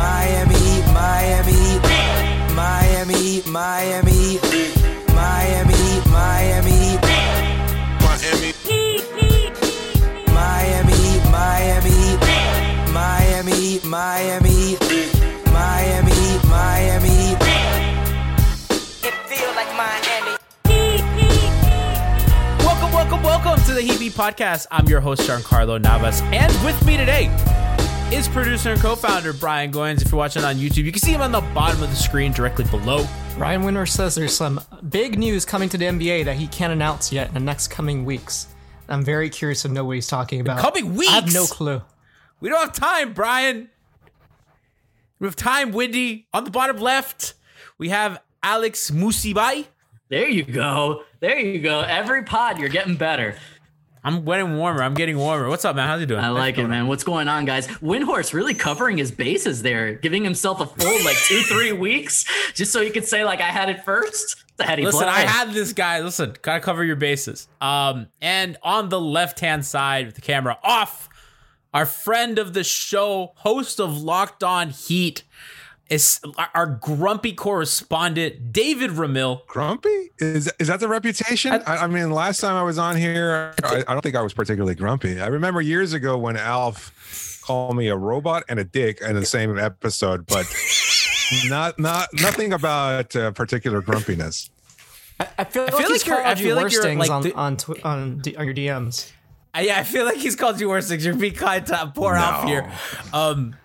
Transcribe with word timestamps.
Miami. 0.00 0.60
Miami, 0.92 1.78
Miami, 2.54 3.42
Miami, 3.42 3.42
Miami, 3.46 4.38
Miami, 5.14 6.00
Miami, 6.08 6.98
Miami. 8.00 8.54
Miami, 10.32 11.20
Miami, 11.30 11.98
Miami, 12.90 13.78
Miami, 13.84 14.78
Miami, 15.52 16.18
Miami. 16.48 17.36
It 19.02 19.14
feel 19.28 19.50
like 19.54 19.70
Miami. 19.76 20.36
Welcome, 22.64 22.92
welcome, 22.92 23.22
welcome 23.22 23.62
to 23.64 23.74
the 23.74 23.82
Heat 23.82 23.98
Beat 23.98 24.12
Podcast. 24.12 24.66
I'm 24.70 24.86
your 24.88 25.00
host, 25.00 25.28
Giancarlo 25.28 25.78
Navas, 25.78 26.22
and 26.32 26.52
with 26.64 26.82
me 26.86 26.96
today 26.96 27.49
is 28.12 28.28
producer 28.28 28.72
and 28.72 28.80
co-founder 28.80 29.32
Brian 29.34 29.72
Goins. 29.72 30.02
If 30.02 30.10
you're 30.10 30.18
watching 30.18 30.42
on 30.42 30.56
YouTube, 30.56 30.84
you 30.84 30.92
can 30.92 31.00
see 31.00 31.12
him 31.12 31.20
on 31.20 31.30
the 31.30 31.40
bottom 31.54 31.82
of 31.82 31.90
the 31.90 31.96
screen 31.96 32.32
directly 32.32 32.64
below. 32.64 33.06
Ryan 33.36 33.62
Winter 33.62 33.86
says 33.86 34.14
there's 34.14 34.34
some 34.34 34.60
big 34.88 35.18
news 35.18 35.44
coming 35.44 35.68
to 35.68 35.78
the 35.78 35.84
NBA 35.84 36.24
that 36.24 36.36
he 36.36 36.48
can't 36.48 36.72
announce 36.72 37.12
yet 37.12 37.28
in 37.28 37.34
the 37.34 37.40
next 37.40 37.68
coming 37.68 38.04
weeks. 38.04 38.48
I'm 38.88 39.04
very 39.04 39.30
curious 39.30 39.62
to 39.62 39.68
know 39.68 39.84
what 39.84 39.94
he's 39.94 40.08
talking 40.08 40.40
about. 40.40 40.58
coming 40.58 40.96
weeks? 40.96 41.10
I 41.10 41.14
have 41.14 41.24
weeks? 41.24 41.34
no 41.34 41.46
clue. 41.46 41.82
We 42.40 42.48
don't 42.48 42.60
have 42.60 42.72
time, 42.72 43.12
Brian. 43.12 43.70
We 45.20 45.28
have 45.28 45.36
time, 45.36 45.70
Windy. 45.70 46.26
On 46.32 46.42
the 46.42 46.50
bottom 46.50 46.78
left, 46.78 47.34
we 47.78 47.90
have 47.90 48.20
Alex 48.42 48.90
Musibay. 48.90 49.66
There 50.08 50.28
you 50.28 50.42
go. 50.42 51.04
There 51.20 51.38
you 51.38 51.60
go. 51.60 51.80
Every 51.80 52.24
pod, 52.24 52.58
you're 52.58 52.68
getting 52.70 52.96
better. 52.96 53.36
I'm 54.02 54.24
getting 54.24 54.56
warmer. 54.56 54.82
I'm 54.82 54.94
getting 54.94 55.18
warmer. 55.18 55.48
What's 55.48 55.64
up, 55.64 55.76
man? 55.76 55.86
How's 55.86 56.00
you 56.00 56.06
doing? 56.06 56.20
I 56.20 56.30
like 56.30 56.56
it, 56.56 56.66
man. 56.66 56.86
What's 56.86 57.04
going 57.04 57.28
on, 57.28 57.44
guys? 57.44 57.66
Windhorst 57.68 58.32
really 58.32 58.54
covering 58.54 58.96
his 58.96 59.10
bases 59.10 59.62
there, 59.62 59.94
giving 59.94 60.24
himself 60.24 60.60
a 60.60 60.66
full 60.66 61.04
like 61.04 61.16
two, 61.18 61.42
three 61.48 61.72
weeks 61.72 62.24
just 62.54 62.72
so 62.72 62.80
he 62.80 62.90
could 62.90 63.04
say 63.04 63.24
like 63.24 63.40
I 63.40 63.48
had 63.48 63.68
it 63.68 63.84
first. 63.84 64.44
It's 64.48 64.60
a 64.60 64.64
heady 64.64 64.84
Listen, 64.84 65.02
play. 65.02 65.08
I 65.10 65.20
had 65.20 65.52
this 65.52 65.74
guy. 65.74 66.00
Listen, 66.00 66.34
gotta 66.40 66.60
cover 66.60 66.82
your 66.82 66.96
bases. 66.96 67.48
Um, 67.60 68.08
and 68.22 68.56
on 68.62 68.88
the 68.88 69.00
left 69.00 69.40
hand 69.40 69.66
side 69.66 70.06
with 70.06 70.14
the 70.14 70.22
camera 70.22 70.58
off, 70.62 71.08
our 71.74 71.86
friend 71.86 72.38
of 72.38 72.54
the 72.54 72.64
show, 72.64 73.32
host 73.36 73.80
of 73.80 74.00
Locked 74.02 74.42
On 74.42 74.70
Heat, 74.70 75.24
is 75.90 76.20
our 76.54 76.66
grumpy 76.66 77.32
correspondent, 77.32 78.52
David 78.52 78.90
Ramil. 78.92 79.46
Grumpy? 79.46 80.10
Is 80.18 80.50
is 80.58 80.68
that 80.68 80.80
the 80.80 80.88
reputation? 80.88 81.52
I, 81.66 81.78
I 81.78 81.86
mean, 81.88 82.10
last 82.10 82.40
time 82.40 82.54
I 82.56 82.62
was 82.62 82.78
on 82.78 82.96
here, 82.96 83.52
I, 83.64 83.84
I 83.86 83.92
don't 83.92 84.00
think 84.02 84.14
I 84.16 84.22
was 84.22 84.32
particularly 84.32 84.74
grumpy. 84.74 85.20
I 85.20 85.26
remember 85.26 85.60
years 85.60 85.92
ago 85.92 86.16
when 86.16 86.36
Alf 86.36 87.42
called 87.44 87.76
me 87.76 87.88
a 87.88 87.96
robot 87.96 88.44
and 88.48 88.58
a 88.60 88.64
dick 88.64 89.00
in 89.00 89.14
the 89.16 89.26
same 89.26 89.58
episode, 89.58 90.26
but 90.26 90.46
not 91.48 91.78
not 91.78 92.08
nothing 92.14 92.52
about 92.52 93.14
uh, 93.16 93.32
particular 93.32 93.80
grumpiness. 93.82 94.50
I, 95.18 95.28
I 95.38 95.44
feel, 95.44 95.66
feel 95.66 95.74
like, 95.74 95.74
like 95.74 95.88
he's 95.92 96.06
you're- 96.06 96.16
called 96.16 96.26
I 96.26 96.30
you 96.40 96.44
feel 96.46 96.56
like 96.56 96.62
worse 96.64 96.72
you're, 96.74 96.82
things 96.82 96.98
like, 97.00 97.10
on 97.10 97.22
the- 97.22 97.34
on, 97.34 97.56
tw- 97.56 97.84
on, 97.84 98.18
D- 98.20 98.36
on 98.36 98.44
your 98.46 98.54
DMs. 98.54 99.12
I, 99.52 99.62
yeah, 99.62 99.80
I 99.80 99.82
feel 99.82 100.04
like 100.04 100.16
he's 100.16 100.36
called 100.36 100.60
you 100.60 100.68
worse 100.68 100.88
things. 100.88 101.04
You're 101.04 101.14
being 101.16 101.34
kind 101.34 101.66
to 101.66 101.92
pour 101.94 102.16
off 102.16 102.44
No. 102.44 102.48
here. 102.48 102.72
Um, 103.12 103.56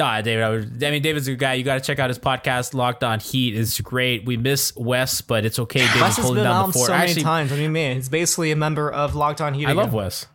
nah, 0.00 0.20
David. 0.22 0.42
I, 0.42 0.48
was, 0.48 0.64
I 0.66 0.90
mean, 0.90 1.02
David's 1.02 1.28
a 1.28 1.32
good 1.32 1.38
guy. 1.38 1.54
You 1.54 1.64
got 1.64 1.74
to 1.74 1.80
check 1.80 1.98
out 1.98 2.10
his 2.10 2.18
podcast, 2.18 2.74
Locked 2.74 3.04
On 3.04 3.20
Heat. 3.20 3.54
It's 3.56 3.80
great. 3.80 4.24
We 4.24 4.36
miss 4.36 4.74
Wes, 4.76 5.20
but 5.20 5.44
it's 5.44 5.58
okay. 5.58 5.80
David's 5.80 6.00
Wes 6.00 6.16
has 6.16 6.24
holding 6.24 6.42
been 6.42 6.50
down 6.50 6.62
on 6.64 6.68
the 6.70 6.72
fort. 6.72 6.86
so 6.86 6.92
many 6.92 7.04
Actually, 7.10 7.22
times. 7.22 7.50
What 7.50 7.56
do 7.56 7.62
you 7.62 7.70
mean? 7.70 7.96
He's 7.96 8.08
basically 8.08 8.50
a 8.50 8.56
member 8.56 8.90
of 8.90 9.14
Locked 9.14 9.40
On 9.40 9.54
Heat. 9.54 9.66
I 9.66 9.72
love. 9.72 9.92
Wes. 9.92 10.26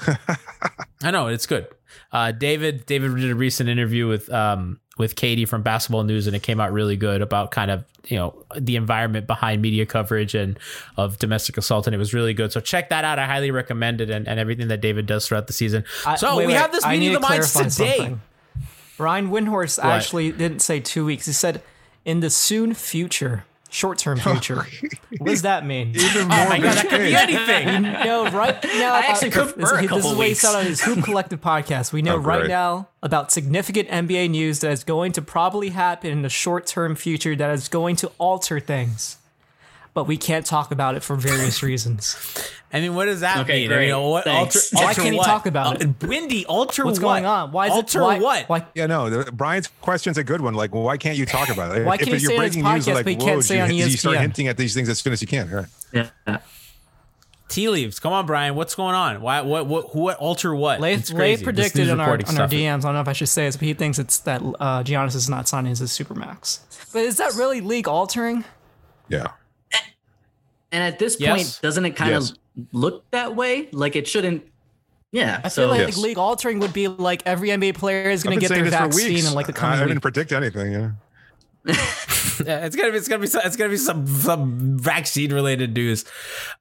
I 1.02 1.10
know 1.10 1.28
it's 1.28 1.46
good. 1.46 1.68
Uh, 2.12 2.32
David 2.32 2.86
David 2.86 3.14
did 3.16 3.30
a 3.30 3.34
recent 3.34 3.68
interview 3.68 4.08
with 4.08 4.32
um 4.32 4.80
with 4.98 5.16
Katie 5.16 5.44
from 5.44 5.62
Basketball 5.62 6.04
News, 6.04 6.26
and 6.26 6.34
it 6.36 6.42
came 6.42 6.60
out 6.60 6.72
really 6.72 6.96
good 6.96 7.22
about 7.22 7.50
kind 7.50 7.70
of 7.70 7.84
you 8.06 8.16
know 8.16 8.44
the 8.56 8.76
environment 8.76 9.26
behind 9.26 9.62
media 9.62 9.86
coverage 9.86 10.34
and 10.34 10.58
of 10.96 11.18
domestic 11.18 11.56
assault, 11.56 11.86
and 11.86 11.94
it 11.94 11.98
was 11.98 12.12
really 12.14 12.34
good. 12.34 12.52
So 12.52 12.60
check 12.60 12.88
that 12.90 13.04
out. 13.04 13.18
I 13.18 13.26
highly 13.26 13.50
recommend 13.50 14.00
it, 14.00 14.10
and, 14.10 14.26
and 14.26 14.40
everything 14.40 14.68
that 14.68 14.80
David 14.80 15.06
does 15.06 15.26
throughout 15.28 15.46
the 15.46 15.52
season. 15.52 15.84
I- 16.06 16.16
so 16.16 16.36
wait, 16.36 16.46
we 16.46 16.52
wait, 16.52 16.58
have 16.60 16.72
this 16.72 16.84
I 16.84 16.92
meeting 16.94 17.14
of 17.14 17.22
the 17.22 17.28
minds 17.28 17.52
today. 17.52 17.96
something. 17.98 18.20
Ryan 19.00 19.30
Windhorst 19.30 19.82
actually 19.82 20.30
didn't 20.32 20.60
say 20.60 20.78
two 20.80 21.04
weeks. 21.04 21.26
He 21.26 21.32
said 21.32 21.62
in 22.04 22.20
the 22.20 22.30
soon 22.30 22.74
future. 22.74 23.44
short-term 23.72 24.18
future. 24.28 24.66
what 25.18 25.30
does 25.30 25.42
that 25.42 25.64
mean? 25.64 25.90
Even 25.94 26.22
Oh 26.22 26.26
more 26.28 26.48
my 26.48 26.58
god, 26.58 26.76
that 26.76 26.88
could 26.88 26.98
be 26.98 27.12
vague. 27.14 27.14
anything. 27.36 27.82
No, 28.04 28.28
right 28.30 28.58
now. 28.64 28.94
I 28.94 29.00
actually 29.08 29.30
prefer 29.30 29.50
a 29.52 29.56
this, 29.60 29.70
this 29.82 29.88
couple 29.90 29.98
is 29.98 30.04
what 30.16 30.24
he 30.26 30.30
weeks. 30.30 30.40
said 30.40 30.56
on 30.56 30.64
his 30.66 30.80
Hoop 30.82 31.04
Collective 31.04 31.40
podcast. 31.40 31.92
We 31.92 32.02
know 32.02 32.14
Oh, 32.16 32.18
right 32.18 32.48
now 32.48 32.88
about 33.02 33.30
significant 33.30 33.88
NBA 33.88 34.30
news 34.30 34.58
that 34.60 34.72
is 34.72 34.82
going 34.82 35.12
to 35.12 35.22
probably 35.22 35.68
happen 35.70 36.10
in 36.10 36.22
the 36.22 36.28
short-term 36.28 36.96
future 36.96 37.36
that 37.36 37.50
is 37.50 37.68
going 37.68 37.94
to 37.96 38.10
alter 38.18 38.58
things, 38.58 39.18
but 39.94 40.04
we 40.06 40.16
can't 40.16 40.46
talk 40.46 40.70
about 40.70 40.94
it 40.94 41.02
for 41.02 41.16
various 41.16 41.62
reasons. 41.64 42.16
I 42.72 42.80
mean, 42.80 42.94
what 42.94 43.06
does 43.06 43.20
that 43.20 43.38
Okay, 43.38 43.60
mean? 43.62 43.68
great. 43.68 43.86
You 43.86 43.92
know, 43.92 44.08
what, 44.10 44.24
Thanks. 44.24 44.72
alter, 44.72 44.86
Why 44.86 44.94
can't 44.94 45.12
he 45.12 45.18
what? 45.18 45.26
talk 45.26 45.46
about 45.46 45.82
it? 45.82 45.88
Uh, 45.88 46.06
Windy, 46.06 46.46
alter 46.46 46.84
What's 46.84 47.00
what? 47.00 47.08
going 47.08 47.26
on? 47.26 47.50
Why 47.50 47.66
is 47.66 47.72
alter 47.72 47.98
it, 47.98 48.02
why, 48.02 48.18
what? 48.20 48.48
Why, 48.48 48.66
Yeah, 48.76 48.86
no. 48.86 49.10
the- 49.10 49.32
Brian's 49.32 49.66
question's 49.80 50.18
a 50.18 50.22
good 50.24 50.40
one. 50.40 50.54
Like, 50.54 50.72
why 50.72 50.96
can't 50.96 51.18
you 51.18 51.26
talk 51.26 51.48
about 51.48 51.76
it? 51.76 51.84
Why 51.84 51.94
if 51.94 52.00
can't 52.02 52.16
he 52.16 52.22
you're 52.22 52.30
say 52.30 52.34
it 52.34 52.38
on 52.38 52.42
breaking 52.44 52.62
news, 52.62 52.86
podcast, 52.86 52.94
like, 52.94 53.04
but 53.04 53.10
he 53.10 53.16
whoa, 53.16 53.24
can't 53.24 53.44
say 53.44 53.56
you, 53.56 53.62
on 53.62 53.70
E 53.72 53.76
you 53.82 53.90
start 53.90 54.18
hinting 54.18 54.46
at 54.48 54.56
these 54.56 54.72
things 54.74 54.88
as 54.88 55.00
soon 55.00 55.12
as 55.12 55.20
you 55.20 55.26
can. 55.26 55.50
Right. 55.50 55.66
Yeah. 55.92 56.38
Tea 57.48 57.68
leaves. 57.68 57.98
Come 57.98 58.12
on, 58.12 58.26
Brian. 58.26 58.54
What's 58.54 58.76
going 58.76 58.94
on? 58.94 59.20
Why? 59.22 59.40
What? 59.40 59.66
What? 59.66 59.92
What? 59.96 60.16
Alter 60.18 60.54
what? 60.54 60.78
Lay, 60.80 60.94
It's 60.94 61.10
Lay 61.10 61.16
crazy. 61.18 61.36
This 61.36 61.42
predicted 61.42 61.80
news 61.80 61.90
on 61.90 61.98
our, 62.00 62.06
reporting 62.12 62.28
on 62.36 62.42
our 62.42 62.48
stuff. 62.48 62.56
DMs. 62.56 62.78
I 62.78 62.78
don't 62.82 62.94
know 62.94 63.00
if 63.00 63.08
I 63.08 63.12
should 63.12 63.28
say 63.28 63.46
this, 63.46 63.56
but 63.56 63.66
he 63.66 63.74
thinks 63.74 63.98
it's 63.98 64.18
that 64.20 64.40
uh, 64.40 64.84
Giannis 64.84 65.16
is 65.16 65.28
not 65.28 65.48
signing 65.48 65.70
his 65.70 65.80
supermax. 65.82 66.60
But 66.92 67.00
is 67.02 67.16
that 67.16 67.34
really 67.34 67.60
league 67.60 67.88
altering? 67.88 68.44
Yeah. 69.08 69.32
And 70.72 70.82
at 70.84 70.98
this 70.98 71.16
Yes. 71.18 71.36
point, 71.36 71.58
doesn't 71.62 71.84
it 71.84 71.96
kind 71.96 72.10
Yes. 72.12 72.30
of 72.30 72.38
look 72.72 73.04
that 73.10 73.34
way? 73.36 73.68
Like 73.72 73.96
it 73.96 74.06
shouldn't. 74.06 74.44
Yeah. 75.12 75.40
I 75.42 75.48
so 75.48 75.62
feel 75.62 75.70
like 75.70 75.80
Yes. 75.88 75.96
league 75.96 76.18
altering 76.18 76.60
would 76.60 76.72
be 76.72 76.86
like 76.88 77.22
every 77.26 77.50
NBA 77.50 77.72
player 77.74 78.10
is 78.10 78.22
going 78.22 78.36
to 78.36 78.40
get 78.40 78.48
their 78.50 78.64
this 78.64 78.74
for 78.74 78.84
vaccine 78.84 79.14
weeks. 79.14 79.28
in 79.28 79.34
like 79.34 79.46
the 79.46 79.60
I, 79.60 79.82
I 79.82 79.86
didn't 79.86 80.00
predict 80.00 80.30
anything. 80.32 80.72
Yeah. 80.72 80.90
Yeah, 82.46 82.58
it's 82.66 82.76
gonna 82.76 82.92
be. 82.92 82.98
It's 82.98 83.08
gonna 83.08 83.20
be. 83.20 83.26
Some, 83.26 83.42
it's 83.44 83.56
gonna 83.56 83.70
be 83.70 83.76
some 83.76 84.06
some 84.06 84.78
vaccine 84.78 85.32
related 85.32 85.74
news. 85.74 86.04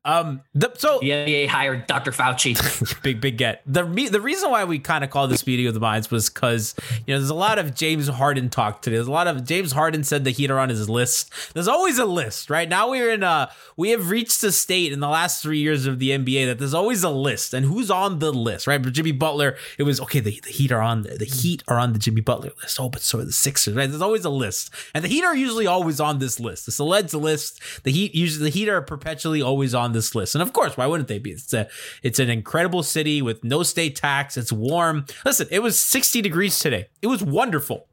Um. 0.06 0.42
The, 0.54 0.72
so 0.76 1.00
the 1.00 1.10
NBA 1.10 1.48
hired 1.48 1.88
Dr. 1.88 2.12
Fauci. 2.12 3.02
big 3.04 3.22
big 3.22 3.38
get 3.38 3.62
the 3.66 3.84
the 4.12 4.22
reason 4.22 4.52
why 4.52 4.64
we 4.64 4.80
kind 4.80 5.04
of 5.04 5.10
called 5.10 5.32
this 5.32 5.46
meeting 5.46 5.68
of 5.68 5.74
the 5.74 5.80
minds 5.80 6.12
was 6.12 6.30
because 6.30 6.76
you 7.06 7.14
know 7.14 7.20
there's 7.20 7.30
a 7.30 7.36
lot 7.36 7.60
of 7.60 7.76
James 7.76 8.08
Harden 8.08 8.50
talk 8.50 8.82
today. 8.82 8.98
There's 8.98 9.08
a 9.08 9.12
lot 9.12 9.28
of 9.28 9.44
James 9.44 9.72
Harden 9.72 10.04
said 10.04 10.24
the 10.24 10.32
Heat 10.32 10.52
are 10.52 10.60
on 10.60 10.70
his 10.70 10.90
list. 10.90 11.54
There's 11.54 11.68
always 11.68 11.98
a 11.98 12.06
list, 12.06 12.50
right? 12.50 12.68
Now 12.68 12.90
we're 12.90 13.12
in 13.12 13.24
uh 13.24 13.52
we 13.78 13.90
have 13.92 14.10
reached 14.10 14.44
a 14.44 14.52
state 14.52 14.92
in 14.92 15.00
the 15.00 15.08
last 15.08 15.42
three 15.42 15.60
years 15.60 15.86
of 15.86 16.00
the 16.00 16.10
NBA 16.10 16.46
that 16.48 16.60
there's 16.60 16.74
always 16.74 17.04
a 17.04 17.10
list 17.10 17.54
and 17.54 17.66
who's 17.66 17.90
on 17.90 18.20
the 18.20 18.32
list, 18.32 18.68
right? 18.68 18.82
But 18.82 18.94
Jimmy 18.94 19.12
Butler, 19.12 19.56
it 19.78 19.84
was 19.84 20.00
okay. 20.02 20.20
The, 20.20 20.40
the 20.44 20.52
Heat 20.52 20.72
are 20.72 20.82
on 20.82 21.04
the, 21.04 21.18
the 21.18 21.26
Heat 21.26 21.64
are 21.68 21.78
on 21.78 21.94
the 21.94 22.00
Jimmy 22.00 22.22
Butler 22.22 22.52
list. 22.62 22.80
Oh, 22.80 22.90
but 22.90 23.02
so 23.02 23.20
are 23.20 23.26
the 23.26 23.32
Sixers, 23.32 23.76
right? 23.76 23.90
There's 23.90 24.02
always 24.02 24.26
a 24.26 24.30
list, 24.30 24.74
and 24.94 25.04
the 25.04 25.08
Heat 25.08 25.24
are 25.24 25.36
usually 25.36 25.68
always 25.70 26.00
on 26.00 26.20
this 26.20 26.40
list. 26.40 26.66
The 26.66 26.72
Celed's 26.74 27.14
list. 27.14 27.62
The 27.84 27.92
Heat 27.92 28.14
usually 28.14 28.50
the 28.50 28.58
Heat 28.58 28.68
are 28.68 28.82
perpetually 28.82 29.42
always 29.42 29.74
on 29.74 29.94
this 29.94 30.14
list, 30.14 30.36
and 30.36 30.42
of 30.42 30.52
course, 30.52 30.76
why 30.76 30.88
wouldn't 30.88 31.08
they 31.08 31.20
be? 31.20 31.32
It's 31.32 31.54
a 31.54 31.70
it's 32.04 32.20
an 32.20 32.30
incredible 32.30 32.84
city 32.84 33.22
with 33.22 33.44
no 33.44 33.64
state 33.64 33.96
tax. 33.96 34.36
It's 34.36 34.52
warm. 34.52 35.06
Listen, 35.24 35.48
it 35.52 35.60
was 35.60 35.82
60 35.82 36.22
degrees 36.22 36.60
today. 36.60 36.88
It 37.02 37.08
was 37.08 37.24
wonderful. 37.24 37.88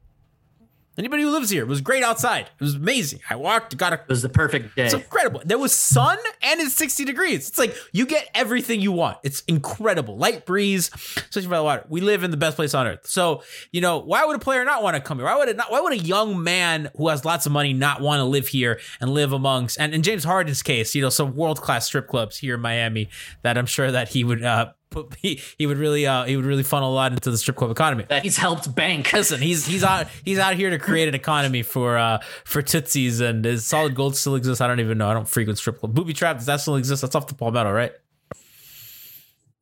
Anybody 0.97 1.23
who 1.23 1.29
lives 1.29 1.49
here, 1.49 1.61
it 1.63 1.67
was 1.67 1.81
great 1.81 2.01
outside. 2.03 2.49
It 2.59 2.63
was 2.63 2.75
amazing. 2.75 3.19
I 3.29 3.35
walked, 3.35 3.77
got 3.77 3.93
a 3.93 3.97
It 3.97 4.07
was 4.07 4.21
the 4.23 4.29
perfect 4.29 4.75
day. 4.75 4.85
it's 4.85 4.93
incredible. 4.93 5.41
There 5.45 5.57
was 5.57 5.73
sun 5.73 6.17
and 6.41 6.59
it's 6.59 6.73
60 6.75 7.05
degrees. 7.05 7.49
It's 7.49 7.59
like 7.59 7.75
you 7.91 8.05
get 8.05 8.29
everything 8.33 8.81
you 8.81 8.91
want. 8.91 9.17
It's 9.23 9.41
incredible. 9.41 10.17
Light 10.17 10.45
breeze, 10.45 10.89
especially 11.15 11.47
by 11.47 11.57
the 11.57 11.63
water. 11.63 11.85
We 11.87 12.01
live 12.01 12.23
in 12.23 12.31
the 12.31 12.37
best 12.37 12.55
place 12.55 12.73
on 12.73 12.87
earth. 12.87 13.05
So, 13.05 13.43
you 13.71 13.81
know, 13.81 13.99
why 13.99 14.25
would 14.25 14.35
a 14.35 14.39
player 14.39 14.65
not 14.65 14.81
want 14.81 14.95
to 14.95 15.01
come 15.01 15.17
here? 15.17 15.25
Why 15.25 15.35
would 15.37 15.49
it 15.49 15.57
not 15.57 15.71
why 15.71 15.81
would 15.81 15.93
a 15.93 15.97
young 15.97 16.41
man 16.43 16.89
who 16.95 17.09
has 17.09 17.25
lots 17.25 17.45
of 17.45 17.51
money 17.51 17.73
not 17.73 18.01
want 18.01 18.19
to 18.19 18.25
live 18.25 18.47
here 18.47 18.79
and 18.99 19.11
live 19.11 19.33
amongst 19.33 19.79
and 19.79 19.93
in 19.93 20.01
James 20.01 20.23
Harden's 20.23 20.63
case, 20.63 20.95
you 20.95 21.01
know, 21.01 21.09
some 21.09 21.35
world-class 21.35 21.85
strip 21.85 22.07
clubs 22.07 22.37
here 22.37 22.55
in 22.55 22.61
Miami 22.61 23.09
that 23.43 23.57
I'm 23.57 23.65
sure 23.67 23.91
that 23.91 24.09
he 24.09 24.23
would 24.23 24.43
uh 24.43 24.71
put 24.89 25.15
he, 25.21 25.41
he 25.57 25.65
would 25.67 25.77
really 25.77 26.05
uh 26.07 26.23
he 26.25 26.35
would 26.35 26.45
really 26.45 26.63
funnel 26.63 26.91
a 26.91 26.95
lot 26.95 27.11
into 27.11 27.29
the 27.31 27.37
strip 27.37 27.57
club 27.57 27.71
economy. 27.71 28.05
that 28.09 28.23
he's 28.23 28.37
helped 28.37 28.73
bank. 28.75 29.11
Listen, 29.13 29.41
he's 29.41 29.65
he's 29.65 29.83
out 29.83 30.07
he's 30.23 30.39
out 30.39 30.55
here 30.55 30.69
to 30.69 30.79
create 30.79 31.07
an 31.07 31.15
economy 31.15 31.63
for 31.63 31.97
uh 31.97 32.19
for 32.45 32.61
tootsies 32.61 33.19
and 33.19 33.45
is 33.45 33.65
solid 33.65 33.95
gold 33.95 34.15
still 34.15 34.35
exists? 34.35 34.61
I 34.61 34.67
don't 34.67 34.79
even 34.79 34.97
know. 34.97 35.09
I 35.09 35.13
don't 35.13 35.27
frequent 35.27 35.57
strip 35.57 35.79
club. 35.79 35.93
Booby 35.93 36.13
trap 36.13 36.37
does 36.37 36.45
that 36.45 36.61
still 36.61 36.75
exist? 36.75 37.01
That's 37.01 37.15
off 37.15 37.27
the 37.27 37.35
palmetto, 37.35 37.71
right? 37.71 37.91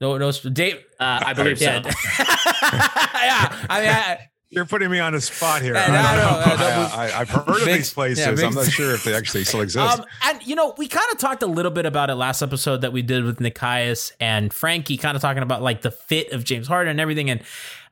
No, 0.01 0.17
no, 0.17 0.31
Dave. 0.31 0.75
Uh, 0.99 1.19
I 1.25 1.33
believe 1.35 1.61
Yeah, 1.61 1.81
so. 1.81 1.89
yeah. 1.89 3.65
I 3.69 3.79
mean, 3.79 3.89
I, 3.89 4.29
You're 4.55 4.65
putting 4.65 4.89
me 4.89 4.99
on 4.99 5.13
the 5.13 5.21
spot 5.21 5.61
here. 5.61 5.75
I, 5.75 5.81
I, 5.85 7.07
I, 7.11 7.19
I've 7.19 7.29
heard 7.29 7.47
of 7.49 7.65
these 7.65 7.93
places. 7.93 8.19
yeah, 8.25 8.31
big- 8.31 8.45
I'm 8.45 8.53
not 8.53 8.65
sure 8.67 8.93
if 8.95 9.03
they 9.03 9.13
actually 9.13 9.43
still 9.43 9.61
exist. 9.61 9.99
Um, 9.99 10.05
and 10.23 10.41
you 10.47 10.55
know, 10.55 10.73
we 10.77 10.87
kind 10.87 11.05
of 11.11 11.17
talked 11.17 11.43
a 11.43 11.47
little 11.47 11.71
bit 11.71 11.85
about 11.85 12.09
it 12.09 12.15
last 12.15 12.41
episode 12.41 12.81
that 12.81 12.93
we 12.93 13.01
did 13.01 13.23
with 13.25 13.39
Nikias 13.39 14.13
and 14.19 14.53
Frankie, 14.53 14.97
kind 14.97 15.15
of 15.15 15.21
talking 15.21 15.43
about 15.43 15.61
like 15.61 15.81
the 15.81 15.91
fit 15.91 16.31
of 16.31 16.43
James 16.43 16.67
Harden 16.67 16.91
and 16.91 16.99
everything. 17.01 17.29
And 17.29 17.41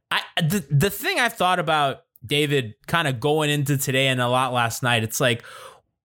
I, 0.10 0.22
the 0.42 0.66
the 0.72 0.90
thing 0.90 1.20
I've 1.20 1.34
thought 1.34 1.60
about 1.60 2.04
David, 2.26 2.76
kind 2.88 3.08
of 3.08 3.20
going 3.20 3.50
into 3.50 3.78
today 3.78 4.08
and 4.08 4.22
a 4.22 4.30
lot 4.30 4.54
last 4.54 4.82
night, 4.84 5.04
it's 5.04 5.20
like. 5.20 5.44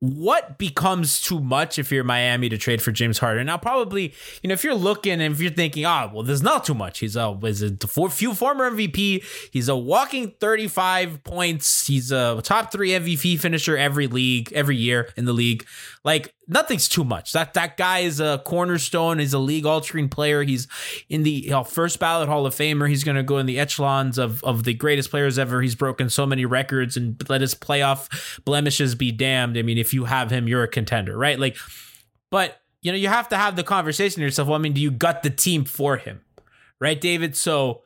What 0.01 0.59
becomes 0.59 1.21
too 1.21 1.41
much 1.41 1.77
if 1.79 1.91
you're 1.91 2.05
Miami 2.05 2.49
to 2.51 2.57
trade 2.57 2.81
for 2.81 2.93
James 2.93 3.19
Harden? 3.19 3.47
Now, 3.47 3.59
probably, 3.59 4.15
you 4.43 4.49
know, 4.49 4.53
if 4.53 4.63
you're 4.63 4.75
looking 4.75 5.15
and 5.15 5.35
if 5.35 5.41
you're 5.41 5.51
thinking, 5.51 5.85
ah, 5.85 6.09
well, 6.13 6.23
there's 6.23 6.43
not 6.43 6.65
too 6.65 6.75
much. 6.75 7.01
He's 7.01 7.17
a, 7.17 7.37
is 7.43 7.63
a 7.63 7.77
few 8.09 8.35
former 8.35 8.71
MVP. 8.71 9.25
He's 9.51 9.69
a 9.69 9.77
walking 9.77 10.35
35 10.39 11.25
points. 11.25 11.87
He's 11.87 12.13
a 12.13 12.41
top 12.43 12.71
three 12.71 12.91
MVP 12.91 13.41
finisher 13.41 13.77
every 13.77 14.07
league, 14.07 14.53
every 14.53 14.77
year 14.77 15.09
in 15.17 15.25
the 15.25 15.33
league. 15.33 15.67
Like 16.05 16.33
nothing's 16.49 16.89
too 16.89 17.05
much. 17.05 17.33
That 17.33 17.55
that 17.55 17.77
guy 17.77 18.01
is 18.01 18.19
a 18.19 18.43
cornerstone. 18.45 19.19
He's 19.19 19.35
a 19.35 19.39
league 19.39 19.67
altering 19.67 20.09
player. 20.09 20.43
He's 20.43 20.67
in 21.09 21.23
the 21.23 21.31
you 21.31 21.51
know, 21.51 21.63
first 21.63 21.99
ballot 21.99 22.29
Hall 22.29 22.47
of 22.47 22.55
Famer. 22.55 22.89
He's 22.89 23.05
going 23.05 23.17
to 23.17 23.23
go 23.23 23.39
in 23.39 23.47
the 23.47 23.61
echelons 23.61 24.19
of 24.19 24.43
of 24.43 24.65
the 24.65 24.75
greatest 24.75 25.11
players 25.11 25.39
ever. 25.39 25.61
He's 25.61 25.75
broken 25.75 26.09
so 26.11 26.27
many 26.27 26.47
records 26.47 26.97
and 26.97 27.23
let 27.29 27.43
his 27.43 27.55
playoff 27.55 28.43
blemishes 28.45 28.95
be 28.95 29.13
damned. 29.13 29.59
I 29.59 29.63
mean, 29.63 29.79
if 29.79 29.93
you 29.93 30.07
have 30.07 30.31
him, 30.31 30.49
you're 30.49 30.65
a 30.65 30.69
contender, 30.69 31.17
right? 31.17 31.39
Like, 31.39 31.57
but 32.31 32.61
you 32.81 32.93
know, 32.93 32.99
you 32.99 33.09
have 33.09 33.29
to 33.29 33.37
have 33.37 33.57
the 33.57 33.65
conversation 33.65 34.23
yourself. 34.23 34.49
Well, 34.49 34.59
I 34.59 34.63
mean, 34.63 34.73
do 34.73 34.81
you 34.81 34.91
gut 34.91 35.23
the 35.23 35.31
team 35.31 35.65
for 35.65 35.97
him, 35.97 36.23
right, 36.81 37.01
David? 37.01 37.37
So, 37.37 37.83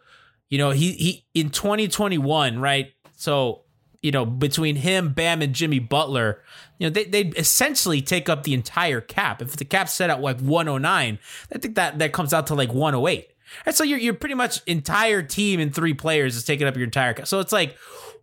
you 0.48 0.58
know, 0.58 0.70
he 0.70 0.92
he 0.92 1.26
in 1.34 1.50
2021, 1.50 2.58
right? 2.58 2.92
So, 3.16 3.61
you 4.02 4.10
know, 4.10 4.26
between 4.26 4.76
him, 4.76 5.12
Bam, 5.12 5.42
and 5.42 5.54
Jimmy 5.54 5.78
Butler, 5.78 6.42
you 6.78 6.86
know, 6.86 6.90
they 6.90 7.04
they 7.04 7.22
essentially 7.36 8.02
take 8.02 8.28
up 8.28 8.42
the 8.42 8.54
entire 8.54 9.00
cap. 9.00 9.40
If 9.40 9.56
the 9.56 9.64
cap's 9.64 9.92
set 9.92 10.10
at 10.10 10.20
like 10.20 10.40
109, 10.40 11.18
I 11.54 11.58
think 11.58 11.76
that 11.76 11.98
that 11.98 12.12
comes 12.12 12.34
out 12.34 12.48
to 12.48 12.54
like 12.54 12.72
108. 12.72 13.28
And 13.66 13.74
so 13.74 13.84
you're 13.84 13.98
you're 13.98 14.14
pretty 14.14 14.34
much 14.34 14.60
entire 14.66 15.22
team 15.22 15.60
in 15.60 15.72
three 15.72 15.94
players 15.94 16.36
is 16.36 16.44
taking 16.44 16.66
up 16.66 16.76
your 16.76 16.84
entire 16.84 17.14
cap. 17.14 17.26
So 17.26 17.38
it's 17.40 17.52
like, 17.52 17.76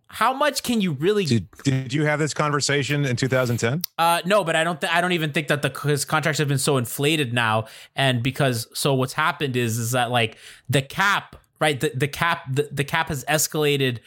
how 0.08 0.32
much 0.32 0.62
can 0.64 0.80
you 0.80 0.92
really 0.92 1.24
did, 1.24 1.48
did 1.62 1.92
you 1.92 2.04
have 2.04 2.18
this 2.18 2.34
conversation 2.34 3.04
in 3.04 3.16
2010? 3.16 3.82
uh, 3.98 4.20
no, 4.26 4.42
but 4.42 4.56
I 4.56 4.64
don't. 4.64 4.80
Th- 4.80 4.92
I 4.92 5.00
don't 5.00 5.12
even 5.12 5.32
think 5.32 5.48
that 5.48 5.62
the 5.62 5.70
his 5.88 6.04
contracts 6.04 6.38
have 6.38 6.48
been 6.48 6.58
so 6.58 6.76
inflated 6.76 7.32
now, 7.32 7.66
and 7.94 8.22
because 8.22 8.66
so 8.74 8.94
what's 8.94 9.12
happened 9.12 9.56
is 9.56 9.78
is 9.78 9.92
that 9.92 10.10
like 10.10 10.36
the 10.68 10.82
cap, 10.82 11.36
right? 11.60 11.78
The 11.78 11.92
the 11.94 12.08
cap 12.08 12.42
the, 12.52 12.68
the 12.72 12.84
cap 12.84 13.08
has 13.08 13.24
escalated 13.26 14.00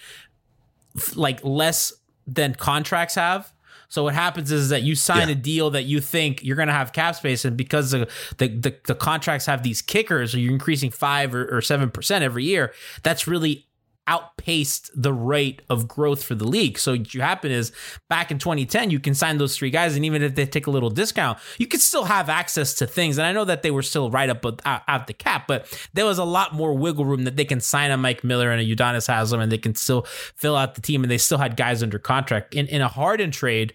like 1.16 1.44
less 1.44 1.94
than 2.28 2.56
contracts 2.56 3.16
have. 3.16 3.52
So 3.90 4.04
what 4.06 4.16
happens 4.16 4.52
is 4.52 4.70
that 4.70 4.82
you 4.82 4.96
sign 4.96 5.28
Yeah. 5.28 5.34
a 5.34 5.36
deal 5.36 5.70
that 5.72 5.84
you 5.84 6.02
think 6.02 6.44
you're 6.44 6.56
going 6.56 6.68
to 6.68 6.74
have 6.74 6.94
cap 6.94 7.16
space, 7.16 7.46
and 7.46 7.56
because 7.56 7.92
the 7.92 8.08
the, 8.38 8.48
the, 8.48 8.76
the 8.88 8.96
contracts 8.96 9.46
have 9.46 9.62
these 9.62 9.82
kickers, 9.84 10.34
or 10.34 10.40
you're 10.40 10.52
increasing 10.54 10.90
five 10.90 11.36
or 11.36 11.62
seven 11.62 11.92
percent 11.92 12.24
every 12.24 12.44
year, 12.44 12.74
that's 13.04 13.28
really 13.28 13.68
outpaced 14.08 14.92
the 14.96 15.14
rate 15.14 15.62
of 15.70 15.88
growth 15.88 16.24
for 16.24 16.36
the 16.36 16.46
league. 16.48 16.78
So 16.78 16.92
what 16.94 17.14
you 17.14 17.22
happen 17.22 17.52
is 17.52 17.72
back 18.10 18.32
in 18.32 18.38
2010, 18.40 18.90
you 18.90 19.00
can 19.00 19.14
sign 19.14 19.38
those 19.38 19.56
three 19.58 19.70
guys, 19.70 19.96
and 19.96 20.04
even 20.04 20.22
if 20.22 20.36
they 20.36 20.46
take 20.46 20.68
a 20.68 20.72
little 20.72 20.90
discount, 20.90 21.38
you 21.58 21.68
could 21.68 21.80
still 21.82 22.04
have 22.06 22.30
access 22.30 22.74
to 22.76 22.88
things. 22.88 23.18
And 23.18 23.26
I 23.26 23.32
know 23.32 23.46
that 23.46 23.64
they 23.64 23.72
were 23.72 23.82
still 23.82 24.12
right 24.12 24.30
up 24.30 24.44
with- 24.44 24.60
out, 24.66 24.82
out 24.88 25.08
the 25.08 25.14
cap, 25.14 25.48
but 25.48 25.66
there 25.94 26.06
was 26.06 26.18
a 26.18 26.24
lot 26.26 26.54
more 26.54 26.74
wiggle 26.74 27.06
room 27.06 27.24
that 27.24 27.38
they 27.38 27.46
can 27.46 27.62
sign 27.62 27.92
a 27.92 27.98
Mike 27.98 28.24
Miller 28.24 28.52
and 28.52 28.62
a 28.62 28.76
Udonis 28.76 29.08
Haslem, 29.08 29.40
and 29.42 29.52
they 29.52 29.58
can 29.58 29.76
still 29.76 30.04
fill 30.36 30.56
out 30.56 30.76
the 30.76 30.82
team, 30.82 31.04
and 31.04 31.10
they 31.12 31.18
still 31.18 31.38
had 31.38 31.56
guys 31.56 31.82
under 31.82 32.00
contract. 32.00 32.54
In 32.54 32.68
in 32.68 32.82
a 32.82 32.88
Harden 32.88 33.32
trade, 33.32 33.74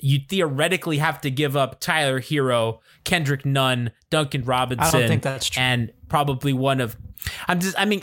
you 0.00 0.18
theoretically 0.28 0.98
have 0.98 1.20
to 1.20 1.30
give 1.30 1.56
up 1.56 1.78
Tyler 1.80 2.20
Herro, 2.20 2.80
Kendrick 3.04 3.46
Nunn, 3.46 3.92
Duncan 4.10 4.42
Robinson. 4.44 5.08
think 5.08 5.22
that's 5.22 5.48
true. 5.48 5.62
And 5.62 5.92
probably 6.08 6.52
one 6.52 6.80
of, 6.80 6.96
I'm 7.46 7.60
just, 7.60 7.78
I 7.78 7.84
mean, 7.84 8.02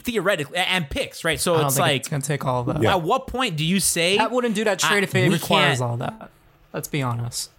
theoretically, 0.00 0.56
and 0.58 0.88
picks, 0.88 1.24
right? 1.24 1.38
So 1.40 1.54
I 1.54 1.58
don't 1.58 1.66
it's 1.66 1.74
think 1.76 1.82
like, 1.82 2.00
it's 2.00 2.08
going 2.08 2.22
to 2.22 2.28
take 2.28 2.44
all 2.44 2.60
of 2.60 2.66
that. 2.66 2.84
at 2.84 3.02
what 3.02 3.26
point 3.26 3.56
do 3.56 3.64
you 3.64 3.80
say 3.80 4.18
That 4.18 4.30
wouldn't 4.30 4.54
do 4.54 4.64
that 4.64 4.78
trade 4.78 5.00
I- 5.00 5.04
if 5.04 5.14
it 5.14 5.30
requires 5.30 5.80
all 5.80 5.96
that. 5.98 6.30
Let's 6.72 6.88
be 6.88 7.02
honest. 7.02 7.50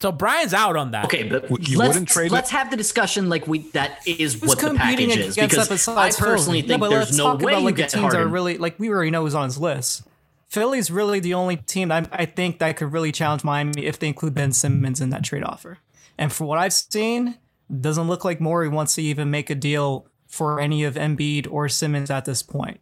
So 0.00 0.10
Brian's 0.10 0.54
out 0.54 0.76
on 0.76 0.92
that. 0.92 1.04
Okay, 1.06 1.24
but 1.24 1.50
You 1.68 1.76
let's 1.76 1.88
wouldn't 1.88 2.08
trade 2.08 2.30
let's 2.30 2.50
have 2.50 2.70
the 2.70 2.76
discussion 2.76 3.28
like 3.28 3.46
we 3.46 3.58
that 3.72 4.00
is 4.06 4.34
Who's 4.34 4.48
what 4.48 4.58
the 4.58 4.68
competing 4.68 5.10
package 5.10 5.26
is 5.26 5.36
because 5.36 5.68
that 5.68 5.88
I 5.98 6.10
personally 6.10 6.62
Philly? 6.62 6.62
think 6.62 6.70
yeah, 6.70 6.76
but 6.78 6.88
there's 6.90 7.06
let's 7.08 7.18
no 7.18 7.24
talk 7.24 7.40
way 7.40 7.52
about 7.52 7.58
you 7.60 7.64
like 7.66 7.76
the 7.76 7.86
teams 7.86 8.12
that 8.12 8.20
are 8.20 8.26
really 8.26 8.56
like 8.56 8.78
we 8.78 8.88
already 8.88 9.10
know 9.10 9.22
who's 9.22 9.34
on 9.34 9.44
his 9.44 9.58
list. 9.58 10.04
Philly's 10.48 10.90
really 10.90 11.20
the 11.20 11.34
only 11.34 11.56
team 11.56 11.92
I, 11.92 12.06
I 12.12 12.24
think 12.24 12.58
that 12.60 12.76
could 12.78 12.92
really 12.92 13.12
challenge 13.12 13.44
Miami 13.44 13.84
if 13.84 13.98
they 13.98 14.08
include 14.08 14.34
Ben 14.34 14.52
Simmons 14.52 15.00
in 15.02 15.10
that 15.10 15.22
trade 15.22 15.44
offer. 15.44 15.78
And 16.16 16.32
for 16.32 16.44
what 16.46 16.58
I've 16.58 16.72
seen, 16.72 17.36
doesn't 17.80 18.08
look 18.08 18.24
like 18.24 18.40
Morey 18.40 18.68
wants 18.68 18.94
to 18.96 19.02
even 19.02 19.30
make 19.30 19.48
a 19.50 19.54
deal 19.54 20.06
for 20.30 20.60
any 20.60 20.84
of 20.84 20.94
Embiid 20.94 21.46
or 21.50 21.68
Simmons 21.68 22.10
at 22.10 22.24
this 22.24 22.42
point. 22.42 22.80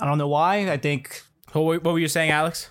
I 0.00 0.06
don't 0.06 0.16
know 0.16 0.28
why. 0.28 0.70
I 0.70 0.78
think. 0.78 1.22
What, 1.52 1.82
were- 1.84 1.98
you 1.98 2.08
saying, 2.08 2.30
Alex? 2.30 2.70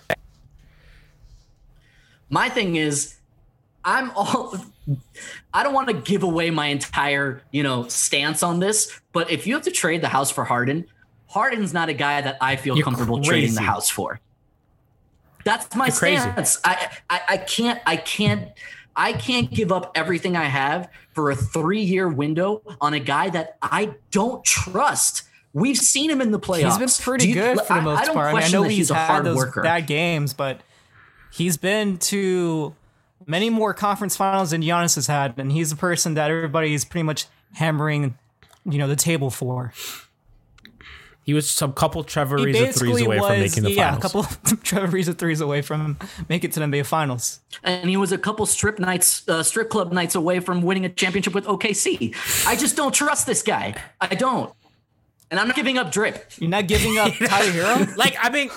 My 2.30 2.48
thing 2.48 2.76
is, 2.76 3.16
I'm 3.84 4.10
all. 4.12 4.56
I 5.52 5.62
don't 5.62 5.74
want 5.74 5.88
to 5.88 5.94
give 5.94 6.22
away 6.22 6.50
my 6.50 6.66
entire, 6.66 7.42
you 7.50 7.62
know, 7.62 7.86
stance 7.88 8.42
on 8.42 8.58
this, 8.58 9.00
but 9.12 9.30
if 9.30 9.46
you 9.46 9.54
have 9.54 9.64
to 9.64 9.70
trade 9.70 10.00
the 10.00 10.08
house 10.08 10.30
for 10.30 10.44
Harden, 10.44 10.86
Harden's 11.26 11.74
not 11.74 11.90
a 11.90 11.92
guy 11.92 12.22
that 12.22 12.38
I 12.40 12.56
feel 12.56 12.74
You're 12.76 12.84
comfortable 12.84 13.22
trading 13.22 13.54
the 13.54 13.60
house 13.60 13.90
for. 13.90 14.18
That's 15.44 15.74
my 15.76 15.86
You're 15.88 15.96
crazy. 15.96 16.22
stance. 16.22 16.58
I, 16.64 16.90
I 17.10 17.20
I 17.28 17.36
can't 17.38 17.80
I 17.86 17.96
can't 17.96 18.48
I 18.98 19.12
can't 19.12 19.48
give 19.50 19.70
up 19.70 19.92
everything 19.94 20.36
I 20.36 20.44
have 20.44 20.90
for 21.14 21.30
a 21.30 21.36
three 21.36 21.82
year 21.82 22.08
window 22.08 22.62
on 22.80 22.94
a 22.94 23.00
guy 23.00 23.30
that 23.30 23.56
I 23.62 23.94
don't 24.10 24.44
trust. 24.44 25.22
We've 25.52 25.78
seen 25.78 26.10
him 26.10 26.20
in 26.20 26.32
the 26.32 26.40
playoffs. 26.40 26.64
He's 26.64 26.98
been 26.98 27.04
pretty 27.04 27.28
you- 27.28 27.34
good 27.34 27.60
for 27.60 27.74
the 27.74 27.82
most 27.82 28.00
I 28.00 28.04
don't 28.04 28.14
part. 28.14 28.26
I, 28.26 28.32
mean, 28.34 28.42
I 28.42 28.48
know 28.48 28.64
he's, 28.64 28.76
he's 28.76 28.90
a 28.90 28.94
had 28.94 29.06
hard 29.06 29.24
those 29.24 29.36
worker. 29.36 29.62
bad 29.62 29.86
games, 29.86 30.34
but 30.34 30.60
he's 31.32 31.56
been 31.56 31.98
to 31.98 32.74
many 33.24 33.50
more 33.50 33.72
conference 33.72 34.16
finals 34.16 34.50
than 34.50 34.62
Giannis 34.62 34.96
has 34.96 35.06
had, 35.06 35.38
and 35.38 35.52
he's 35.52 35.70
the 35.70 35.76
person 35.76 36.14
that 36.14 36.30
everybody 36.30 36.74
is 36.74 36.84
pretty 36.84 37.04
much 37.04 37.26
hammering, 37.54 38.18
you 38.64 38.78
know, 38.78 38.88
the 38.88 38.96
table 38.96 39.30
for. 39.30 39.72
He 41.28 41.34
was 41.34 41.50
some 41.50 41.74
couple 41.74 42.02
Trevor 42.04 42.38
He 42.38 42.46
Ariza 42.46 42.74
threes 42.78 43.02
away 43.02 43.18
was, 43.18 43.26
from 43.28 43.38
making 43.38 43.62
the 43.64 43.72
yeah, 43.72 43.98
finals. 43.98 44.14
Yeah, 44.14 44.20
a 44.22 44.24
couple 44.24 44.56
Trevor 44.62 44.96
Ariza 44.96 45.14
threes 45.18 45.42
away 45.42 45.60
from 45.60 45.98
make 46.26 46.42
it 46.42 46.52
to 46.52 46.60
the 46.60 46.64
NBA 46.64 46.86
Finals. 46.86 47.40
and 47.62 47.90
he 47.90 47.98
was 47.98 48.12
a 48.12 48.16
couple 48.16 48.46
strip 48.46 48.78
nights, 48.78 49.28
uh, 49.28 49.42
strip 49.42 49.68
club 49.68 49.92
nights 49.92 50.14
away 50.14 50.40
from 50.40 50.62
winning 50.62 50.86
a 50.86 50.88
championship 50.88 51.34
with 51.34 51.44
OKC. 51.44 52.14
I 52.46 52.56
just 52.56 52.76
don't 52.76 52.94
trust 52.94 53.26
this 53.26 53.42
guy. 53.42 53.74
I 54.00 54.14
don't, 54.14 54.54
and 55.30 55.38
I'm 55.38 55.48
not 55.48 55.54
giving 55.56 55.76
up 55.76 55.92
drip. 55.92 56.30
You're 56.38 56.48
not 56.48 56.66
giving 56.66 56.96
up 56.96 57.12
Tyler 57.18 57.50
Herro? 57.52 57.96
like 57.98 58.16
I 58.18 58.30
mean, 58.30 58.48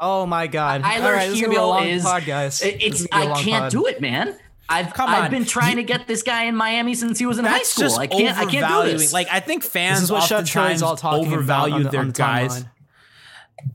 Oh 0.00 0.26
my 0.26 0.48
god! 0.48 0.82
Tyler 0.82 1.06
All 1.06 1.12
right, 1.12 1.28
this 1.28 1.36
is 1.36 1.40
gonna 1.40 1.52
be 1.52 1.56
a 1.56 1.62
long 1.62 1.86
is 1.86 2.02
pod, 2.02 2.24
guys. 2.26 2.62
it- 2.62 2.82
It's 2.82 3.06
gonna 3.06 3.22
be 3.26 3.28
a 3.28 3.30
I 3.30 3.32
long 3.34 3.44
can't 3.44 3.62
pod. 3.62 3.70
do 3.70 3.86
it, 3.86 4.00
man. 4.00 4.36
I've 4.70 4.94
Come 4.94 5.10
I've 5.10 5.24
on. 5.24 5.30
been 5.30 5.44
trying 5.44 5.76
to 5.76 5.82
get 5.82 6.06
this 6.06 6.22
guy 6.22 6.44
in 6.44 6.54
Miami 6.56 6.94
since 6.94 7.18
he 7.18 7.26
was 7.26 7.38
in 7.38 7.44
high 7.44 7.62
school. 7.62 7.82
just 7.84 7.98
I 7.98 8.06
can't 8.06 8.38
I 8.38 8.46
can't 8.46 8.84
do 8.86 8.92
this. 8.96 9.12
Like 9.12 9.28
I 9.30 9.40
think 9.40 9.64
fans 9.64 9.96
This 9.98 10.04
is 10.04 10.12
what 10.12 10.22
oftentimes 10.22 10.80
all 10.82 10.96
talking 10.96 11.26
about 11.26 11.32
overvalue 11.34 11.74
on 11.74 11.82
the, 11.82 11.90
their 11.90 12.04
the 12.04 12.12
guys. 12.12 12.62
timeline. 12.62 12.70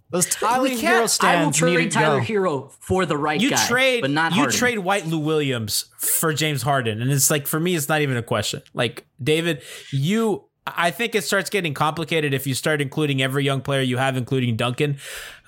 Those 0.09 0.25
Tyler 0.27 0.63
We 0.63 0.81
Herro 0.81 1.07
can't- 1.19 1.23
I 1.23 1.43
will 1.43 1.51
trade 1.51 1.91
Tyler 1.91 2.19
go. 2.21 2.25
Herro 2.25 2.71
for 2.79 3.05
the 3.05 3.17
right 3.17 3.39
You 3.39 3.49
guy, 3.51 3.67
trade, 3.67 4.01
but 4.01 4.09
not 4.11 4.31
you 4.31 4.39
Harden. 4.39 4.57
trade 4.57 4.79
White 4.79 5.05
Lou 5.05 5.19
Williams 5.19 5.85
for 5.97 6.33
James 6.33 6.61
Harden, 6.61 7.01
and 7.01 7.11
it's 7.11 7.29
like 7.29 7.45
for 7.45 7.59
me, 7.59 7.75
it's 7.75 7.89
not 7.89 8.01
even 8.01 8.15
a 8.17 8.23
question. 8.23 8.61
Like 8.73 9.05
David, 9.21 9.61
you, 9.91 10.45
I 10.65 10.89
think 10.91 11.13
it 11.13 11.23
starts 11.23 11.49
getting 11.49 11.73
complicated 11.73 12.33
if 12.33 12.47
you 12.47 12.55
start 12.55 12.81
including 12.81 13.21
every 13.21 13.43
young 13.43 13.61
player 13.61 13.81
you 13.81 13.97
have, 13.97 14.15
including 14.17 14.55
Duncan, 14.55 14.97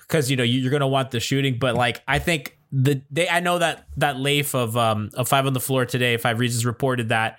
because 0.06 0.30
you 0.30 0.36
know 0.36 0.44
you- 0.44 0.60
you're 0.60 0.70
going 0.70 0.80
to 0.80 0.86
want 0.86 1.10
the 1.12 1.20
shooting. 1.20 1.58
But 1.58 1.74
like, 1.74 2.02
I 2.06 2.18
think 2.18 2.57
the 2.70 3.02
they, 3.10 3.28
I 3.28 3.40
know 3.40 3.58
that 3.58 3.86
that 3.96 4.18
Leif 4.18 4.54
of 4.54 4.76
um 4.76 5.10
of 5.14 5.28
Five 5.28 5.46
on 5.46 5.52
the 5.52 5.60
Floor 5.60 5.86
today, 5.86 6.16
Five 6.16 6.38
Reasons 6.38 6.66
reported 6.66 7.08
that 7.08 7.38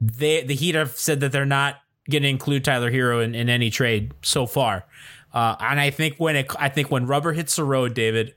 they 0.00 0.42
the 0.42 0.54
Heat 0.54 0.74
have 0.74 0.96
said 0.96 1.20
that 1.20 1.32
they're 1.32 1.44
not 1.44 1.76
going 2.10 2.22
to 2.22 2.28
include 2.28 2.64
Tyler 2.64 2.90
Herro 2.90 3.24
in, 3.24 3.34
in 3.34 3.48
any 3.48 3.70
trade 3.70 4.12
so 4.22 4.46
far. 4.46 4.84
Uh, 5.32 5.56
and 5.60 5.80
I 5.80 5.90
think 5.90 6.16
when 6.18 6.36
it, 6.36 6.52
I 6.58 6.68
think 6.68 6.90
when 6.90 7.06
rubber 7.06 7.32
hits 7.32 7.56
the 7.56 7.64
road, 7.64 7.94
David, 7.94 8.34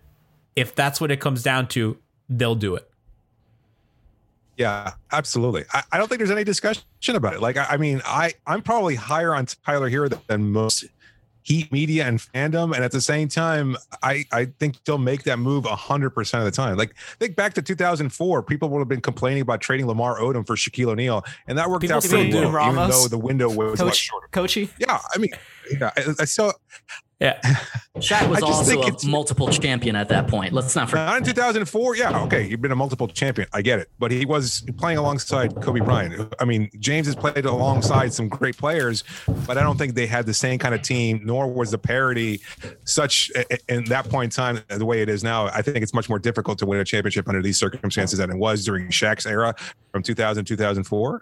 if 0.56 0.76
that's 0.76 1.02
what 1.02 1.12
it 1.12 1.20
comes 1.20 1.44
down 1.44 1.68
to, 1.70 1.98
they'll 2.30 2.56
do 2.56 2.76
it. 2.76 2.90
Yeah, 4.58 4.94
absolutely. 5.12 5.66
I, 5.74 5.84
I 5.92 5.98
don't 5.98 6.08
think 6.08 6.20
there's 6.20 6.32
any 6.32 6.46
discussion 6.46 6.84
about 7.10 7.34
it. 7.34 7.42
Like, 7.42 7.58
I, 7.58 7.66
I 7.72 7.78
mean, 7.78 8.02
I 8.06 8.34
I'm 8.48 8.62
probably 8.62 8.96
higher 8.96 9.36
on 9.36 9.48
Tyler 9.48 9.90
Herro 9.90 10.10
than, 10.10 10.22
than 10.28 10.52
most 10.52 10.86
Heat 11.46 11.72
media 11.72 12.06
and 12.06 12.20
fandom, 12.20 12.74
and 12.74 12.84
at 12.84 12.92
the 12.92 13.02
same 13.02 13.28
time, 13.28 13.78
I 14.02 14.26
I 14.32 14.46
think 14.46 14.84
they'll 14.84 14.98
make 14.98 15.24
that 15.24 15.38
move 15.38 15.66
hundred 15.66 16.10
percent 16.10 16.44
of 16.44 16.46
the 16.46 16.56
time. 16.56 16.76
Like, 16.76 16.96
think 17.20 17.36
back 17.36 17.54
to 17.54 17.62
2004, 17.62 18.42
people 18.44 18.70
would 18.70 18.80
have 18.80 18.88
been 18.88 19.00
complaining 19.00 19.42
about 19.44 19.62
trading 19.62 19.86
Lamar 19.86 20.20
Odom 20.20 20.46
for 20.46 20.56
Shaquille 20.56 20.90
O'Neal, 20.90 21.24
and 21.48 21.58
that 21.60 21.70
worked 21.70 21.82
People 21.82 21.98
out 21.98 22.04
pretty 22.04 22.34
well, 22.34 22.72
even 22.72 22.90
though 22.90 23.08
the 23.08 23.20
window 23.20 23.48
was 23.48 23.80
much 23.80 23.88
Coach, 23.88 23.98
shorter. 23.98 24.28
Coachy. 24.32 24.70
Yeah, 24.80 25.00
I 25.14 25.20
mean, 25.20 25.30
yeah, 25.80 25.92
I, 25.96 26.16
I 26.22 26.26
still 26.26 26.54
Yeah. 27.20 27.40
Shaq 27.98 28.28
was 28.30 28.42
also 28.44 28.82
a 28.82 29.08
multiple 29.08 29.48
champion 29.48 29.96
at 29.96 30.10
that 30.10 30.28
point. 30.28 30.52
Let's 30.52 30.76
not 30.76 30.90
forget. 30.90 31.06
Not 31.08 31.18
in 31.20 31.24
2004. 31.24 31.96
Yeah, 31.96 32.24
okay, 32.24 32.44
he'd 32.44 32.62
been 32.62 32.74
a 32.74 32.76
multiple 32.76 33.08
champion. 33.08 33.48
I 33.54 33.62
get 33.62 33.80
it, 33.80 33.90
but 33.98 34.12
he 34.12 34.26
was 34.26 34.66
playing 34.78 34.98
alongside 34.98 35.56
Kobe 35.62 35.80
Bryant. 35.80 36.34
I 36.42 36.44
mean, 36.44 36.70
James 36.80 37.08
has 37.08 37.16
played 37.16 37.46
alongside 37.46 38.14
some 38.14 38.28
great 38.28 38.58
players, 38.58 39.06
but 39.48 39.58
I 39.58 39.64
don't 39.64 39.78
think 39.78 39.96
they 39.96 40.08
had 40.08 40.26
the 40.26 40.34
same 40.34 40.60
kind 40.60 40.76
of 40.76 40.82
team. 40.82 41.22
Nor 41.24 41.48
was 41.48 41.72
the 41.72 41.78
parity 41.78 42.42
such 42.84 43.32
i- 43.38 43.46
i- 43.50 43.58
in 43.70 43.86
that 43.86 44.10
point 44.10 44.26
in 44.26 44.36
time 44.36 44.60
the 44.68 44.86
way 44.86 45.02
it 45.02 45.08
is 45.08 45.24
now. 45.24 45.46
I 45.48 45.62
think 45.62 45.78
it's 45.78 45.94
much 45.94 46.10
more 46.10 46.20
difficult 46.20 46.60
to 46.60 46.66
win 46.66 46.82
a 46.82 46.86
championship 46.86 47.30
under 47.30 47.42
these 47.42 47.58
circumstances 47.58 48.20
than 48.20 48.30
it 48.30 48.38
was 48.38 48.66
during 48.66 48.90
Shaq's 48.90 49.26
era 49.26 49.56
from 49.94 50.04
2000 50.04 50.44
2004. 50.44 51.22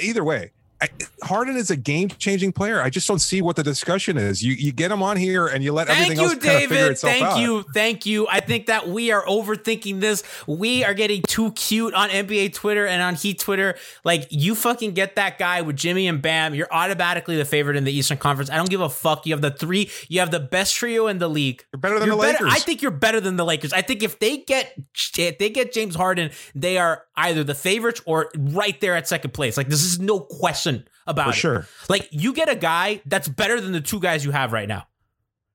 Either 0.00 0.24
way. 0.24 0.50
I, 0.82 0.88
Harden 1.22 1.56
is 1.56 1.70
a 1.70 1.76
game-changing 1.76 2.52
player. 2.52 2.82
I 2.82 2.90
just 2.90 3.06
don't 3.06 3.20
see 3.20 3.40
what 3.40 3.54
the 3.54 3.62
discussion 3.62 4.18
is. 4.18 4.42
You 4.42 4.52
you 4.54 4.72
get 4.72 4.90
him 4.90 5.00
on 5.00 5.16
here 5.16 5.46
and 5.46 5.62
you 5.62 5.72
let 5.72 5.86
Thank 5.86 6.00
everything 6.00 6.18
you, 6.24 6.30
else 6.30 6.34
kind 6.34 6.54
of 6.56 6.60
figure 6.62 6.76
David. 6.76 6.90
itself 6.92 7.12
Thank 7.12 7.24
out. 7.24 7.38
you. 7.38 7.62
Thank 7.72 8.04
you. 8.06 8.26
I 8.28 8.40
think 8.40 8.66
that 8.66 8.88
we 8.88 9.12
are 9.12 9.24
overthinking 9.24 10.00
this. 10.00 10.24
We 10.48 10.82
are 10.82 10.92
getting 10.94 11.22
too 11.28 11.52
cute 11.52 11.94
on 11.94 12.08
NBA 12.10 12.54
Twitter 12.54 12.84
and 12.86 13.00
on 13.00 13.14
Heat 13.14 13.38
Twitter. 13.38 13.76
Like, 14.04 14.26
you 14.30 14.56
fucking 14.56 14.94
get 14.94 15.14
that 15.14 15.38
guy 15.38 15.62
with 15.62 15.76
Jimmy 15.76 16.08
and 16.08 16.20
Bam. 16.20 16.54
You're 16.54 16.72
automatically 16.72 17.36
the 17.36 17.44
favorite 17.44 17.76
in 17.76 17.84
the 17.84 17.92
Eastern 17.92 18.18
Conference. 18.18 18.50
I 18.50 18.56
don't 18.56 18.68
give 18.68 18.80
a 18.80 18.88
fuck. 18.88 19.24
You 19.24 19.34
have 19.34 19.40
the 19.42 19.52
three, 19.52 19.88
you 20.08 20.18
have 20.18 20.32
the 20.32 20.40
best 20.40 20.74
trio 20.74 21.06
in 21.06 21.18
the 21.18 21.28
league. 21.28 21.64
You're 21.72 21.78
better 21.80 22.00
than 22.00 22.08
the 22.08 22.16
better- 22.16 22.44
Lakers. 22.44 22.52
I 22.54 22.58
think 22.58 22.82
you're 22.82 22.90
better 22.90 23.20
than 23.20 23.36
the 23.36 23.44
Lakers. 23.44 23.72
I 23.72 23.82
think 23.82 24.02
if 24.02 24.18
they 24.18 24.38
get 24.38 24.74
if 25.16 25.38
they 25.38 25.50
get 25.50 25.72
James 25.72 25.94
Harden, 25.94 26.30
they 26.54 26.78
are 26.78 27.04
either 27.16 27.44
the 27.44 27.54
favorites 27.54 28.00
or 28.06 28.30
right 28.36 28.80
there 28.80 28.96
at 28.96 29.06
second 29.06 29.32
place. 29.32 29.56
Like 29.56 29.68
this 29.68 29.84
is 29.84 30.00
no 30.00 30.18
question 30.18 30.71
about 31.06 31.26
For 31.26 31.30
it. 31.30 31.34
sure. 31.34 31.66
Like 31.88 32.08
you 32.10 32.32
get 32.32 32.48
a 32.48 32.54
guy 32.56 33.00
that's 33.06 33.28
better 33.28 33.60
than 33.60 33.72
the 33.72 33.80
two 33.80 34.00
guys 34.00 34.24
you 34.24 34.30
have 34.30 34.52
right 34.52 34.68
now. 34.68 34.86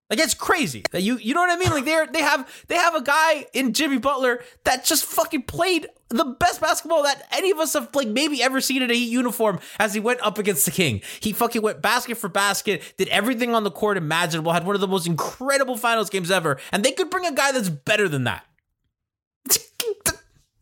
Like 0.09 0.19
it's 0.19 0.33
crazy 0.33 0.83
that 0.91 1.01
you 1.01 1.17
you 1.17 1.33
know 1.33 1.41
what 1.41 1.49
I 1.49 1.57
mean. 1.57 1.69
Like 1.69 1.83
they 1.83 2.05
they 2.13 2.21
have 2.21 2.49
they 2.67 2.75
have 2.75 2.95
a 2.95 3.01
guy 3.01 3.45
in 3.53 3.73
Jimmy 3.73 3.97
Butler 3.97 4.41
that 4.63 4.85
just 4.85 5.03
fucking 5.05 5.43
played 5.43 5.87
the 6.09 6.23
best 6.23 6.61
basketball 6.61 7.03
that 7.03 7.23
any 7.33 7.51
of 7.51 7.57
us 7.59 7.73
have 7.73 7.93
like 7.93 8.07
maybe 8.07 8.41
ever 8.41 8.61
seen 8.61 8.81
in 8.81 8.89
a 8.89 8.93
Heat 8.93 9.09
uniform 9.09 9.59
as 9.79 9.93
he 9.93 9.99
went 9.99 10.21
up 10.21 10.37
against 10.37 10.63
the 10.63 10.71
King. 10.71 11.01
He 11.19 11.33
fucking 11.33 11.61
went 11.61 11.81
basket 11.81 12.15
for 12.15 12.29
basket, 12.29 12.81
did 12.97 13.09
everything 13.09 13.53
on 13.53 13.65
the 13.65 13.71
court 13.71 13.97
imaginable, 13.97 14.53
had 14.53 14.65
one 14.65 14.75
of 14.75 14.81
the 14.81 14.87
most 14.87 15.07
incredible 15.07 15.75
finals 15.75 16.09
games 16.09 16.31
ever, 16.31 16.57
and 16.71 16.85
they 16.85 16.93
could 16.93 17.09
bring 17.09 17.25
a 17.25 17.33
guy 17.33 17.51
that's 17.51 17.69
better 17.69 18.07
than 18.07 18.23
that. 18.23 18.45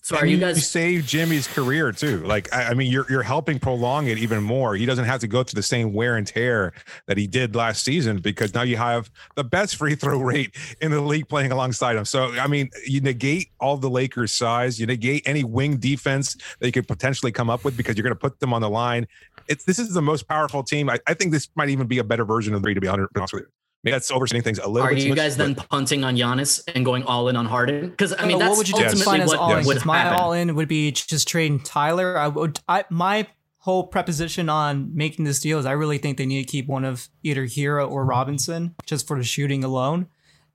So 0.05 0.15
are 0.17 0.25
you 0.27 0.35
you 0.35 0.39
guys? 0.39 0.69
saved 0.69 1.09
Jimmy's 1.09 1.47
career 1.47 1.91
too? 1.91 2.19
Like, 2.19 2.53
I, 2.53 2.65
I 2.65 2.73
mean, 2.75 2.91
you're 2.91 3.07
you're 3.09 3.23
helping 3.23 3.57
prolong 3.57 4.05
it 4.05 4.19
even 4.19 4.43
more. 4.43 4.75
He 4.75 4.85
doesn't 4.85 5.05
have 5.05 5.19
to 5.21 5.27
go 5.27 5.41
through 5.41 5.57
the 5.57 5.63
same 5.63 5.93
wear 5.93 6.15
and 6.15 6.27
tear 6.27 6.73
that 7.07 7.17
he 7.17 7.25
did 7.25 7.55
last 7.55 7.83
season 7.83 8.19
because 8.19 8.53
now 8.53 8.61
you 8.61 8.77
have 8.77 9.09
the 9.33 9.43
best 9.43 9.75
free 9.77 9.95
throw 9.95 10.19
rate 10.19 10.55
in 10.79 10.91
the 10.91 11.01
league 11.01 11.27
playing 11.27 11.51
alongside 11.51 11.95
him. 11.95 12.05
So, 12.05 12.31
I 12.33 12.45
mean, 12.45 12.69
you 12.85 13.01
negate 13.01 13.49
all 13.59 13.77
the 13.77 13.89
Lakers' 13.89 14.31
size, 14.31 14.79
you 14.79 14.85
negate 14.85 15.23
any 15.25 15.43
wing 15.43 15.77
defense 15.77 16.37
that 16.59 16.67
you 16.67 16.71
could 16.71 16.87
potentially 16.87 17.31
come 17.31 17.49
up 17.49 17.63
with 17.63 17.75
because 17.75 17.97
you're 17.97 18.03
going 18.03 18.13
to 18.13 18.19
put 18.19 18.39
them 18.39 18.53
on 18.53 18.61
the 18.61 18.69
line. 18.69 19.07
It's 19.47 19.63
this 19.63 19.79
is 19.79 19.91
the 19.91 20.03
most 20.03 20.27
powerful 20.27 20.61
team. 20.61 20.87
I, 20.87 20.99
I 21.07 21.15
think 21.15 21.31
this 21.31 21.49
might 21.55 21.69
even 21.69 21.87
be 21.87 21.97
a 21.97 22.03
better 22.03 22.25
version 22.25 22.53
of 22.53 22.61
the 22.61 22.65
three. 22.67 22.75
To 22.75 22.81
be 22.81 22.87
honest 22.87 23.33
with 23.33 23.41
you, 23.41 23.47
maybe 23.85 23.93
that's 23.93 24.11
overstating 24.11 24.43
things 24.43 24.59
a 24.59 24.67
little 24.67 24.87
Are 24.87 24.93
bit. 24.93 25.03
you 25.03 25.09
much, 25.09 25.17
guys 25.17 25.37
then 25.37 25.55
punting 25.55 26.03
on 26.03 26.17
Giannis 26.17 26.61
and 26.75 26.83
going 26.83 27.03
all 27.03 27.29
in 27.29 27.35
on 27.37 27.45
Harden? 27.45 27.89
Because 27.89 28.13
I 28.17 28.25
mean, 28.25 28.39
that's 28.39 28.49
what 28.49 28.57
would 28.57 28.69
you 28.69 28.75
Yes. 28.79 28.97
define 28.97 29.21
ultimately 29.21 29.23
as 29.23 29.29
what 29.29 29.39
all 29.39 29.51
in? 29.51 29.57
Yes. 29.59 29.65
would 29.67 29.73
Because 29.75 29.85
my 29.85 30.15
all 30.17 30.33
in 30.33 30.55
would 30.55 30.67
be 30.67 30.91
just 30.91 31.27
trading 31.27 31.59
Tyler. 31.61 32.17
I 32.17 32.27
would. 32.27 32.59
I 32.67 32.83
my 32.89 33.27
whole 33.59 33.87
preposition 33.87 34.49
on 34.49 34.91
making 34.93 35.25
this 35.25 35.39
deal 35.39 35.57
is 35.57 35.65
I 35.65 35.71
really 35.71 35.97
think 35.99 36.17
they 36.17 36.25
need 36.25 36.43
to 36.43 36.51
keep 36.51 36.67
one 36.67 36.83
of 36.85 37.07
either 37.23 37.45
Herro 37.45 37.89
or 37.89 38.05
Robinson 38.05 38.75
just 38.85 39.07
for 39.07 39.17
the 39.17 39.23
shooting 39.23 39.63
alone. 39.63 40.07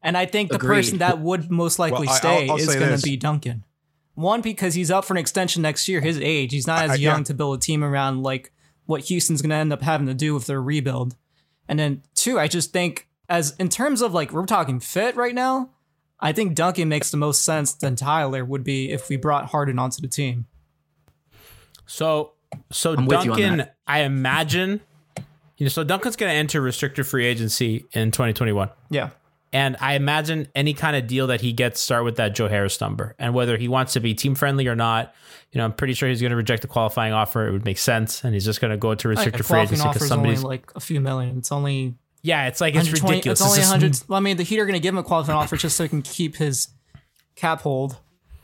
And 0.03 0.17
I 0.17 0.27
think 0.27 0.51
the 0.51 0.57
Agreed. 0.57 0.77
person 0.77 0.99
that 0.99 1.21
would 1.21 1.51
most 1.51 1.79
likely 1.79 2.07
Well, 2.07 2.17
stay 2.17 2.45
I'll- 2.45 2.53
I'll 2.53 2.57
is 2.59 2.67
going 2.75 2.97
to 2.97 3.03
be 3.03 3.17
Duncan. 3.17 3.65
One 4.15 4.41
because 4.43 4.75
he's 4.75 4.91
up 4.91 5.05
for 5.05 5.13
an 5.15 5.19
extension 5.19 5.61
next 5.63 5.89
year. 5.89 6.01
His 6.01 6.19
age, 6.21 6.53
he's 6.53 6.67
not 6.67 6.85
as 6.85 6.91
I- 6.93 6.95
young 6.95 7.19
yeah. 7.19 7.25
to 7.25 7.35
build 7.35 7.59
a 7.59 7.61
team 7.61 7.83
around 7.85 8.23
like 8.23 8.53
what 8.87 9.03
Houston's 9.03 9.43
going 9.43 9.51
to 9.51 9.57
end 9.57 9.73
up 9.73 9.83
having 9.83 10.07
to 10.07 10.15
do 10.15 10.33
with 10.35 10.47
their 10.47 10.63
rebuild. 10.63 11.17
And 11.69 11.79
then 11.79 12.03
two, 12.15 12.39
I 12.39 12.49
just 12.49 12.73
think 12.73 13.09
as 13.31 13.55
in 13.59 13.69
terms 13.69 14.03
of 14.03 14.13
like 14.13 14.33
we're 14.33 14.45
talking 14.45 14.81
fit 14.81 15.17
right 15.17 15.35
now, 15.35 15.71
I 16.19 16.33
think 16.33 16.55
Duncan 16.55 16.89
makes 16.89 17.11
the 17.11 17.17
most 17.17 17.43
sense 17.43 17.73
than 17.73 17.97
Tyler 17.97 18.45
would 18.45 18.65
be 18.65 18.91
if 18.91 19.09
we 19.09 19.17
brought 19.17 19.47
Harden 19.47 19.79
onto 19.79 20.03
the 20.03 20.09
team. 20.09 20.47
So 21.87 22.33
so 22.71 22.95
I'm 22.95 23.07
with 23.07 23.25
you 23.25 23.33
on 23.33 23.39
Duncan. 23.39 23.69
I 23.87 24.01
imagine 24.01 24.81
you 25.57 25.65
know, 25.65 25.69
so 25.69 25.85
Duncan's 25.85 26.17
gonna 26.17 26.33
enter 26.33 26.61
restricted 26.61 27.07
free 27.07 27.25
agency 27.25 27.87
in 27.93 28.11
2021. 28.11 28.69
Yeah. 28.91 29.11
And 29.53 29.77
I 29.81 29.95
imagine 29.95 30.47
any 30.55 30.75
kind 30.75 30.95
of 30.95 31.09
deal 31.09 31.27
that 31.29 31.41
he 31.41 31.53
gets 31.53 31.81
start 31.81 32.05
with 32.05 32.17
that 32.17 32.37
Joe 32.37 32.47
Harris 32.47 32.81
number. 32.81 33.17
And 33.19 33.35
whether 33.35 33.57
he 33.57 33.67
wants 33.67 33.95
to 33.95 34.01
be 34.01 34.15
team 34.15 34.37
friendly 34.37 34.69
or 34.69 34.77
not, 34.77 35.13
you 35.51 35.59
know, 35.59 35.65
I'm 35.65 35.73
pretty 35.73 35.95
sure 35.95 36.09
he's 36.09 36.21
going 36.21 36.31
to 36.31 36.37
reject 36.37 36.63
the 36.63 36.69
qualifying 36.69 37.13
offer. 37.13 37.49
It 37.49 37.51
would 37.51 37.65
make 37.65 37.79
sense. 37.79 38.23
And 38.23 38.33
he's 38.33 38.45
just 38.45 38.61
going 38.61 38.71
to 38.71 38.77
go 38.77 38.95
to 38.95 39.09
restricted 39.09 39.45
free 39.45 39.63
agency 39.63 39.83
because 39.83 40.03
is 40.03 40.13
only 40.13 40.37
somebody's. 40.37 40.45
like 40.45 40.71
a 40.77 40.81
few 40.81 41.01
million. 41.01 41.39
It's 41.39 41.51
only 41.51 41.97
yeah, 42.23 42.47
it's 42.49 42.61
like, 42.61 42.75
it's 42.75 42.85
120 42.87 43.15
ridiculous. 43.17 43.41
It's 43.41 43.47
only 43.49 43.59
just- 43.59 43.71
100. 44.09 44.09
Well, 44.09 44.17
I 44.19 44.21
mean, 44.21 44.37
the 44.37 44.43
Heat 44.43 44.59
are 44.61 44.67
going 44.67 44.75
to 44.75 44.81
give 44.81 44.95
him 44.95 44.99
a 44.99 45.03
qualifying 45.03 45.39
offer 45.39 45.57
just 45.57 45.77
so 45.77 45.85
he 45.85 45.89
can 45.89 46.03
keep 46.03 46.37
his 46.37 46.69
cap 47.37 47.63
hold 47.63 47.99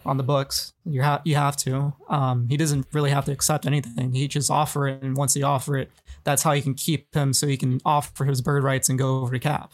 on 0.04 0.16
the 0.16 0.22
books. 0.22 0.72
You 0.84 1.02
have 1.02 1.20
you 1.24 1.34
have 1.34 1.56
to. 1.58 1.92
Um, 2.08 2.48
he 2.48 2.56
doesn't 2.56 2.86
really 2.92 3.10
have 3.10 3.24
to 3.26 3.32
accept 3.32 3.66
anything. 3.66 4.12
He 4.12 4.28
just 4.28 4.50
offer 4.50 4.86
it, 4.88 5.02
and 5.02 5.16
once 5.16 5.34
he 5.34 5.42
offer 5.42 5.76
it, 5.76 5.90
that's 6.24 6.42
how 6.42 6.52
you 6.52 6.62
can 6.62 6.74
keep 6.74 7.12
him, 7.14 7.32
so 7.32 7.46
he 7.46 7.56
can 7.56 7.80
offer 7.84 8.24
his 8.24 8.40
bird 8.40 8.62
rights 8.64 8.88
and 8.88 8.98
go 8.98 9.18
over 9.18 9.32
to 9.32 9.38
cap. 9.40 9.72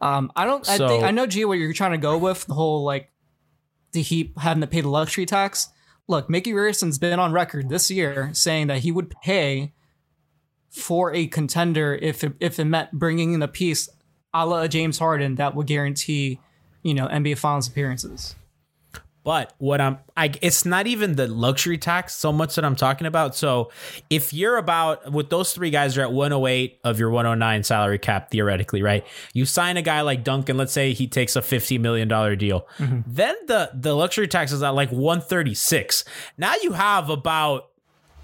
Um, 0.00 0.30
I 0.36 0.44
don't. 0.44 0.66
I 0.68 0.78
think 0.78 1.02
I 1.02 1.10
know, 1.10 1.26
G, 1.26 1.44
what 1.44 1.58
you're 1.58 1.72
trying 1.72 1.90
to 1.92 1.98
go 1.98 2.16
with 2.16 2.46
the 2.46 2.54
whole 2.54 2.84
like 2.84 3.10
the 3.92 4.00
Heat 4.02 4.32
having 4.38 4.60
to 4.60 4.66
pay 4.66 4.80
the 4.80 4.88
luxury 4.88 5.26
tax. 5.26 5.68
Look, 6.06 6.30
Micky 6.30 6.52
Arison's 6.54 6.98
been 6.98 7.18
on 7.18 7.32
record 7.32 7.68
this 7.68 7.90
year 7.90 8.30
saying 8.32 8.68
that 8.68 8.78
he 8.78 8.92
would 8.92 9.10
pay 9.22 9.72
for 10.70 11.12
a 11.14 11.26
contender 11.26 11.94
if 12.00 12.24
it, 12.24 12.34
if 12.40 12.58
it 12.58 12.64
meant 12.64 12.92
bringing 12.92 13.34
in 13.34 13.42
a 13.42 13.48
piece 13.48 13.88
a 14.34 14.46
la 14.46 14.66
James 14.66 14.98
Harden 14.98 15.36
that 15.36 15.54
would 15.54 15.66
guarantee, 15.66 16.40
you 16.82 16.94
know, 16.94 17.06
NBA 17.06 17.38
Finals 17.38 17.68
appearances. 17.68 18.34
But 19.28 19.52
what 19.58 19.78
I'm, 19.78 19.98
I, 20.16 20.32
it's 20.40 20.64
not 20.64 20.86
even 20.86 21.16
the 21.16 21.26
luxury 21.26 21.76
tax 21.76 22.14
so 22.14 22.32
much 22.32 22.54
that 22.54 22.64
I'm 22.64 22.76
talking 22.76 23.06
about. 23.06 23.36
So 23.36 23.70
if 24.08 24.32
you're 24.32 24.56
about, 24.56 25.12
with 25.12 25.28
those 25.28 25.52
three 25.52 25.68
guys 25.68 25.98
are 25.98 26.02
at 26.02 26.12
108 26.12 26.78
of 26.82 26.98
your 26.98 27.10
109 27.10 27.62
salary 27.62 27.98
cap, 27.98 28.30
theoretically, 28.30 28.80
right? 28.82 29.06
You 29.34 29.44
sign 29.44 29.76
a 29.76 29.82
guy 29.82 30.00
like 30.00 30.24
Duncan, 30.24 30.56
let's 30.56 30.72
say 30.72 30.94
he 30.94 31.06
takes 31.06 31.36
a 31.36 31.42
$50 31.42 31.78
million 31.78 32.08
deal. 32.38 32.66
Mm-hmm. 32.78 33.00
Then 33.06 33.36
the, 33.46 33.70
the 33.74 33.94
luxury 33.94 34.28
tax 34.28 34.50
is 34.50 34.62
at 34.62 34.70
like 34.70 34.90
136. 34.90 36.04
Now 36.38 36.54
you 36.62 36.72
have 36.72 37.10
about 37.10 37.67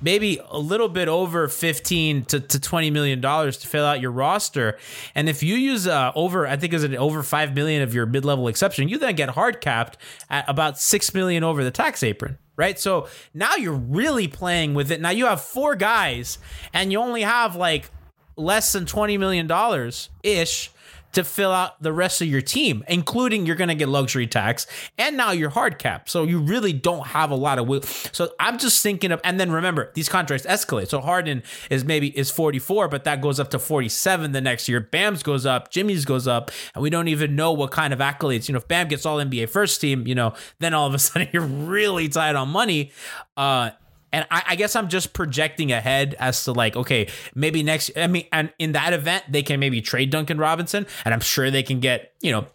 maybe 0.04 0.38
a 0.50 0.58
little 0.58 0.88
bit 0.88 1.08
over 1.08 1.48
15 1.48 2.26
to, 2.26 2.38
to 2.38 2.60
20 2.60 2.90
million 2.90 3.20
dollars 3.20 3.56
to 3.58 3.66
fill 3.66 3.84
out 3.84 4.00
your 4.00 4.12
roster. 4.12 4.78
And 5.14 5.28
if 5.28 5.42
you 5.42 5.56
use 5.56 5.86
uh, 5.86 6.12
over 6.14 6.46
i 6.46 6.56
think 6.56 6.72
is 6.72 6.84
it 6.84 6.94
over 6.94 7.22
5 7.22 7.54
million 7.54 7.82
of 7.82 7.94
your 7.94 8.06
mid-level 8.06 8.46
exception 8.48 8.88
you 8.88 8.98
then 8.98 9.14
get 9.14 9.30
hard 9.30 9.60
capped 9.60 9.96
at 10.30 10.44
about 10.48 10.78
6 10.78 11.14
million 11.14 11.42
over 11.42 11.64
the 11.64 11.70
tax 11.70 12.02
apron 12.02 12.38
right? 12.56 12.78
So 12.78 13.08
now 13.32 13.56
you're 13.56 13.72
really 13.72 14.28
playing 14.28 14.74
with 14.74 14.90
it. 14.92 15.00
Now 15.00 15.10
you 15.10 15.26
have 15.26 15.40
four 15.40 15.74
guys 15.74 16.38
and 16.72 16.92
you 16.92 17.00
only 17.00 17.22
have 17.22 17.56
like 17.56 17.90
less 18.36 18.72
than 18.72 18.86
20 18.86 19.18
million 19.18 19.46
dollars 19.46 20.10
ish 20.22 20.70
to 21.14 21.24
fill 21.24 21.52
out 21.52 21.82
the 21.82 21.92
rest 21.92 22.20
of 22.20 22.28
your 22.28 22.40
team, 22.40 22.84
including 22.88 23.46
you're 23.46 23.56
going 23.56 23.68
to 23.68 23.74
get 23.74 23.88
luxury 23.88 24.26
tax 24.26 24.66
and 24.98 25.16
now 25.16 25.30
your 25.30 25.50
hard 25.50 25.78
cap. 25.78 26.08
So 26.08 26.24
you 26.24 26.40
really 26.40 26.72
don't 26.72 27.06
have 27.08 27.30
a 27.30 27.34
lot 27.34 27.58
of 27.58 27.66
will. 27.66 27.82
So 27.82 28.32
I'm 28.38 28.58
just 28.58 28.82
thinking 28.82 29.12
of, 29.12 29.20
and 29.24 29.40
then 29.40 29.50
remember 29.50 29.90
these 29.94 30.08
contracts 30.08 30.46
escalate. 30.46 30.88
So 30.88 31.00
Harden 31.00 31.42
is 31.70 31.84
maybe 31.84 32.16
is 32.16 32.30
44, 32.30 32.88
but 32.88 33.04
that 33.04 33.20
goes 33.20 33.40
up 33.40 33.50
to 33.50 33.58
47 33.58 34.32
the 34.32 34.40
next 34.40 34.68
year. 34.68 34.80
Bam's 34.80 35.22
goes 35.22 35.46
up, 35.46 35.70
Jimmy's 35.70 36.04
goes 36.04 36.26
up, 36.26 36.50
and 36.74 36.82
we 36.82 36.90
don't 36.90 37.08
even 37.08 37.36
know 37.36 37.52
what 37.52 37.70
kind 37.70 37.92
of 37.92 38.00
accolades. 38.00 38.48
You 38.48 38.52
know, 38.52 38.58
if 38.58 38.68
Bam 38.68 38.88
gets 38.88 39.06
all 39.06 39.18
NBA 39.18 39.48
first 39.48 39.80
team, 39.80 40.06
you 40.06 40.14
know, 40.14 40.34
then 40.60 40.74
all 40.74 40.86
of 40.86 40.94
a 40.94 40.98
sudden 41.00 41.28
you're 41.32 41.42
really 41.42 42.08
tight 42.08 42.34
on 42.34 42.48
money. 42.48 42.92
Uh, 43.36 43.70
and 44.14 44.26
I, 44.30 44.42
I 44.50 44.56
guess 44.56 44.76
I'm 44.76 44.88
just 44.88 45.12
projecting 45.12 45.72
ahead 45.72 46.14
as 46.18 46.44
to 46.44 46.52
like, 46.52 46.76
okay, 46.76 47.08
maybe 47.34 47.62
next. 47.62 47.90
I 47.96 48.06
mean, 48.06 48.26
and 48.32 48.52
in 48.58 48.72
that 48.72 48.92
event, 48.92 49.24
they 49.28 49.42
can 49.42 49.58
maybe 49.60 49.80
trade 49.82 50.10
Duncan 50.10 50.38
Robinson, 50.38 50.86
and 51.04 51.12
I'm 51.12 51.20
sure 51.20 51.50
they 51.50 51.62
can 51.64 51.80
get, 51.80 52.12
you 52.22 52.30
know, 52.30 52.46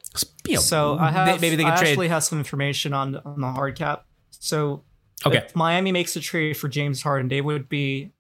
you 0.48 0.56
know, 0.56 0.62
So 0.62 0.98
I 0.98 1.12
have, 1.12 1.42
maybe 1.42 1.56
they 1.58 1.64
can 1.64 1.74
I 1.74 1.78
trade. 1.78 1.90
actually 1.90 2.08
have 2.08 2.24
some 2.24 2.38
information 2.40 2.94
on 2.94 3.16
on 3.18 3.42
the 3.42 3.52
hard 3.52 3.76
cap. 3.78 4.06
So 4.32 4.84
Okay. 5.26 5.40
if 5.46 5.56
Miami 5.56 5.92
makes 5.92 6.16
a 6.16 6.22
trade 6.22 6.56
for 6.56 6.70
James 6.70 7.02
Harden, 7.04 7.28
they 7.28 7.42
would 7.42 7.68
be 7.68 8.12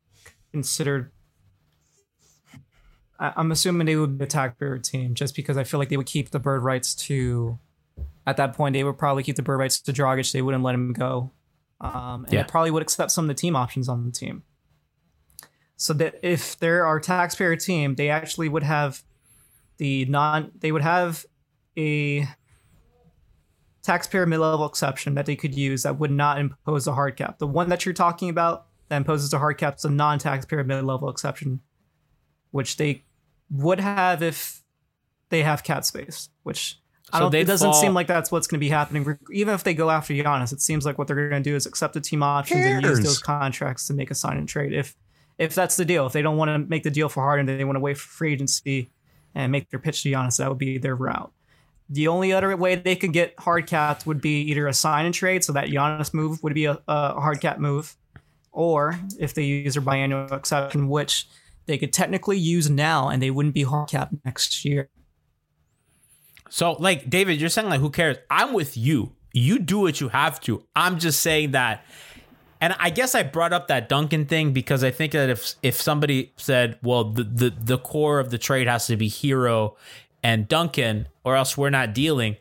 considered. 0.52 1.12
I- 3.20 3.34
I'm 3.36 3.52
assuming 3.52 3.86
they 3.88 3.96
would 3.96 4.18
be 4.18 4.26
a 4.26 4.28
taxpayer 4.28 4.78
team 4.80 5.14
just 5.14 5.36
because 5.36 5.58
I 5.58 5.64
feel 5.64 5.80
like 5.80 5.90
they 5.90 5.98
would 5.98 6.06
keep 6.06 6.32
the 6.32 6.40
bird 6.40 6.64
rights 6.64 6.94
to. 7.08 7.58
At 8.28 8.38
that 8.38 8.54
point, 8.54 8.74
they 8.74 8.84
would 8.84 8.98
probably 8.98 9.24
keep 9.24 9.36
the 9.38 9.42
bird 9.42 9.58
rights 9.58 9.82
to 9.82 9.92
Dragic. 9.94 10.32
They 10.32 10.42
wouldn't 10.42 10.64
let 10.64 10.76
him 10.76 10.94
go, 10.94 11.32
um, 11.82 12.26
and 12.26 12.34
Yeah. 12.34 12.44
they 12.44 12.48
probably 12.50 12.72
would 12.72 12.82
accept 12.82 13.12
some 13.12 13.26
of 13.26 13.28
the 13.30 13.34
team 13.40 13.56
options 13.56 13.88
on 13.88 14.06
the 14.06 14.12
team. 14.12 14.44
So 15.78 15.94
that 15.94 16.20
if 16.22 16.60
there 16.60 16.86
are 16.86 17.00
taxpayer 17.00 17.56
team, 17.56 17.96
they 17.96 18.10
actually 18.10 18.50
would 18.50 18.64
have 18.64 19.04
the 19.78 20.04
non. 20.06 20.52
They 20.60 20.74
would 20.74 20.82
have 20.82 21.26
a 21.78 22.28
taxpayer 23.82 24.26
mid-level 24.26 24.66
exception 24.66 25.16
that 25.16 25.26
they 25.26 25.38
could 25.38 25.56
use 25.56 25.84
that 25.84 25.98
would 25.98 26.12
not 26.12 26.38
impose 26.38 26.86
a 26.86 26.94
hard 26.94 27.16
cap. 27.16 27.40
The 27.40 27.48
one 27.48 27.70
that 27.70 27.86
you're 27.86 27.94
talking 27.94 28.30
about 28.30 28.68
that 28.90 28.98
imposes 28.98 29.32
a 29.34 29.40
hard 29.40 29.58
cap 29.58 29.78
is 29.78 29.86
a 29.86 29.90
non-taxpayer 29.90 30.66
mid-level 30.66 31.10
exception, 31.10 31.62
which 32.52 32.76
they 32.76 33.06
would 33.50 33.80
have 33.80 34.22
if 34.22 34.64
they 35.30 35.44
have 35.44 35.64
cap 35.64 35.86
space. 35.86 36.28
Which 36.44 36.82
I 37.12 37.18
So 37.18 37.24
don't. 37.24 37.32
they'd 37.32 37.42
It 37.42 37.46
doesn't 37.48 37.72
fall- 37.72 37.82
seem 37.82 37.94
like 37.94 38.08
that's 38.08 38.32
what's 38.32 38.48
going 38.48 38.58
to 38.60 38.64
be 38.64 38.70
happening. 38.70 39.18
Even 39.32 39.54
if 39.54 39.64
they 39.64 39.74
go 39.74 39.90
after 39.90 40.14
Giannis, 40.14 40.54
it 40.54 40.62
seems 40.62 40.86
like 40.86 40.98
what 40.98 41.08
they're 41.08 41.30
going 41.30 41.44
to 41.44 41.50
do 41.50 41.56
is 41.56 41.66
accept 41.66 41.94
the 41.94 42.02
team 42.02 42.22
options 42.24 42.66
and 42.66 42.84
use 42.84 43.00
those 43.02 43.20
contracts 43.20 43.88
to 43.88 43.94
make 43.94 44.12
a 44.12 44.16
sign 44.16 44.38
and 44.38 44.48
trade. 44.48 44.74
If 44.74 44.96
if 45.38 45.56
that's 45.56 45.78
the 45.78 45.86
deal, 45.86 46.06
if 46.06 46.12
they 46.14 46.22
don't 46.22 46.36
want 46.38 46.50
to 46.50 46.60
make 46.70 46.84
the 46.84 46.92
deal 46.92 47.08
for 47.08 47.24
Harden, 47.24 47.46
they 47.46 47.64
want 47.64 47.78
to 47.78 47.80
wait 47.80 47.98
for 47.98 48.08
free 48.10 48.34
agency 48.34 48.90
and 49.34 49.52
make 49.52 49.70
their 49.70 49.80
pitch 49.80 50.04
to 50.04 50.10
Giannis, 50.12 50.38
that 50.38 50.50
would 50.50 50.58
be 50.58 50.78
their 50.78 50.96
route. 50.96 51.32
The 51.90 52.08
only 52.10 52.34
other 52.34 52.56
way 52.58 52.76
they 52.76 52.96
could 52.96 53.14
get 53.14 53.34
hard 53.40 53.66
capped 53.66 54.06
would 54.06 54.20
be 54.22 54.42
either 54.42 54.68
a 54.68 54.74
sign 54.74 55.06
and 55.06 55.14
trade, 55.14 55.44
so 55.44 55.54
that 55.54 55.70
Giannis 55.70 56.14
move 56.14 56.44
would 56.44 56.54
be 56.54 56.66
a, 56.66 56.78
a 56.88 57.20
hard 57.20 57.40
cap 57.42 57.58
move, 57.58 57.96
or 58.52 59.00
if 59.20 59.34
they 59.34 59.44
use 59.44 59.76
their 59.76 59.82
biannual 59.84 60.32
exception, 60.32 60.90
which 60.90 61.28
they 61.68 61.78
could 61.78 61.94
technically 61.94 62.38
use 62.38 62.70
now 62.70 63.08
and 63.10 63.22
they 63.22 63.32
wouldn't 63.32 63.54
be 63.56 63.64
hard 63.64 63.88
capped 63.90 64.14
next 64.26 64.66
year. 64.66 64.90
So, 66.50 66.74
like, 66.74 67.10
David, 67.10 67.40
you're 67.40 67.50
saying, 67.50 67.70
like, 67.70 67.80
who 67.80 67.90
cares? 67.90 68.18
I'm 68.30 68.54
with 68.54 68.76
you. 68.76 69.14
You 69.34 69.60
do 69.60 69.80
what 69.80 70.02
you 70.02 70.10
have 70.10 70.40
to. 70.42 70.64
I'm 70.76 71.00
just 71.00 71.22
saying 71.22 71.52
that. 71.52 71.86
And 72.62 72.76
I 72.80 72.90
guess 72.90 73.16
I 73.16 73.24
brought 73.24 73.54
up 73.54 73.68
that 73.68 73.88
Duncan 73.88 74.26
thing 74.26 74.52
because 74.52 74.84
I 74.84 74.92
think 74.92 75.14
that 75.14 75.30
if 75.30 75.56
if 75.64 75.82
somebody 75.82 76.34
said, 76.36 76.78
well, 76.84 77.06
the, 77.06 77.24
the, 77.24 77.50
the 77.58 77.78
core 77.78 78.20
of 78.20 78.32
the 78.32 78.38
trade 78.38 78.68
has 78.68 78.88
to 78.88 78.98
be 78.98 79.10
Herro 79.10 79.76
and 80.22 80.48
Duncan, 80.48 81.08
or 81.24 81.36
else 81.36 81.58
we're 81.58 81.70
not 81.70 81.94
dealing. 81.94 82.36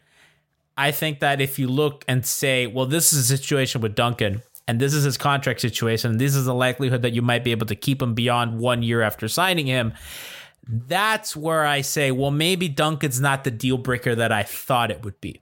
I 0.76 0.90
think 0.90 1.20
that 1.20 1.40
if 1.40 1.58
you 1.58 1.68
look 1.68 2.04
and 2.08 2.24
say, 2.24 2.66
well, 2.66 2.86
this 2.86 3.12
is 3.12 3.30
a 3.30 3.36
situation 3.36 3.80
with 3.80 3.94
Duncan, 3.94 4.42
and 4.66 4.80
this 4.80 4.94
is 4.94 5.04
his 5.04 5.16
contract 5.16 5.60
situation, 5.60 6.12
and 6.12 6.20
this 6.20 6.34
is 6.34 6.46
the 6.46 6.54
likelihood 6.54 7.02
that 7.02 7.12
you 7.12 7.22
might 7.22 7.44
be 7.44 7.50
able 7.52 7.66
to 7.66 7.74
keep 7.74 8.02
him 8.02 8.14
beyond 8.14 8.58
one 8.58 8.82
year 8.82 9.02
after 9.02 9.28
signing 9.28 9.66
him, 9.66 9.92
that's 10.68 11.34
where 11.34 11.64
I 11.64 11.80
say, 11.80 12.10
well, 12.10 12.30
maybe 12.30 12.68
Duncan's 12.68 13.20
not 13.20 13.44
the 13.44 13.50
deal 13.50 13.78
breaker 13.78 14.14
that 14.14 14.32
I 14.32 14.42
thought 14.42 14.90
it 14.90 15.02
would 15.04 15.20
be. 15.20 15.40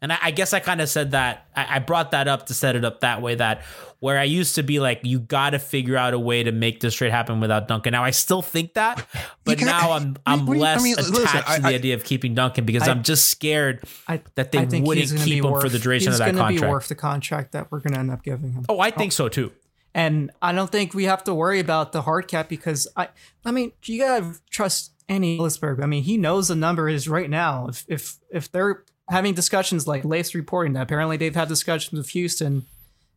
And 0.00 0.12
I, 0.12 0.18
I 0.22 0.30
guess 0.30 0.52
I 0.52 0.60
kind 0.60 0.80
of 0.80 0.88
said 0.88 1.10
that. 1.10 1.48
I, 1.56 1.76
I 1.76 1.78
brought 1.80 2.12
that 2.12 2.28
up 2.28 2.46
to 2.46 2.54
set 2.54 2.76
it 2.76 2.84
up 2.84 3.00
that 3.00 3.20
way. 3.20 3.34
That 3.34 3.62
where 3.98 4.16
I 4.16 4.22
used 4.24 4.54
to 4.54 4.62
be 4.62 4.78
like, 4.78 5.00
you 5.02 5.18
got 5.18 5.50
to 5.50 5.58
figure 5.58 5.96
out 5.96 6.14
a 6.14 6.18
way 6.20 6.44
to 6.44 6.52
make 6.52 6.78
this 6.78 6.94
trade 6.94 7.10
happen 7.10 7.40
without 7.40 7.66
Duncan. 7.66 7.90
Now 7.90 8.04
I 8.04 8.10
still 8.10 8.40
think 8.40 8.74
that, 8.74 9.04
but 9.44 9.60
now 9.60 9.90
I'm 9.90 10.16
I'm 10.24 10.46
you- 10.46 10.54
I 10.54 10.58
less 10.58 10.84
mean, 10.84 10.92
attached 10.92 11.10
listen, 11.10 11.42
I- 11.44 11.56
to 11.56 11.62
the 11.62 11.68
I- 11.68 11.72
idea 11.72 11.94
of 11.96 12.04
keeping 12.04 12.36
Duncan 12.36 12.64
because 12.64 12.84
I- 12.84 12.88
I, 12.88 12.90
am 12.92 13.02
just 13.02 13.26
scared 13.26 13.82
I, 14.06 14.22
that 14.36 14.52
they 14.52 14.64
wouldn't 14.80 15.18
keep 15.18 15.44
him 15.44 15.50
worth, 15.50 15.64
for 15.64 15.68
the 15.68 15.80
duration 15.80 16.12
of 16.12 16.18
that 16.18 16.26
contract. 16.26 16.52
He's 16.52 16.60
gonna 16.60 16.70
be 16.70 16.72
worth 16.72 16.88
the 16.88 16.94
contract 16.94 17.52
that 17.52 17.72
we're 17.72 17.80
going 17.80 17.94
to 17.94 17.98
end 17.98 18.12
up 18.12 18.22
giving 18.22 18.52
him. 18.52 18.66
oh, 18.68 18.78
I 18.78 18.92
think 18.92 19.10
oh. 19.10 19.14
so 19.14 19.28
too. 19.28 19.50
And 19.94 20.30
I 20.42 20.52
don't 20.52 20.70
think 20.70 20.94
we 20.94 21.04
have 21.04 21.24
to 21.24 21.34
worry 21.34 21.60
about 21.60 21.92
the 21.92 22.02
hard 22.02 22.28
cap 22.28 22.48
because 22.48 22.86
I 22.96 23.08
I 23.44 23.50
mean, 23.50 23.72
you 23.84 24.00
gotta 24.00 24.34
trust 24.50 24.92
Andy 25.08 25.38
Elisburg. 25.38 25.82
I 25.82 25.86
mean, 25.86 26.02
he 26.02 26.16
knows 26.16 26.48
the 26.48 26.56
number 26.56 26.88
is 26.88 27.08
right 27.08 27.30
now. 27.30 27.68
If 27.68 27.84
if 27.88 28.18
if 28.30 28.52
they're 28.52 28.84
having 29.08 29.34
discussions 29.34 29.86
like 29.86 30.04
Lace 30.04 30.34
reporting 30.34 30.74
that 30.74 30.82
apparently 30.82 31.16
they've 31.16 31.34
had 31.34 31.48
discussions 31.48 31.98
with 31.98 32.10
Houston 32.10 32.66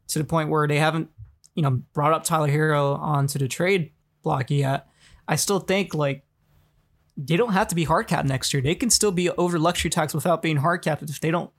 to 0.08 0.20
the 0.20 0.26
point 0.26 0.50
where 0.50 0.68
they 0.68 0.80
haven't, 0.80 1.10
you 1.54 1.64
know, 1.64 1.82
brought 1.94 2.14
up 2.14 2.24
Tyler 2.24 2.48
Herro 2.48 2.98
onto 2.98 3.38
the 3.38 3.48
trade 3.48 3.92
block 4.24 4.50
yet. 4.50 4.88
I 5.28 5.36
still 5.36 5.60
think 5.60 5.94
like 5.94 6.24
they 7.18 7.36
don't 7.36 7.54
have 7.54 7.68
to 7.68 7.76
be 7.76 7.84
hard 7.84 8.08
capped 8.08 8.28
next 8.28 8.54
year. 8.54 8.62
They 8.62 8.76
can 8.76 8.90
still 8.90 9.12
be 9.12 9.30
over 9.32 9.60
luxury 9.60 9.92
tax 9.92 10.14
without 10.14 10.42
being 10.42 10.58
hard 10.58 10.82
capped 10.82 11.04
if 11.04 11.20
they 11.20 11.32
don't 11.32 11.52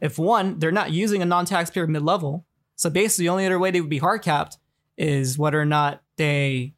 if 0.00 0.18
one, 0.18 0.58
they're 0.58 0.72
not 0.72 0.92
using 0.92 1.22
a 1.22 1.26
non-taxpayer 1.26 1.86
mid-level. 1.86 2.46
So 2.80 2.88
basically, 2.88 3.26
the 3.26 3.28
only 3.28 3.44
other 3.44 3.58
way 3.58 3.70
they 3.70 3.82
would 3.82 3.90
be 3.90 3.98
hard 3.98 4.22
capped 4.22 4.56
is 4.96 5.36
whether 5.36 5.60
or 5.60 5.66
not 5.66 6.02
they 6.16 6.72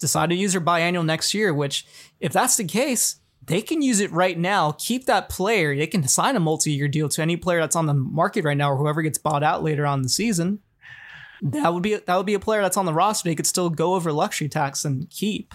decide 0.00 0.30
to 0.30 0.34
use 0.34 0.50
their 0.50 0.60
biannual 0.60 1.04
next 1.04 1.34
year. 1.34 1.54
Which, 1.54 1.86
if 2.18 2.32
that's 2.32 2.56
the 2.56 2.64
case, 2.64 3.20
they 3.44 3.62
can 3.62 3.80
use 3.80 4.00
it 4.00 4.10
right 4.10 4.36
now. 4.36 4.72
Keep 4.72 5.06
that 5.06 5.28
player. 5.28 5.76
They 5.76 5.86
can 5.86 6.08
sign 6.08 6.34
a 6.34 6.40
multi-year 6.40 6.88
deal 6.88 7.08
to 7.10 7.22
any 7.22 7.36
player 7.36 7.60
that's 7.60 7.76
on 7.76 7.86
the 7.86 7.94
market 7.94 8.44
right 8.44 8.56
now, 8.56 8.72
or 8.72 8.76
whoever 8.76 9.02
gets 9.02 9.18
bought 9.18 9.44
out 9.44 9.62
later 9.62 9.86
on 9.86 10.00
in 10.00 10.02
the 10.02 10.08
season. 10.08 10.58
That 11.40 11.72
would 11.72 11.84
be 11.84 11.94
that 11.94 12.16
would 12.16 12.26
be 12.26 12.34
a 12.34 12.40
player 12.40 12.62
that's 12.62 12.76
on 12.76 12.86
the 12.86 12.92
roster. 12.92 13.28
They 13.28 13.36
could 13.36 13.46
still 13.46 13.70
go 13.70 13.94
over 13.94 14.10
luxury 14.10 14.48
tax 14.48 14.84
and 14.84 15.08
keep, 15.10 15.54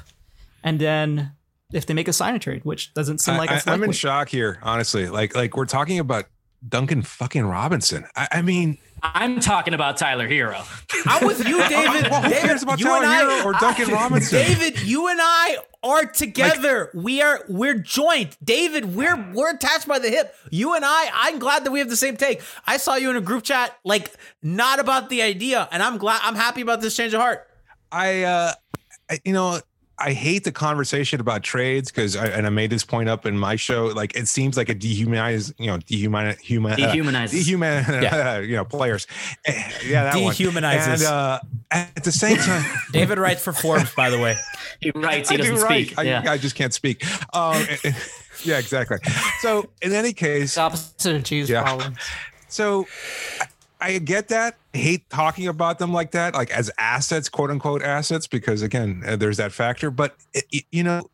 and 0.63 0.79
then 0.79 1.33
if 1.73 1.85
they 1.85 1.93
make 1.93 2.07
a 2.07 2.13
sign 2.13 2.39
trade, 2.39 2.63
which 2.63 2.93
doesn't 2.93 3.17
seem 3.17 3.35
like 3.35 3.51
I, 3.51 3.73
am 3.73 3.83
in 3.83 3.91
shock 3.91 4.29
here, 4.29 4.57
honestly. 4.61 5.09
Like, 5.09 5.35
like 5.35 5.57
we're 5.57 5.65
talking 5.65 5.99
about 5.99 6.27
Duncan 6.67 7.01
fucking 7.01 7.45
Robinson. 7.45 8.05
I, 8.15 8.27
I 8.33 8.41
mean, 8.41 8.77
I'm 9.01 9.39
talking 9.39 9.73
about 9.73 9.97
Tyler 9.97 10.27
Herro. 10.27 10.63
I'm 11.07 11.25
with 11.25 11.47
you, 11.47 11.57
David. 11.69 12.11
Well, 12.11 12.21
who 12.21 12.29
David, 12.29 12.47
cares 12.47 12.63
about 12.63 12.79
Tyler 12.79 13.05
I- 13.05 13.21
Herro 13.21 13.45
or 13.45 13.53
Duncan 13.53 13.89
Robinson? 13.89 14.37
David, 14.39 14.81
you 14.83 15.07
and 15.07 15.19
I 15.21 15.57
are 15.83 16.05
together. 16.05 16.91
we 16.93 17.21
are 17.21 17.43
we're 17.49 17.73
joint. 17.73 18.37
David, 18.43 18.95
we're 18.95 19.31
we're 19.33 19.55
attached 19.55 19.87
by 19.87 19.97
the 19.97 20.09
hip. 20.09 20.35
You 20.51 20.75
and 20.75 20.85
I, 20.85 21.09
I'm 21.13 21.39
glad 21.39 21.63
that 21.65 21.71
we 21.71 21.79
have 21.79 21.89
the 21.89 21.97
same 21.97 22.15
take. 22.15 22.41
I 22.67 22.77
saw 22.77 22.95
you 22.95 23.09
in 23.09 23.15
a 23.15 23.21
group 23.21 23.43
chat, 23.43 23.75
like 23.83 24.11
not 24.43 24.79
about 24.79 25.09
the 25.09 25.23
idea, 25.23 25.67
and 25.71 25.81
I'm 25.81 25.97
glad 25.97 26.21
I'm 26.23 26.35
happy 26.35 26.61
about 26.61 26.81
this 26.81 26.95
change 26.95 27.13
of 27.15 27.21
heart. 27.21 27.47
I, 27.91 28.23
uh, 28.23 28.53
I, 29.09 29.19
you 29.25 29.33
know, 29.33 29.59
I 30.03 30.13
hate 30.13 30.43
the 30.43 30.51
conversation 30.51 31.21
about 31.21 31.43
trades 31.43 31.91
because, 31.91 32.15
and 32.15 32.47
I 32.47 32.49
made 32.49 32.71
this 32.71 32.83
point 32.83 33.07
up 33.07 33.25
in 33.27 33.37
my 33.37 33.55
show. 33.55 33.85
Like, 33.85 34.15
it 34.15 34.27
seems 34.27 34.57
like 34.57 34.67
a 34.69 34.73
dehumanizes, 34.75 35.53
you 35.59 35.67
know, 35.67 35.77
dehumanize, 35.77 36.39
human, 36.39 36.73
Dehumanizes. 36.77 37.45
dehuman, 37.45 38.01
Yeah. 38.01 38.39
you 38.51 38.55
know, 38.55 38.65
players. 38.65 39.05
Eh, 39.45 39.71
Yeah, 39.85 40.03
that 40.05 40.15
one. 40.21 40.33
Dehumanizes. 40.33 40.87
And 40.93 41.03
uh, 41.03 41.39
at 41.69 42.03
the 42.03 42.11
same 42.11 42.37
time, 42.37 42.65
David 42.91 43.19
writes 43.19 43.43
for 43.43 43.53
Forbes, 43.53 43.93
by 43.93 44.09
the 44.09 44.19
way. 44.19 44.35
He 44.79 44.91
writes, 44.95 45.29
he 45.29 45.35
I 45.35 45.37
doesn't 45.37 45.55
right. 45.57 45.85
speak. 45.87 45.99
I, 45.99 46.03
yeah. 46.03 46.23
I 46.31 46.37
just 46.39 46.55
can't 46.55 46.73
speak. 46.73 47.05
Um, 47.35 47.63
yeah, 48.43 48.57
exactly. 48.57 48.97
So, 49.41 49.69
in 49.83 49.93
any 49.93 50.13
case, 50.13 50.55
the 50.55 50.61
opposite 50.61 51.15
of 51.15 51.23
G's 51.23 51.47
Yeah. 51.49 51.61
problem. 51.61 51.95
So 52.47 52.87
I- 53.81 53.97
get 53.99 54.29
that. 54.29 54.55
I 54.73 54.77
hate 54.77 55.09
talking 55.09 55.47
about 55.47 55.79
them 55.79 55.91
like 55.91 56.11
that, 56.11 56.33
like 56.33 56.51
as 56.51 56.71
assets, 56.77 57.27
quote 57.29 57.49
unquote 57.51 57.81
assets, 57.81 58.27
because 58.27 58.61
again, 58.61 59.03
uh, 59.05 59.15
there's 59.15 59.37
that 59.37 59.51
factor. 59.51 59.91
But 59.91 60.15
it, 60.33 60.65
you 60.71 60.83
know, 60.83 61.09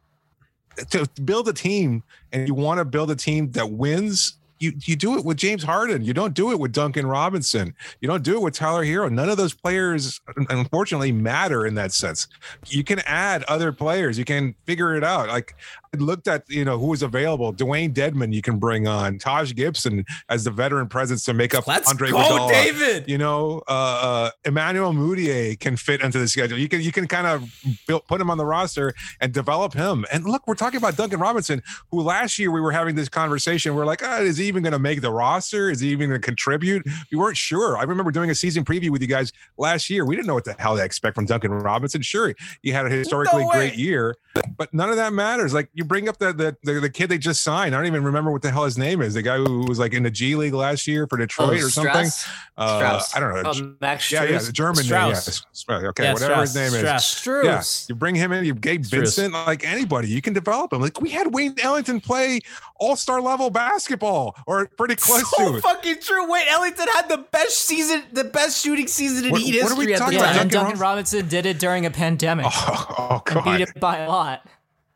to 0.91 1.07
build 1.23 1.47
a 1.47 1.53
team 1.53 2.03
and 2.31 2.47
you 2.47 2.53
want 2.53 2.77
to 2.79 2.85
build 2.85 3.09
a 3.09 3.15
team 3.15 3.51
that 3.51 3.71
wins, 3.71 4.37
you 4.59 4.73
you 4.83 4.95
do 4.95 5.17
it 5.17 5.25
with 5.25 5.37
James 5.37 5.63
Harden. 5.63 6.03
You 6.03 6.13
don't 6.13 6.33
do 6.33 6.51
it 6.51 6.59
with 6.59 6.71
Duncan 6.71 7.05
Robinson. 7.05 7.75
You 8.01 8.07
don't 8.07 8.23
do 8.23 8.35
it 8.35 8.41
with 8.41 8.53
Tyler 8.55 8.83
Herro. 8.83 9.11
None 9.11 9.29
of 9.29 9.37
those 9.37 9.53
players, 9.53 10.19
unfortunately, 10.49 11.11
matter 11.11 11.65
in 11.65 11.75
that 11.75 11.91
sense. 11.93 12.27
You 12.67 12.83
can 12.83 12.99
add 13.05 13.43
other 13.43 13.71
players. 13.71 14.17
You 14.17 14.25
can 14.25 14.55
figure 14.65 14.95
it 14.95 15.03
out. 15.03 15.27
Like 15.27 15.55
looked 15.95 16.27
at, 16.27 16.43
you 16.49 16.65
know, 16.65 16.77
who 16.77 16.87
was 16.87 17.01
available. 17.03 17.53
Dewayne 17.53 17.93
Dedmon, 17.93 18.33
you 18.33 18.41
can 18.41 18.59
bring 18.59 18.87
on 18.87 19.17
Taj 19.17 19.53
Gibson 19.53 20.05
as 20.29 20.43
the 20.43 20.51
veteran 20.51 20.87
presence 20.87 21.23
to 21.25 21.33
make 21.33 21.53
up 21.53 21.67
Let's 21.67 21.89
Andre 21.89 22.11
go, 22.11 22.17
Iguodala. 22.17 22.49
David. 22.49 23.07
You 23.07 23.17
know, 23.17 23.61
uh, 23.67 23.71
uh, 23.71 24.31
Emmanuel 24.45 24.93
Mudiay 24.93 25.59
can 25.59 25.77
fit 25.77 26.01
into 26.01 26.19
the 26.19 26.27
schedule. 26.27 26.57
You 26.57 26.69
can 26.69 26.81
you 26.81 26.91
can 26.91 27.07
kind 27.07 27.27
of 27.27 27.49
build, 27.87 28.05
put 28.07 28.19
him 28.21 28.29
on 28.29 28.37
the 28.37 28.45
roster 28.45 28.93
and 29.21 29.33
develop 29.33 29.73
him. 29.73 30.05
And 30.11 30.25
look, 30.25 30.47
we're 30.47 30.55
talking 30.55 30.77
about 30.77 30.97
Duncan 30.97 31.19
Robinson, 31.19 31.61
who 31.91 32.01
last 32.01 32.37
year 32.39 32.51
we 32.51 32.61
were 32.61 32.71
having 32.71 32.95
this 32.95 33.09
conversation. 33.09 33.75
We're 33.75 33.85
like, 33.85 34.01
ah, 34.03 34.19
is 34.19 34.37
he 34.37 34.45
even 34.47 34.63
going 34.63 34.73
to 34.73 34.79
make 34.79 35.01
the 35.01 35.11
roster? 35.11 35.69
Is 35.69 35.79
he 35.79 35.89
even 35.89 36.09
going 36.09 36.21
to 36.21 36.25
contribute? 36.25 36.85
We 37.11 37.17
weren't 37.17 37.37
sure. 37.37 37.77
I 37.77 37.83
remember 37.83 38.11
doing 38.11 38.29
a 38.29 38.35
season 38.35 38.63
preview 38.65 38.89
with 38.89 39.01
you 39.01 39.07
guys 39.07 39.31
last 39.57 39.89
year. 39.89 40.05
We 40.05 40.15
didn't 40.15 40.27
know 40.27 40.33
what 40.33 40.45
the 40.45 40.55
hell 40.57 40.75
to 40.77 40.83
expect 40.83 41.15
from 41.15 41.25
Duncan 41.25 41.51
Robinson. 41.51 42.01
Sure, 42.01 42.33
he 42.61 42.71
had 42.71 42.85
a 42.85 42.89
historically 42.89 43.45
way. 43.45 43.51
great 43.51 43.75
year, 43.75 44.15
but 44.57 44.73
none 44.73 44.89
of 44.89 44.95
that 44.97 45.13
matters. 45.13 45.53
Like 45.53 45.69
you 45.73 45.85
bring 45.87 46.07
up 46.09 46.17
the, 46.17 46.33
the 46.33 46.57
the 46.63 46.79
the 46.81 46.89
kid 46.89 47.09
they 47.09 47.17
just 47.17 47.41
signed. 47.43 47.73
I 47.73 47.77
don't 47.79 47.87
even 47.87 48.03
remember 48.03 48.31
what 48.31 48.41
the 48.41 48.51
hell 48.51 48.65
his 48.65 48.77
name 48.77 49.01
is. 49.01 49.13
The 49.13 49.21
guy 49.21 49.37
who 49.37 49.65
was 49.67 49.79
like 49.79 49.93
in 49.93 50.03
the 50.03 50.11
G 50.11 50.35
League 50.35 50.53
last 50.53 50.87
year 50.87 51.07
for 51.07 51.17
Detroit 51.17 51.61
or 51.63 51.69
something. 51.69 52.05
Strauss? 52.07 52.27
Uh, 52.57 52.77
Strauss. 52.79 53.15
I 53.15 53.19
don't 53.19 53.43
know. 53.43 53.51
Oh, 53.53 53.75
Max 53.81 54.11
yeah, 54.11 54.23
yeah, 54.23 54.39
the 54.39 54.51
German 54.51 54.83
Strauss. 54.83 55.43
name. 55.67 55.79
Yeah. 55.81 55.89
Okay, 55.89 56.03
Yeah, 56.03 56.13
whatever 56.13 56.41
his 56.41 56.55
name 56.55 56.71
Strauss. 56.71 57.15
is. 57.15 57.21
Strus. 57.23 57.43
Yeah, 57.89 57.93
you 57.93 57.95
bring 57.97 58.15
him 58.15 58.31
in. 58.31 58.45
You 58.45 58.53
Gabe 58.53 58.83
Strus. 58.83 58.89
Vincent, 58.91 59.33
like 59.33 59.65
anybody, 59.65 60.09
you 60.09 60.21
can 60.21 60.33
develop 60.33 60.73
him. 60.73 60.81
Like 60.81 60.99
we 61.01 61.09
had 61.09 61.33
Wayne 61.33 61.55
Ellington 61.61 61.99
play 62.01 62.39
All 62.79 62.95
Star 62.95 63.21
level 63.21 63.49
basketball, 63.49 64.35
or 64.47 64.67
pretty 64.77 64.95
close 64.95 65.21
to 65.21 65.35
So 65.37 65.55
it. 65.55 65.61
fucking 65.61 65.97
true. 66.01 66.29
Wait, 66.31 66.45
Ellington 66.49 66.87
had 66.95 67.07
the 67.09 67.19
best 67.31 67.61
season, 67.61 68.03
the 68.11 68.23
best 68.23 68.63
shooting 68.63 68.87
season 68.87 69.25
in 69.25 69.31
What- 69.31 69.41
Heat 69.41 69.61
what 69.63 69.71
are 69.71 69.75
we 69.75 69.85
history 69.87 69.93
at 69.93 69.97
the 69.99 70.03
talking 70.05 70.19
Yeah, 70.19 70.23
about? 70.25 70.31
time. 70.33 70.41
and 70.41 70.51
Duncan 70.51 70.67
Duncan 70.71 70.81
Robinson 70.81 71.27
did 71.27 71.45
it 71.45 71.59
during 71.59 71.85
a 71.85 71.91
pandemic 71.91 72.45
Oh, 72.49 72.95
oh, 72.97 73.21
and 73.35 73.43
beat 73.45 73.61
it 73.69 73.79
by 73.79 73.99
a 73.99 74.09
lot. 74.09 74.45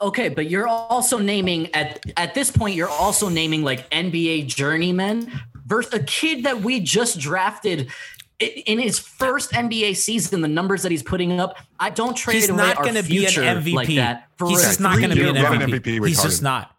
Okay, 0.02 0.30
but 0.30 0.50
you're 0.50 0.68
also 0.68 1.20
naming 1.20 1.74
at 1.76 2.04
at 2.18 2.34
this 2.34 2.50
point 2.52 2.76
you're 2.76 2.90
also 2.90 3.30
naming 3.30 3.64
like 3.64 3.90
NBA 3.92 4.48
journeymen 4.48 5.32
versus 5.68 5.94
a 5.94 6.00
kid 6.04 6.46
that 6.46 6.62
we 6.62 6.80
just 6.80 7.20
drafted 7.20 7.92
in 8.40 8.80
his 8.80 8.98
first 8.98 9.52
NBA 9.52 9.96
season. 9.96 10.42
The 10.42 10.48
numbers 10.48 10.82
that 10.82 10.92
he's 10.92 11.04
putting 11.04 11.40
up, 11.40 11.56
I 11.80 11.92
don't 11.92 12.16
trade 12.18 12.36
He's 12.38 12.50
away 12.50 12.58
not 12.58 12.78
our 12.78 12.84
going 12.84 12.96
to 12.96 13.04
be 13.04 13.26
an 13.26 13.32
MVP. 13.32 13.74
like 13.74 13.88
that. 13.96 14.28
For 14.38 14.50
He's 14.50 14.64
just 14.64 14.80
not 14.80 14.98
going 14.98 15.12
to 15.12 15.16
be 15.16 15.22
an 15.22 15.36
three-year 15.36 15.44
Get 15.44 15.54
an 15.54 15.60
run. 15.60 15.70
MVP. 15.70 15.98
MVP 16.00 16.08
He's 16.08 16.24
just 16.24 16.42
not. 16.42 16.76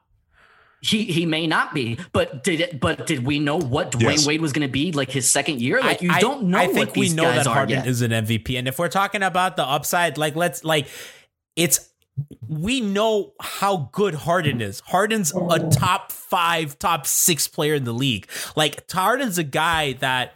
He 0.85 1.05
he 1.05 1.27
may 1.27 1.47
not 1.47 1.73
be, 1.73 1.97
but 2.13 2.43
did 2.43 2.61
it? 2.61 2.81
But 2.81 3.07
did 3.07 3.25
we 3.25 3.39
know 3.39 3.57
what 3.57 3.93
Dwayne 3.93 4.01
Yes. 4.17 4.27
Wade 4.27 4.41
was 4.41 4.53
going 4.53 4.67
to 4.67 4.73
be 4.73 4.91
like 4.91 5.13
his 5.13 5.31
second 5.31 5.61
year? 5.63 5.79
Like 5.81 6.03
you 6.03 6.11
I- 6.11 6.19
don't 6.19 6.47
know. 6.47 6.59
I 6.59 6.67
what 6.67 6.75
think 6.75 6.97
we 6.97 7.09
know 7.13 7.23
that 7.33 7.47
Harden 7.47 7.77
yet. 7.77 7.87
is 7.87 8.03
an 8.03 8.11
MVP, 8.11 8.59
and 8.59 8.67
if 8.67 8.81
we're 8.81 8.89
talking 8.89 9.23
about 9.23 9.55
the 9.57 9.63
upside, 9.63 10.19
like 10.19 10.35
let's 10.35 10.65
like, 10.65 10.89
it's 11.55 11.89
we 12.49 12.81
know 12.81 13.33
how 13.41 13.89
good 13.93 14.15
Harden 14.15 14.61
is. 14.61 14.81
Harden's 14.81 15.33
a 15.35 15.71
top 15.71 16.13
five, 16.13 16.79
top 16.79 17.07
six 17.07 17.49
player 17.49 17.75
in 17.75 17.85
the 17.85 17.93
league. 17.93 18.29
Like 18.57 18.91
Harden's 18.91 19.39
a 19.39 19.45
guy 19.45 19.95
that 19.95 20.35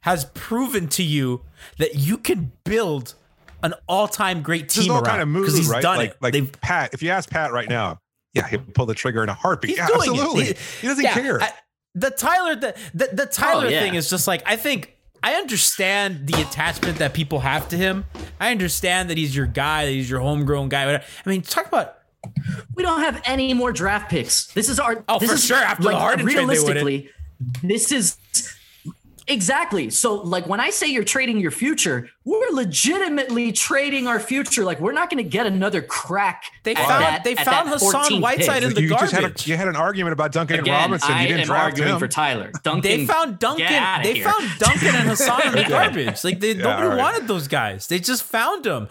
has 0.00 0.24
proven 0.34 0.88
to 0.88 1.02
you 1.02 1.42
that 1.78 1.94
you 1.94 2.18
can 2.18 2.52
build 2.64 3.14
an 3.62 3.74
all-time 3.88 4.42
great 4.42 4.68
team 4.68 4.90
all 4.90 4.96
around 4.98 5.04
kind 5.06 5.22
of 5.22 5.28
mood, 5.28 5.42
because 5.42 5.56
he's 5.56 5.68
right? 5.68 5.82
done 5.82 5.96
like, 5.98 6.10
it. 6.10 6.16
like 6.20 6.32
They've- 6.32 6.60
Pat. 6.60 6.92
If 6.92 7.02
you 7.02 7.10
ask 7.10 7.30
Pat 7.30 7.52
right 7.52 7.68
now, 7.68 7.98
yeah, 8.34 8.48
he'll 8.48 8.58
pull 8.60 8.86
the 8.86 8.94
trigger 8.94 9.22
in 9.22 9.28
a 9.28 9.34
heartbeat. 9.34 9.70
He's 9.70 9.78
Yeah, 9.78 9.86
doing 9.86 10.10
absolutely. 10.10 10.44
it. 10.46 10.58
He, 10.80 10.86
doesn't 10.88 11.04
yeah, 11.04 11.14
care. 11.14 11.40
I- 11.40 11.52
the 11.94 12.10
Tyler, 12.10 12.56
the 12.56 12.74
the, 12.94 13.10
the 13.12 13.26
Tyler 13.26 13.66
Oh, 13.66 13.68
yeah. 13.68 13.80
thing 13.82 13.94
is 13.94 14.08
just 14.10 14.26
like 14.26 14.42
I 14.46 14.56
think 14.56 14.96
I 15.22 15.34
understand 15.34 16.26
the 16.26 16.40
attachment 16.42 16.98
that 16.98 17.14
people 17.14 17.40
have 17.40 17.68
to 17.68 17.76
him. 17.76 18.04
I 18.40 18.50
understand 18.50 19.10
that 19.10 19.16
he's 19.16 19.34
your 19.36 19.46
guy, 19.46 19.86
that 19.86 19.92
he's 19.92 20.10
your 20.10 20.20
homegrown 20.20 20.68
guy. 20.68 20.94
I 20.94 21.28
mean, 21.28 21.42
talk 21.42 21.66
about 21.66 21.98
we 22.74 22.82
don't 22.82 23.00
have 23.00 23.20
any 23.24 23.54
more 23.54 23.72
draft 23.72 24.10
picks. 24.10 24.46
This 24.52 24.68
is 24.68 24.80
our. 24.80 25.04
Oh, 25.08 25.18
for 25.18 25.34
is, 25.34 25.44
sure, 25.44 25.56
after 25.56 25.84
the 25.84 25.96
Harden 25.96 26.26
trade, 26.26 26.36
they 26.36 26.44
wouldn't. 26.44 26.58
realistically, 26.58 27.10
this 27.62 27.92
is 27.92 28.16
exactly. 29.28 29.90
So, 29.90 30.14
like 30.14 30.46
when 30.46 30.60
I 30.60 30.70
say 30.70 30.86
you're 30.88 31.04
trading 31.04 31.38
your 31.38 31.50
future, 31.50 32.08
we're 32.24 32.50
legitimately 32.52 33.52
trading 33.52 34.06
our 34.06 34.20
future. 34.20 34.64
Like 34.64 34.80
we're 34.80 34.92
not 34.92 35.10
going 35.10 35.22
to 35.22 35.28
get 35.28 35.46
another 35.46 35.82
crack. 35.82 36.44
They 36.64 36.74
at 36.74 36.86
found- 36.86 37.02
that- 37.04 37.24
they 37.24 37.34
at 37.36 37.44
found 37.44 37.68
Hassan 37.68 38.20
Whiteside 38.20 38.62
pick. 38.62 38.68
in 38.70 38.74
the 38.74 38.82
you 38.82 38.88
just 38.90 39.12
had 39.12 39.20
a, 39.24 39.28
garbage. 39.28 39.46
you 39.46 39.56
had 39.56 39.68
an 39.68 39.76
argument 39.76 40.12
about 40.12 40.32
Duncan 40.32 40.60
Again, 40.60 40.74
Robinson. 40.74 41.12
I 41.12 41.22
You 41.22 41.28
didn't 41.28 41.40
am 41.42 41.46
draft 41.46 41.64
arguing 41.64 41.92
him. 41.92 41.98
for 41.98 42.08
Tyler. 42.08 42.50
Duncan, 42.62 42.82
they 42.82 43.06
found 43.06 43.38
Duncan. 43.38 44.02
They 44.02 44.14
here. 44.14 44.24
found 44.28 44.50
Duncan 44.58 44.88
and 44.94 45.08
Hassan 45.08 45.46
in 45.48 45.52
the 45.54 45.64
garbage. 45.68 46.24
Like 46.24 46.40
they 46.40 46.52
Yeah, 46.52 46.62
nobody 46.64 46.82
all 46.82 46.88
right. 46.90 46.98
wanted 46.98 47.28
those 47.28 47.48
guys. 47.48 47.86
They 47.86 47.98
just 47.98 48.22
found 48.24 48.64
them. 48.64 48.88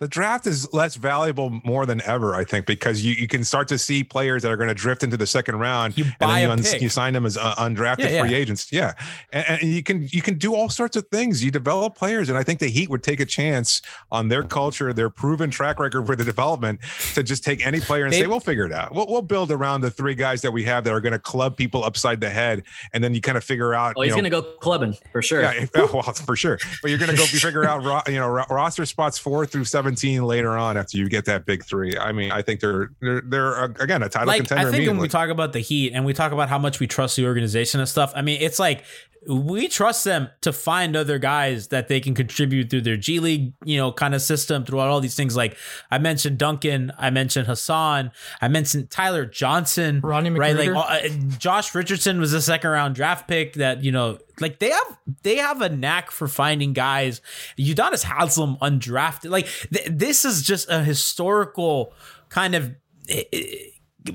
The 0.00 0.06
draft 0.08 0.46
is 0.46 0.72
less 0.72 0.94
valuable 0.94 1.50
more 1.64 1.84
than 1.84 2.00
ever, 2.02 2.34
I 2.36 2.44
think, 2.44 2.66
because 2.66 3.04
you, 3.04 3.14
you 3.14 3.26
can 3.26 3.42
start 3.42 3.66
to 3.68 3.78
see 3.78 4.04
players 4.04 4.42
that 4.42 4.52
are 4.52 4.56
going 4.56 4.68
to 4.68 4.74
drift 4.74 5.02
into 5.02 5.16
the 5.16 5.26
second 5.26 5.56
round, 5.58 5.98
You 5.98 6.04
and 6.20 6.30
then 6.30 6.58
you, 6.58 6.64
pick. 6.64 6.80
you 6.82 6.88
sign 6.88 7.14
them 7.14 7.26
as 7.26 7.36
uh, 7.36 7.54
undrafted 7.56 7.98
Yeah, 8.00 8.08
yeah. 8.10 8.22
free 8.22 8.34
agents. 8.34 8.72
Yeah, 8.72 8.92
and, 9.32 9.44
and 9.48 9.62
you 9.62 9.82
can 9.82 10.06
you 10.12 10.22
can 10.22 10.38
do 10.38 10.54
all 10.54 10.68
sorts 10.68 10.96
of 10.96 11.06
things. 11.08 11.42
You 11.42 11.50
develop 11.50 11.96
players, 11.96 12.28
and 12.28 12.38
I 12.38 12.44
think 12.44 12.60
the 12.60 12.68
Heat 12.68 12.88
would 12.90 13.02
take 13.02 13.18
a 13.18 13.26
chance 13.26 13.82
on 14.12 14.28
their 14.28 14.44
culture, 14.44 14.92
their 14.92 15.10
proven 15.10 15.50
track 15.50 15.80
record 15.80 16.06
for 16.06 16.14
the 16.14 16.24
development, 16.24 16.80
to 17.14 17.22
just 17.24 17.42
take 17.42 17.66
any 17.66 17.80
player 17.80 18.04
and 18.04 18.12
They- 18.12 18.20
say, 18.20 18.26
"We'll 18.28 18.38
figure 18.40 18.66
it 18.66 18.72
out. 18.72 18.94
We'll, 18.94 19.06
we'll 19.08 19.22
build 19.22 19.50
around 19.50 19.80
the 19.80 19.90
three 19.90 20.14
guys 20.14 20.42
that 20.42 20.52
we 20.52 20.62
have 20.64 20.84
that 20.84 20.92
are 20.92 21.00
going 21.00 21.12
to 21.12 21.18
club 21.18 21.56
people 21.56 21.82
upside 21.82 22.20
the 22.20 22.30
head, 22.30 22.62
and 22.92 23.02
then 23.02 23.14
you 23.14 23.20
kind 23.20 23.36
of 23.36 23.42
figure 23.42 23.74
out." 23.74 23.94
Oh, 23.96 24.02
he's 24.02 24.12
going 24.12 24.22
to 24.24 24.30
go 24.30 24.42
clubbing 24.42 24.96
for 25.10 25.22
sure. 25.22 25.42
yeah, 25.42 25.66
well, 25.74 26.02
for 26.02 26.36
sure. 26.36 26.58
But 26.82 26.90
you're 26.90 26.98
going 26.98 27.10
to 27.10 27.16
go 27.16 27.24
figure 27.24 27.64
out, 27.64 27.82
ro- 27.82 28.02
you 28.06 28.14
know, 28.20 28.28
ro- 28.28 28.44
roster 28.48 28.86
spots 28.86 29.18
four 29.18 29.44
through 29.44 29.64
seventeen 29.88 30.24
later 30.24 30.56
on 30.56 30.76
after 30.76 30.98
you 30.98 31.08
get 31.08 31.24
that 31.26 31.46
big 31.46 31.64
three. 31.64 31.96
I 31.96 32.12
mean, 32.12 32.30
I 32.30 32.42
think 32.42 32.60
they're 32.60 32.90
they're, 33.00 33.22
they're 33.22 33.64
uh, 33.64 33.68
again 33.80 34.02
a 34.02 34.08
title 34.08 34.28
like 34.28 34.38
contender. 34.38 34.68
I 34.68 34.70
think 34.70 34.86
when 34.86 34.98
we 34.98 35.08
talk 35.08 35.30
about 35.30 35.52
the 35.52 35.60
Heat 35.60 35.92
and 35.92 36.04
we 36.04 36.12
talk 36.12 36.32
about 36.32 36.48
how 36.48 36.58
much 36.58 36.80
we 36.80 36.86
trust 36.86 37.16
the 37.16 37.26
organization 37.26 37.80
and 37.80 37.88
stuff, 37.88 38.12
I 38.14 38.22
mean, 38.22 38.40
it's 38.40 38.58
like 38.58 38.84
we 39.26 39.68
trust 39.68 40.04
them 40.04 40.28
to 40.42 40.52
find 40.52 40.96
other 40.96 41.18
guys 41.18 41.68
that 41.68 41.88
they 41.88 42.00
can 42.00 42.14
contribute 42.14 42.70
through 42.70 42.82
their 42.82 42.96
G 42.96 43.18
League, 43.20 43.52
you 43.64 43.76
know, 43.76 43.92
kind 43.92 44.14
of 44.14 44.22
system 44.22 44.64
throughout 44.64 44.88
all 44.88 45.00
these 45.00 45.16
things. 45.16 45.36
Like 45.36 45.56
I 45.90 45.98
mentioned 45.98 46.38
Duncan, 46.38 46.92
I 46.98 47.10
mentioned 47.10 47.46
Hassan, 47.46 48.12
I 48.40 48.48
mentioned 48.48 48.90
Tyler 48.90 49.26
Johnson, 49.26 50.00
Rodney 50.02 50.30
right? 50.30 50.56
Like 50.56 50.70
uh, 50.70 51.08
Josh 51.38 51.74
Richardson 51.74 52.20
was 52.20 52.32
a 52.32 52.42
second 52.42 52.70
round 52.70 52.94
draft 52.94 53.28
pick 53.28 53.54
that 53.54 53.82
you 53.82 53.92
know, 53.92 54.18
like 54.40 54.58
they 54.58 54.70
have 54.70 54.98
they 55.22 55.36
have 55.36 55.60
a 55.60 55.68
knack 55.68 56.10
for 56.10 56.28
finding 56.28 56.72
guys. 56.72 57.20
Udonis 57.58 58.04
Haslem 58.04 58.56
undrafted, 58.60 59.30
like 59.30 59.46
th- 59.72 59.88
this 59.90 60.24
is 60.24 60.42
just 60.42 60.70
a 60.70 60.82
historical 60.82 61.92
kind 62.28 62.54
of. 62.54 62.74
Eh, 63.08 63.24
eh, 63.32 64.12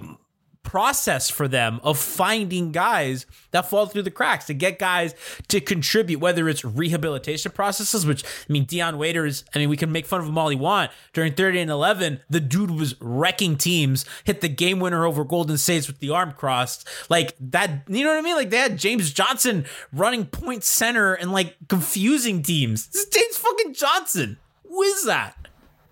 process 0.74 1.30
for 1.30 1.48
them 1.48 1.80
of 1.84 2.00
finding 2.00 2.72
guys 2.72 3.28
that 3.52 3.70
fall 3.70 3.86
through 3.86 4.02
the 4.02 4.10
cracks 4.10 4.46
to 4.46 4.56
get 4.56 4.80
guys 4.80 5.14
to 5.48 5.62
contribute, 5.62 6.20
whether 6.20 6.50
it's 6.50 6.66
rehabilitation 6.66 7.52
processes, 7.52 8.08
which 8.08 8.26
I 8.26 8.52
mean, 8.52 8.66
Dion 8.66 8.98
Waiters, 8.98 9.46
I 9.54 9.60
mean, 9.60 9.70
we 9.70 9.78
can 9.78 9.92
make 9.92 10.08
fun 10.08 10.22
of 10.22 10.28
him 10.28 10.36
all 10.36 10.48
we 10.48 10.56
want. 10.56 10.90
During 11.14 11.34
30 11.34 11.60
and 11.60 11.70
11, 11.70 12.22
the 12.28 12.40
dude 12.40 12.72
was 12.72 13.00
wrecking 13.00 13.56
teams, 13.56 14.04
hit 14.24 14.42
the 14.42 14.50
game 14.50 14.80
winner 14.80 15.06
over 15.06 15.24
Golden 15.24 15.60
States 15.60 15.86
with 15.86 16.00
the 16.00 16.10
arm 16.10 16.32
crossed. 16.32 16.88
Like 17.08 17.36
that, 17.40 17.84
you 17.88 18.04
know 18.04 18.10
what 18.10 18.18
I 18.18 18.24
mean? 18.24 18.36
Like 18.36 18.50
they 18.50 18.58
had 18.58 18.80
James 18.80 19.14
Johnson 19.14 19.66
running 19.92 20.26
point 20.26 20.64
center 20.64 21.14
and 21.14 21.32
like 21.32 21.56
confusing 21.70 22.42
teams. 22.42 22.88
This 22.88 23.04
is 23.04 23.10
James 23.10 23.38
fucking 23.38 23.76
Johnson. 23.76 24.40
Who 24.68 24.82
is 24.82 25.06
that? 25.06 25.43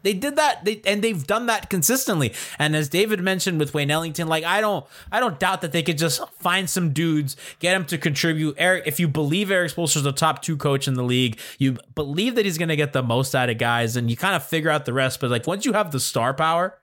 They 0.03 0.13
did 0.13 0.35
that, 0.35 0.65
they, 0.65 0.81
and 0.85 1.03
they've 1.03 1.25
done 1.25 1.45
that 1.45 1.69
consistently. 1.69 2.33
And 2.57 2.75
as 2.75 2.89
David 2.89 3.21
mentioned 3.21 3.59
with 3.59 3.73
Wayne 3.73 3.91
Ellington, 3.91 4.27
like 4.27 4.43
I 4.43 4.61
don't, 4.61 4.85
I 5.11 5.19
don't 5.19 5.39
doubt 5.39 5.61
that 5.61 5.71
they 5.71 5.83
could 5.83 5.97
just 5.97 6.21
find 6.39 6.69
some 6.69 6.91
dudes, 6.91 7.35
get 7.59 7.75
him 7.75 7.85
to 7.85 7.97
contribute. 7.97 8.55
Eric, 8.57 8.83
if 8.87 8.99
you 8.99 9.07
believe 9.07 9.51
Erik 9.51 9.71
Spoelstra's 9.71 10.03
the 10.03 10.11
top 10.11 10.41
two 10.41 10.57
coach 10.57 10.87
in 10.87 10.95
the 10.95 11.03
league, 11.03 11.39
you 11.57 11.77
believe 11.95 12.35
that 12.35 12.45
he's 12.45 12.57
going 12.57 12.69
to 12.69 12.75
get 12.75 12.93
the 12.93 13.03
most 13.03 13.35
out 13.35 13.49
of 13.49 13.57
guys, 13.57 13.95
and 13.95 14.09
you 14.09 14.17
kind 14.17 14.35
of 14.35 14.43
figure 14.43 14.69
out 14.69 14.85
the 14.85 14.93
rest. 14.93 15.19
But 15.19 15.31
like 15.31 15.47
once 15.47 15.65
you 15.65 15.73
have 15.73 15.91
the 15.91 15.99
star 15.99 16.33
power, 16.33 16.79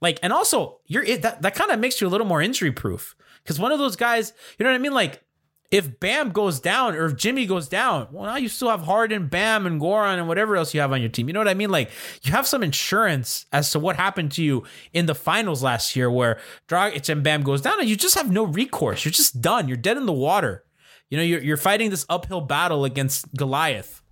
like, 0.00 0.18
and 0.22 0.32
also 0.32 0.78
you're 0.86 1.04
that 1.18 1.42
that 1.42 1.54
kind 1.54 1.70
of 1.70 1.80
makes 1.80 2.00
you 2.00 2.06
a 2.06 2.10
little 2.10 2.26
more 2.26 2.40
injury 2.40 2.72
proof 2.72 3.16
because 3.42 3.58
one 3.58 3.72
of 3.72 3.78
those 3.78 3.96
guys, 3.96 4.32
you 4.58 4.64
know 4.64 4.70
what 4.70 4.76
I 4.76 4.78
mean, 4.78 4.92
like 4.94 5.22
if 5.70 6.00
Bam 6.00 6.30
goes 6.30 6.60
down 6.60 6.94
or 6.94 7.06
if 7.06 7.16
Jimmy 7.16 7.44
goes 7.44 7.68
down, 7.68 8.08
well, 8.10 8.24
now 8.24 8.36
you 8.36 8.48
still 8.48 8.70
have 8.70 8.82
Harden, 8.82 9.28
Bam, 9.28 9.66
and 9.66 9.78
Goran 9.80 10.16
and 10.18 10.26
whatever 10.26 10.56
else 10.56 10.72
you 10.72 10.80
have 10.80 10.92
on 10.92 11.00
your 11.00 11.10
team. 11.10 11.28
You 11.28 11.34
know 11.34 11.40
what 11.40 11.48
I 11.48 11.54
mean? 11.54 11.70
Like 11.70 11.90
you 12.22 12.32
have 12.32 12.46
some 12.46 12.62
insurance 12.62 13.44
as 13.52 13.70
to 13.72 13.78
what 13.78 13.96
happened 13.96 14.32
to 14.32 14.42
you 14.42 14.64
in 14.94 15.06
the 15.06 15.14
finals 15.14 15.62
last 15.62 15.94
year, 15.94 16.10
where 16.10 16.40
Dragic 16.68 17.08
and 17.10 17.22
Bam 17.22 17.42
goes 17.42 17.60
down, 17.60 17.80
and 17.80 17.88
you 17.88 17.96
just 17.96 18.14
have 18.14 18.30
no 18.30 18.44
recourse. 18.44 19.04
You're 19.04 19.12
just 19.12 19.42
done. 19.42 19.68
You're 19.68 19.76
dead 19.76 19.98
in 19.98 20.06
the 20.06 20.12
water. 20.12 20.64
You 21.10 21.18
know, 21.18 21.24
you're 21.24 21.42
you're 21.42 21.56
fighting 21.58 21.90
this 21.90 22.06
uphill 22.08 22.40
battle 22.40 22.86
against 22.86 23.34
Goliath, 23.34 24.02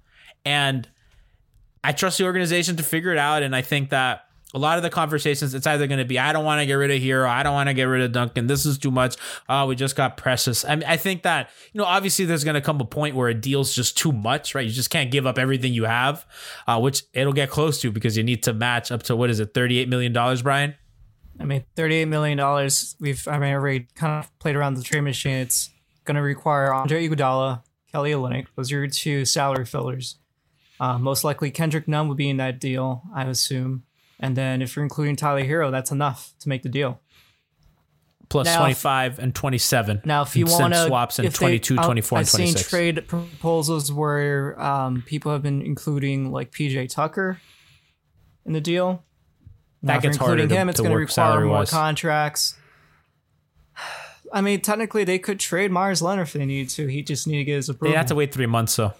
and 0.44 0.86
I 1.82 1.92
trust 1.92 2.18
the 2.18 2.24
organization 2.24 2.76
to 2.76 2.82
figure 2.82 3.12
it 3.12 3.18
out. 3.18 3.42
And 3.42 3.56
I 3.56 3.62
think 3.62 3.90
that 3.90 4.25
a 4.56 4.58
lot 4.58 4.78
of 4.78 4.82
the 4.82 4.88
conversations, 4.88 5.52
it's 5.52 5.66
either 5.66 5.86
going 5.86 5.98
to 5.98 6.06
be, 6.06 6.18
I 6.18 6.32
don't 6.32 6.44
want 6.46 6.60
to 6.60 6.66
get 6.66 6.74
rid 6.74 6.90
of 6.90 7.02
Herro. 7.02 7.28
I 7.28 7.42
don't 7.42 7.52
want 7.52 7.68
to 7.68 7.74
get 7.74 7.84
rid 7.84 8.00
of 8.00 8.12
Duncan. 8.12 8.46
This 8.46 8.64
is 8.64 8.78
too 8.78 8.90
much. 8.90 9.16
Oh, 9.50 9.66
we 9.66 9.76
just 9.76 9.94
got 9.96 10.16
Precious. 10.16 10.64
I 10.64 10.76
mean, 10.76 10.88
I 10.88 10.96
think 10.96 11.24
that, 11.24 11.50
you 11.74 11.78
know, 11.78 11.84
obviously 11.84 12.24
there's 12.24 12.42
going 12.42 12.54
to 12.54 12.62
come 12.62 12.80
a 12.80 12.86
point 12.86 13.14
where 13.14 13.28
a 13.28 13.34
deal's 13.34 13.74
just 13.74 13.98
too 13.98 14.12
much, 14.12 14.54
right? 14.54 14.64
You 14.66 14.72
just 14.72 14.88
can't 14.88 15.10
give 15.10 15.26
up 15.26 15.38
everything 15.38 15.74
you 15.74 15.84
have, 15.84 16.24
uh, 16.66 16.80
which 16.80 17.02
it'll 17.12 17.34
get 17.34 17.50
close 17.50 17.82
to 17.82 17.92
because 17.92 18.16
you 18.16 18.22
need 18.22 18.42
to 18.44 18.54
match 18.54 18.90
up 18.90 19.02
to, 19.04 19.14
what 19.14 19.28
is 19.28 19.40
it, 19.40 19.52
$38 19.52 19.88
million, 19.88 20.14
Brian? 20.42 20.74
I 21.38 21.44
mean, 21.44 21.66
$38 21.76 22.08
million. 22.08 22.70
We've, 22.98 23.28
I 23.28 23.38
mean, 23.38 23.52
already 23.52 23.88
kind 23.94 24.24
of 24.24 24.38
played 24.38 24.56
around 24.56 24.74
the 24.74 24.82
trade 24.82 25.02
machine. 25.02 25.36
It's 25.36 25.68
going 26.06 26.14
to 26.16 26.22
require 26.22 26.72
Andre 26.72 27.06
Iguodala, 27.06 27.62
Kelly 27.92 28.12
Olynyk. 28.12 28.46
Those 28.56 28.72
are 28.72 28.76
your 28.76 28.86
two 28.86 29.26
salary 29.26 29.66
fillers. 29.66 30.16
Uh, 30.80 30.98
most 30.98 31.24
likely 31.24 31.50
Kendrick 31.50 31.86
Nunn 31.88 32.08
would 32.08 32.16
be 32.16 32.30
in 32.30 32.38
that 32.38 32.58
deal, 32.58 33.02
I 33.14 33.24
assume. 33.24 33.84
And 34.18 34.36
then 34.36 34.62
if 34.62 34.74
you're 34.76 34.82
including 34.84 35.16
Tyler 35.16 35.44
Herro, 35.44 35.70
that's 35.70 35.90
enough 35.90 36.32
to 36.40 36.48
make 36.48 36.62
the 36.62 36.68
deal. 36.68 37.00
Plus 38.28 38.46
Now, 38.46 38.58
25 38.58 39.18
and 39.20 39.34
27. 39.34 40.02
Now, 40.04 40.22
if 40.22 40.34
you 40.34 40.46
want 40.46 40.74
to 40.74 40.86
swaps 40.86 41.18
and 41.20 41.28
if 41.28 41.34
they- 41.34 41.46
22, 41.46 41.76
I'll- 41.78 41.84
24, 41.84 42.18
and 42.18 42.24
I've 42.24 42.28
seen 42.28 42.54
trade 42.54 43.06
proposals 43.06 43.92
where 43.92 44.60
um, 44.60 45.02
people 45.06 45.30
have 45.32 45.42
been 45.42 45.62
including 45.62 46.32
like 46.32 46.50
PJ 46.50 46.88
Tucker 46.88 47.40
in 48.44 48.52
the 48.52 48.60
deal. 48.60 49.04
Now, 49.82 49.92
That 49.92 49.98
if 49.98 50.02
you're 50.04 50.10
gets 50.12 50.16
harder 50.18 50.32
including 50.32 50.48
to- 50.48 50.60
him, 50.60 50.68
it's 50.70 50.76
to 50.78 50.82
going 50.82 50.92
to 50.92 50.98
require 50.98 51.44
more 51.44 51.64
contracts. 51.66 52.56
I 54.32 54.40
mean, 54.40 54.60
technically, 54.60 55.04
they 55.04 55.20
could 55.20 55.38
trade 55.38 55.70
Meyers 55.70 56.02
Leonard 56.02 56.26
if 56.26 56.32
they 56.32 56.44
need 56.46 56.68
to. 56.70 56.88
He 56.88 57.02
just 57.02 57.28
need 57.28 57.36
to 57.38 57.44
get 57.44 57.54
his 57.56 57.68
approval. 57.68 57.92
They 57.92 57.96
have 57.96 58.06
to 58.06 58.16
wait 58.16 58.34
three 58.34 58.46
months, 58.46 58.72
so 58.72 58.92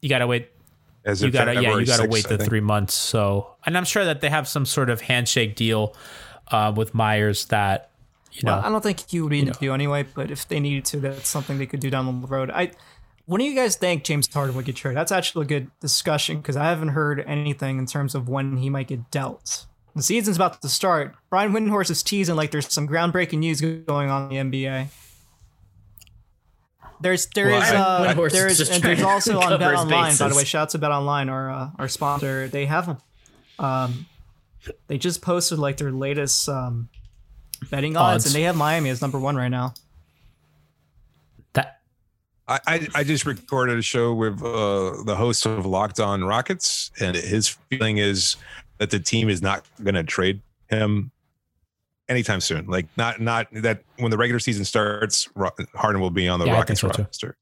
you 0.00 0.08
got 0.08 0.18
to 0.18 0.28
wait 0.28 0.50
As 1.04 1.20
you 1.20 1.28
of 1.28 1.32
gotta 1.34 1.54
yeah 1.54 1.76
you 1.78 1.86
gotta 1.86 2.04
6th, 2.04 2.10
wait 2.10 2.28
the 2.28 2.38
three 2.38 2.60
months 2.60 2.94
so 2.94 3.54
and 3.66 3.76
i'm 3.76 3.84
sure 3.84 4.04
that 4.04 4.20
they 4.20 4.30
have 4.30 4.48
some 4.48 4.64
sort 4.64 4.88
of 4.90 5.02
handshake 5.02 5.54
deal 5.54 5.94
uh, 6.48 6.72
with 6.74 6.94
meyers 6.94 7.46
that 7.46 7.90
you 8.32 8.42
know 8.44 8.56
Well, 8.56 8.64
I 8.64 8.68
don't 8.68 8.82
think 8.82 9.08
he 9.08 9.20
would 9.20 9.30
be 9.30 9.40
in 9.40 9.46
the 9.46 9.52
deal 9.52 9.72
anyway, 9.74 10.04
but 10.14 10.30
if 10.30 10.48
they 10.48 10.60
needed 10.60 10.84
to, 10.86 11.00
that's 11.00 11.28
something 11.28 11.56
they 11.58 11.66
could 11.66 11.80
do 11.80 11.88
down 11.88 12.20
the 12.20 12.26
road. 12.26 12.50
I, 12.50 12.72
when 13.26 13.38
do 13.38 13.44
you 13.44 13.54
guys 13.54 13.76
think 13.76 14.04
James 14.04 14.28
Harden 14.32 14.54
would 14.56 14.64
get 14.64 14.76
traded? 14.76 14.98
That's 14.98 15.12
actually 15.12 15.44
a 15.44 15.48
good 15.48 15.70
discussion 15.80 16.38
because 16.38 16.56
I 16.56 16.64
haven't 16.64 16.88
heard 16.88 17.20
anything 17.26 17.78
in 17.78 17.86
terms 17.86 18.14
of 18.14 18.28
when 18.28 18.56
he 18.58 18.68
might 18.68 18.88
get 18.88 19.10
dealt. 19.10 19.66
The 19.96 20.02
season's 20.02 20.36
about 20.36 20.60
to 20.62 20.68
start. 20.68 21.14
Brian 21.30 21.52
Windhorst 21.52 21.90
is 21.90 22.02
teasing 22.02 22.34
like 22.34 22.50
there's 22.50 22.70
some 22.72 22.88
groundbreaking 22.88 23.38
news 23.38 23.60
going 23.60 24.10
on 24.10 24.32
in 24.32 24.50
the 24.50 24.64
NBA. 24.66 24.88
There's 27.04 27.26
there 27.34 27.48
Well, 27.48 27.60
is 27.62 27.70
I- 27.70 27.76
uh, 27.76 28.14
Windhorst 28.14 28.30
there 28.32 28.46
is 28.46 28.60
is 28.60 28.70
and 28.70 28.82
there's 28.82 29.02
also 29.02 29.36
on 29.38 29.42
cover 29.42 29.58
Bet 29.58 29.70
his 29.72 29.80
Online 29.80 30.16
by 30.16 30.28
the 30.30 30.34
way. 30.36 30.44
Shout 30.44 30.62
out 30.62 30.70
to 30.70 30.78
Bet 30.78 30.90
Online, 30.90 31.28
our 31.28 31.50
uh, 31.50 31.70
our 31.78 31.86
sponsor. 31.86 32.48
They 32.48 32.64
have 32.64 32.86
them. 32.86 32.96
Um, 33.58 34.06
they 34.86 34.96
just 34.96 35.20
posted 35.20 35.58
like 35.58 35.76
their 35.76 35.92
latest 35.92 36.48
um, 36.48 36.88
betting 37.70 37.94
odds, 37.98 38.24
Odds. 38.24 38.26
and 38.26 38.34
they 38.34 38.44
have 38.44 38.56
Miami 38.56 38.88
as 38.88 39.02
number 39.02 39.18
one 39.18 39.36
right 39.36 39.50
now. 39.50 39.74
that 41.52 41.80
I, 42.48 42.58
I, 42.66 42.88
I 42.94 43.04
just 43.04 43.26
recorded 43.26 43.76
a 43.78 43.82
show 43.82 44.14
with 44.14 44.42
uh, 44.42 45.02
the 45.04 45.14
host 45.14 45.44
of 45.44 45.66
Locked 45.66 46.00
On 46.00 46.24
Rockets, 46.24 46.90
and 47.00 47.14
his 47.16 47.48
feeling 47.68 47.98
is 47.98 48.36
that 48.78 48.88
the 48.88 48.98
team 48.98 49.28
is 49.28 49.42
not 49.42 49.62
going 49.82 49.94
to 49.94 50.04
trade 50.04 50.40
him 50.70 51.10
anytime 52.08 52.40
soon. 52.40 52.66
Like 52.66 52.86
not 52.96 53.20
not 53.20 53.48
that 53.52 53.82
when 53.98 54.10
the 54.10 54.16
regular 54.18 54.38
season 54.38 54.64
starts, 54.64 55.28
Harden 55.74 56.00
will 56.00 56.10
be 56.10 56.28
on 56.28 56.38
the 56.38 56.46
Yeah, 56.46 56.54
Rockets 56.54 56.80
so, 56.80 56.88
roster. 56.88 57.36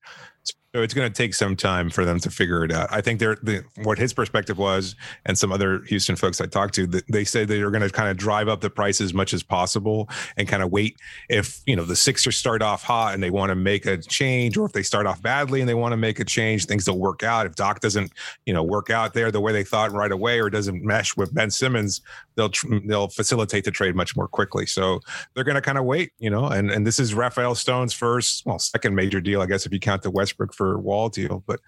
So 0.75 0.81
it's 0.81 0.95
going 0.95 1.07
to 1.07 1.15
take 1.15 1.35
some 1.35 1.55
time 1.55 1.91
for 1.91 2.07
them 2.07 2.19
to 2.21 2.31
figure 2.31 2.65
it 2.65 2.73
out. 2.73 2.91
I 2.91 3.03
think 3.03 3.21
they're 3.21 3.37
the, 3.43 3.63
what 3.83 3.99
his 3.99 4.15
perspective 4.15 4.57
was, 4.57 4.97
and 5.27 5.37
some 5.37 5.53
other 5.53 5.83
Houston 5.89 6.17
folks 6.17 6.41
I 6.41 6.47
talked 6.47 6.73
to, 6.77 6.87
they 6.87 7.25
said 7.25 7.49
they 7.49 7.61
are 7.61 7.71
going 7.71 7.83
to 7.83 7.91
kind 7.91 8.09
of 8.09 8.17
drive 8.17 8.49
up 8.49 8.63
the 8.63 8.71
price 8.71 8.99
as 9.03 9.13
much 9.13 9.35
as 9.35 9.43
possible 9.43 10.09
and 10.39 10.49
kind 10.49 10.63
of 10.63 10.73
wait 10.73 10.97
if 11.29 11.61
you 11.67 11.77
know 11.77 11.85
the 11.85 11.95
Sixers 11.95 12.39
start 12.39 12.63
off 12.63 12.83
hot 12.83 13.13
and 13.13 13.23
they 13.23 13.29
want 13.29 13.51
to 13.51 13.55
make 13.55 13.85
a 13.85 13.99
change, 13.99 14.57
or 14.57 14.65
if 14.65 14.73
they 14.73 14.83
start 14.83 15.07
off 15.07 15.21
badly 15.21 15.61
and 15.61 15.69
they 15.69 15.75
want 15.75 15.93
to 15.93 15.99
make 15.99 16.19
a 16.21 16.25
change, 16.25 16.65
things 16.65 16.87
don't 16.87 16.99
work 16.99 17.23
out. 17.23 17.45
If 17.45 17.55
Doc 17.55 17.81
doesn't, 17.81 18.11
you 18.47 18.55
know, 18.55 18.63
work 18.63 18.89
out 18.89 19.13
there 19.13 19.31
the 19.31 19.43
way 19.43 19.53
they 19.53 19.65
thought 19.65 19.93
right 19.93 20.11
away, 20.11 20.41
or 20.41 20.49
doesn't 20.49 20.83
mesh 20.83 21.15
with 21.19 21.35
Ben 21.35 21.51
Simmons, 21.51 22.01
they'll 22.35 22.49
tr- 22.49 22.77
they'll 22.87 23.09
facilitate 23.09 23.65
the 23.65 23.71
trade 23.71 23.95
much 23.95 24.17
more 24.17 24.27
quickly. 24.27 24.65
So 24.65 25.01
they're 25.35 25.45
going 25.45 25.57
to 25.57 25.61
kind 25.61 25.77
of 25.77 25.85
wait, 25.85 26.13
you 26.19 26.31
know. 26.31 26.47
And 26.47 26.71
and 26.71 26.87
this 26.87 26.99
is 26.99 27.13
Rafael 27.13 27.55
Stone's 27.55 27.93
first, 27.93 28.47
well, 28.47 28.59
second 28.59 28.95
major 28.95 29.21
deal, 29.21 29.43
I 29.43 29.47
guess, 29.47 29.67
if 29.67 29.73
you 29.75 29.81
count 29.81 30.01
the 30.01 30.11
Westbrook 30.33 30.55
for 30.55 30.79
Wall 30.79 31.09
deal. 31.09 31.43
But 31.47 31.61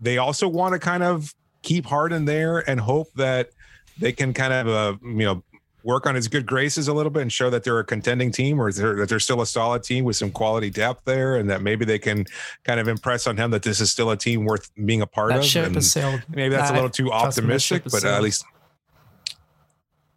they 0.00 0.18
also 0.18 0.48
want 0.48 0.74
to 0.74 0.78
kind 0.78 1.02
of 1.02 1.34
keep 1.62 1.86
Harden 1.86 2.24
there 2.24 2.68
and 2.68 2.80
hope 2.80 3.12
that 3.14 3.50
they 3.98 4.12
can 4.12 4.32
kind 4.32 4.52
of, 4.52 4.68
uh, 4.68 4.96
you 5.02 5.24
know. 5.24 5.42
Work 5.84 6.06
on 6.06 6.16
his 6.16 6.26
good 6.26 6.44
graces 6.44 6.88
a 6.88 6.92
little 6.92 7.08
bit 7.08 7.22
and 7.22 7.32
show 7.32 7.50
that 7.50 7.62
they're 7.62 7.78
a 7.78 7.84
contending 7.84 8.32
team, 8.32 8.60
or 8.60 8.68
is 8.68 8.76
there, 8.76 8.96
that 8.96 9.08
they're 9.08 9.20
still 9.20 9.40
a 9.40 9.46
solid 9.46 9.84
team 9.84 10.04
with 10.04 10.16
some 10.16 10.30
quality 10.30 10.70
depth 10.70 11.04
there, 11.04 11.36
and 11.36 11.48
that 11.48 11.62
maybe 11.62 11.84
they 11.84 12.00
can 12.00 12.26
kind 12.64 12.80
of 12.80 12.88
impress 12.88 13.28
on 13.28 13.36
him 13.36 13.52
that 13.52 13.62
this 13.62 13.80
is 13.80 13.90
still 13.90 14.10
a 14.10 14.16
team 14.16 14.44
worth 14.44 14.70
being 14.84 15.02
a 15.02 15.06
part 15.06 15.30
That 15.30 15.38
of. 15.38 15.44
ship 15.44 15.66
and 15.66 15.76
has 15.76 15.90
sailed. 15.90 16.20
Maybe 16.28 16.54
that's 16.54 16.70
a 16.70 16.74
little 16.74 16.90
too 16.90 17.06
trust 17.06 17.40
me, 17.40 17.46
that 17.46 17.60
ship 17.60 17.76
optimistic, 17.86 18.02
but 18.02 18.04
uh, 18.04 18.16
at 18.16 18.22
least 18.22 18.44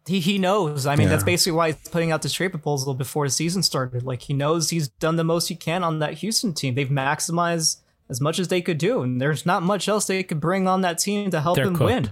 he 0.06 0.20
he 0.20 0.38
knows. 0.38 0.86
I 0.86 0.96
mean, 0.96 1.08
that's 1.08 1.24
basically 1.24 1.56
why 1.56 1.72
he's 1.72 1.88
putting 1.88 2.10
out 2.10 2.22
this 2.22 2.32
trade 2.32 2.48
proposal 2.48 2.94
before 2.94 3.26
the 3.26 3.30
season 3.30 3.62
started. 3.62 4.02
Like 4.02 4.22
he 4.22 4.34
knows 4.34 4.70
he's 4.70 4.88
done 4.88 5.16
the 5.16 5.24
most 5.24 5.48
he 5.48 5.54
can 5.54 5.84
on 5.84 6.00
that 6.00 6.14
Houston 6.14 6.52
team. 6.54 6.74
They've 6.74 6.88
maximized 6.88 7.78
as 8.08 8.20
much 8.20 8.38
as 8.38 8.48
they 8.48 8.60
could 8.60 8.78
do, 8.78 9.02
and 9.02 9.20
there's 9.20 9.46
not 9.46 9.62
much 9.62 9.88
else 9.88 10.06
they 10.06 10.22
could 10.22 10.40
bring 10.40 10.66
on 10.66 10.80
that 10.82 10.98
team 10.98 11.30
to 11.30 11.40
help 11.40 11.56
They're 11.56 11.66
them 11.66 11.76
cooked. 11.76 11.90
win. 11.90 12.10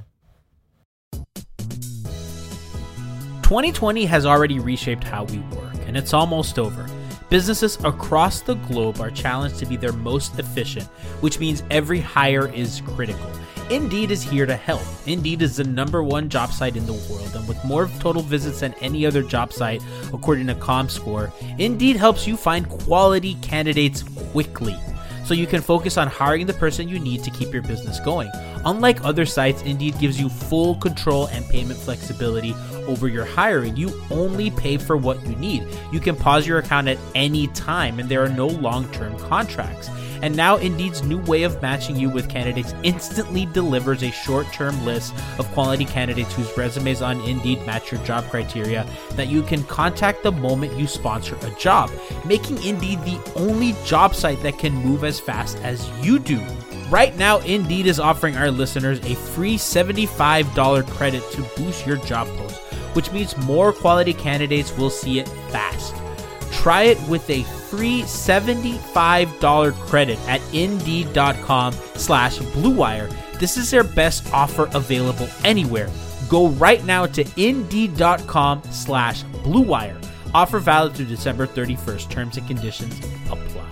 2020 3.42 4.04
has 4.06 4.24
already 4.24 4.60
reshaped 4.60 5.02
how 5.02 5.24
we 5.24 5.38
work, 5.38 5.74
and 5.86 5.96
it's 5.96 6.14
almost 6.14 6.58
over. 6.58 6.86
Businesses 7.30 7.78
across 7.84 8.40
the 8.40 8.56
globe 8.56 9.00
are 9.00 9.10
challenged 9.10 9.60
to 9.60 9.66
be 9.66 9.76
their 9.76 9.92
most 9.92 10.36
efficient, 10.40 10.88
which 11.20 11.38
means 11.38 11.62
every 11.70 12.00
hire 12.00 12.52
is 12.52 12.82
critical. 12.84 13.30
Indeed 13.70 14.10
is 14.10 14.20
here 14.20 14.46
to 14.46 14.56
help. 14.56 14.82
Indeed 15.06 15.40
is 15.40 15.54
the 15.54 15.62
number 15.62 16.02
one 16.02 16.28
job 16.28 16.50
site 16.50 16.76
in 16.76 16.86
the 16.86 16.92
world, 16.92 17.30
and 17.36 17.46
with 17.46 17.64
more 17.64 17.88
total 18.00 18.22
visits 18.22 18.58
than 18.58 18.74
any 18.80 19.06
other 19.06 19.22
job 19.22 19.52
site, 19.52 19.80
according 20.12 20.48
to 20.48 20.56
ComScore, 20.56 21.30
Indeed 21.60 21.94
helps 21.94 22.26
you 22.26 22.36
find 22.36 22.68
quality 22.68 23.34
candidates 23.34 24.02
quickly 24.32 24.76
so 25.24 25.34
you 25.34 25.46
can 25.46 25.62
focus 25.62 25.96
on 25.96 26.08
hiring 26.08 26.44
the 26.44 26.52
person 26.54 26.88
you 26.88 26.98
need 26.98 27.22
to 27.22 27.30
keep 27.30 27.52
your 27.52 27.62
business 27.62 28.00
going. 28.00 28.28
Unlike 28.64 29.04
other 29.04 29.24
sites, 29.24 29.62
Indeed 29.62 29.96
gives 30.00 30.20
you 30.20 30.28
full 30.28 30.74
control 30.74 31.26
and 31.28 31.48
payment 31.48 31.78
flexibility 31.78 32.52
over 32.90 33.08
your 33.08 33.24
hiring. 33.24 33.76
You 33.76 34.00
only 34.10 34.50
pay 34.50 34.76
for 34.76 34.96
what 34.96 35.24
you 35.26 35.36
need. 35.36 35.66
You 35.92 36.00
can 36.00 36.16
pause 36.16 36.46
your 36.46 36.58
account 36.58 36.88
at 36.88 36.98
any 37.14 37.46
time, 37.48 37.98
and 37.98 38.08
there 38.08 38.22
are 38.22 38.28
no 38.28 38.46
long 38.46 38.90
term 38.90 39.18
contracts. 39.18 39.88
And 40.22 40.36
now 40.36 40.56
Indeed's 40.56 41.02
new 41.02 41.18
way 41.18 41.44
of 41.44 41.62
matching 41.62 41.96
you 41.96 42.10
with 42.10 42.28
candidates 42.28 42.74
instantly 42.82 43.46
delivers 43.46 44.02
a 44.02 44.10
short-term 44.10 44.84
list 44.84 45.14
of 45.38 45.50
quality 45.52 45.86
candidates 45.86 46.34
whose 46.34 46.54
resumes 46.58 47.00
on 47.00 47.20
Indeed 47.22 47.64
match 47.64 47.90
your 47.90 48.04
job 48.04 48.24
criteria 48.28 48.86
that 49.12 49.28
you 49.28 49.42
can 49.42 49.64
contact 49.64 50.22
the 50.22 50.32
moment 50.32 50.78
you 50.78 50.86
sponsor 50.86 51.38
a 51.42 51.50
job, 51.58 51.90
making 52.26 52.62
Indeed 52.62 53.00
the 53.04 53.20
only 53.36 53.74
job 53.84 54.14
site 54.14 54.42
that 54.42 54.58
can 54.58 54.74
move 54.74 55.04
as 55.04 55.18
fast 55.18 55.56
as 55.58 55.88
you 56.04 56.18
do. 56.18 56.40
Right 56.90 57.16
now, 57.16 57.38
Indeed 57.38 57.86
is 57.86 58.00
offering 58.00 58.36
our 58.36 58.50
listeners 58.50 58.98
a 59.04 59.14
free 59.14 59.56
$75 59.56 60.86
credit 60.88 61.22
to 61.30 61.42
boost 61.56 61.86
your 61.86 61.98
job 61.98 62.26
post, 62.36 62.60
which 62.94 63.12
means 63.12 63.36
more 63.38 63.72
quality 63.72 64.12
candidates 64.12 64.76
will 64.76 64.90
see 64.90 65.18
it 65.18 65.28
fast. 65.50 65.94
Try 66.52 66.82
it 66.84 67.08
with 67.08 67.28
a 67.30 67.42
free 67.70 68.02
$75 68.02 69.72
credit 69.74 70.18
at 70.28 70.40
indeed.com 70.52 71.72
slash 71.94 72.38
bluewire. 72.38 73.10
This 73.38 73.56
is 73.56 73.70
their 73.70 73.84
best 73.84 74.32
offer 74.32 74.68
available 74.74 75.28
anywhere. 75.44 75.88
Go 76.28 76.48
right 76.48 76.84
now 76.84 77.06
to 77.06 77.24
indeed.com 77.36 78.62
slash 78.70 79.24
bluewire. 79.42 80.04
Offer 80.34 80.58
valid 80.58 80.94
through 80.94 81.06
December 81.06 81.46
31st. 81.46 82.10
Terms 82.10 82.36
and 82.36 82.46
conditions 82.46 82.98
apply. 83.30 83.68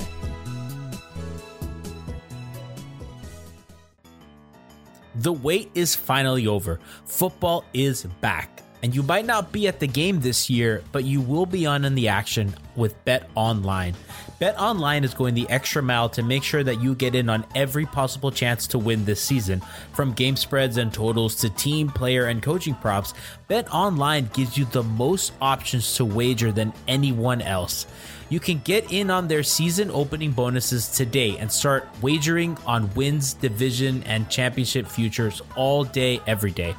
The 5.15 5.33
wait 5.33 5.71
is 5.75 5.97
finally 5.97 6.47
over. 6.47 6.79
Football 7.05 7.65
is 7.75 8.05
back. 8.21 8.63
And 8.83 8.95
you 8.95 9.03
might 9.03 9.27
not 9.27 9.51
be 9.51 9.67
at 9.67 9.81
the 9.81 9.89
game 9.89 10.21
this 10.21 10.49
year, 10.49 10.85
but 10.93 11.05
you 11.05 11.21
will 11.21 11.47
be 11.47 11.67
on 11.67 11.85
in 11.85 11.95
the 11.95 12.09
action 12.09 12.55
with 12.77 13.05
Bet 13.05 13.29
Online. 13.35 13.95
Bet 14.39 14.59
Online 14.59 15.03
is 15.03 15.15
going 15.15 15.35
the 15.35 15.49
extra 15.51 15.83
mile 15.83 16.09
to 16.11 16.23
make 16.23 16.45
sure 16.45 16.63
that 16.63 16.81
you 16.81 16.95
get 16.95 17.17
in 17.17 17.29
on 17.29 17.45
every 17.57 17.87
possible 17.87 18.31
chance 18.31 18.69
to 18.69 18.79
win 18.79 19.05
this 19.05 19.21
season. 19.21 19.61
From 19.93 20.13
game 20.13 20.37
spreads 20.37 20.77
and 20.77 20.93
totals 20.93 21.35
to 21.37 21.51
team, 21.51 21.89
player, 21.89 22.27
and 22.27 22.41
coaching 22.41 22.75
props, 22.77 23.15
Bet 23.49 23.73
Online 23.75 24.31
gives 24.33 24.57
you 24.57 24.65
the 24.67 24.85
most 24.85 25.33
options 25.43 25.97
to 25.97 26.05
wager 26.05 26.53
than 26.53 26.73
anyone 26.87 27.43
else. 27.43 27.87
You 28.31 28.39
can 28.39 28.61
get 28.61 28.93
in 28.93 29.11
on 29.11 29.27
their 29.27 29.43
season 29.43 29.91
opening 29.91 30.33
bonuses 30.33 30.89
today 30.89 31.37
and 31.39 31.51
start 31.51 31.89
wagering 32.03 32.59
on 32.67 32.95
wins, 32.95 33.33
division, 33.33 34.05
and 34.05 34.29
championship 34.29 34.87
futures 34.87 35.43
all 35.57 35.83
day, 35.83 36.21
every 36.27 36.53
day. 36.53 36.77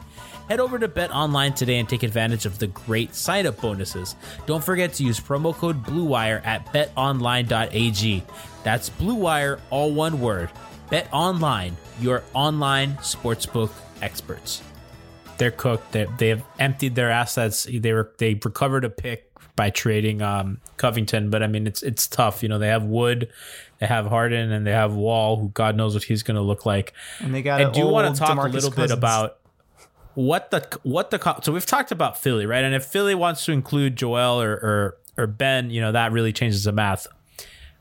Head 0.49 0.59
over 0.59 0.79
to 0.79 0.87
Bet 0.87 1.11
Online 1.11 1.53
today 1.53 1.77
and 1.77 1.87
take 1.87 2.01
advantage 2.01 2.47
of 2.47 2.57
the 2.57 2.65
great 2.65 3.13
sign 3.13 3.45
up 3.45 3.61
bonuses. 3.61 4.15
Don't 4.47 4.63
forget 4.63 4.93
to 4.93 5.03
use 5.03 5.19
promo 5.19 5.53
code 5.53 5.83
BLUEWIRE 5.83 6.43
at 6.43 6.65
betonline.ag. 6.73 8.23
That's 8.63 8.89
BLUEWIRE, 8.89 9.59
all 9.69 9.93
one 9.93 10.19
word. 10.19 10.49
Bet 10.89 11.07
Online, 11.13 11.77
your 11.99 12.23
online 12.33 12.95
sportsbook 12.95 13.69
experts. 14.01 14.63
They're 15.37 15.51
cooked. 15.51 15.91
They, 15.91 16.07
they 16.17 16.29
have 16.29 16.43
emptied 16.57 16.95
their 16.95 17.11
assets. 17.11 17.67
They 17.71 17.93
were 17.93 18.11
they 18.17 18.33
recovered 18.33 18.85
a 18.85 18.89
pick 18.89 19.29
by 19.55 19.69
trading 19.69 20.23
um, 20.23 20.61
Covington, 20.77 21.29
but 21.29 21.43
I 21.43 21.47
mean 21.47 21.67
it's 21.67 21.83
it's 21.83 22.07
tough. 22.07 22.41
You 22.41 22.49
know 22.49 22.57
they 22.57 22.69
have 22.69 22.83
Wood, 22.83 23.29
they 23.79 23.85
have 23.85 24.07
Harden, 24.07 24.51
and 24.51 24.65
they 24.65 24.71
have 24.71 24.95
Wall, 24.95 25.37
who 25.37 25.49
God 25.49 25.75
knows 25.75 25.93
what 25.93 26.03
he's 26.03 26.23
going 26.23 26.35
to 26.35 26.41
look 26.41 26.65
like. 26.65 26.93
And 27.19 27.35
they 27.35 27.43
got 27.43 27.61
I 27.61 27.69
do 27.69 27.85
want 27.85 28.15
to 28.15 28.19
talk 28.19 28.37
DeMarcus 28.37 28.49
a 28.49 28.49
little 28.49 28.71
bit 28.71 28.89
about 28.89 29.38
what 30.15 30.51
the 30.51 30.67
what 30.83 31.11
the 31.11 31.41
so 31.41 31.51
we've 31.51 31.65
talked 31.65 31.91
about 31.91 32.17
Philly, 32.17 32.45
right? 32.45 32.63
And 32.63 32.75
if 32.75 32.85
Philly 32.85 33.15
wants 33.15 33.45
to 33.45 33.51
include 33.51 33.95
Joel 33.95 34.41
or 34.41 34.53
or, 34.53 34.97
or 35.17 35.27
Ben, 35.27 35.69
you 35.69 35.81
know 35.81 35.91
that 35.91 36.11
really 36.11 36.33
changes 36.33 36.63
the 36.63 36.71
math. 36.71 37.07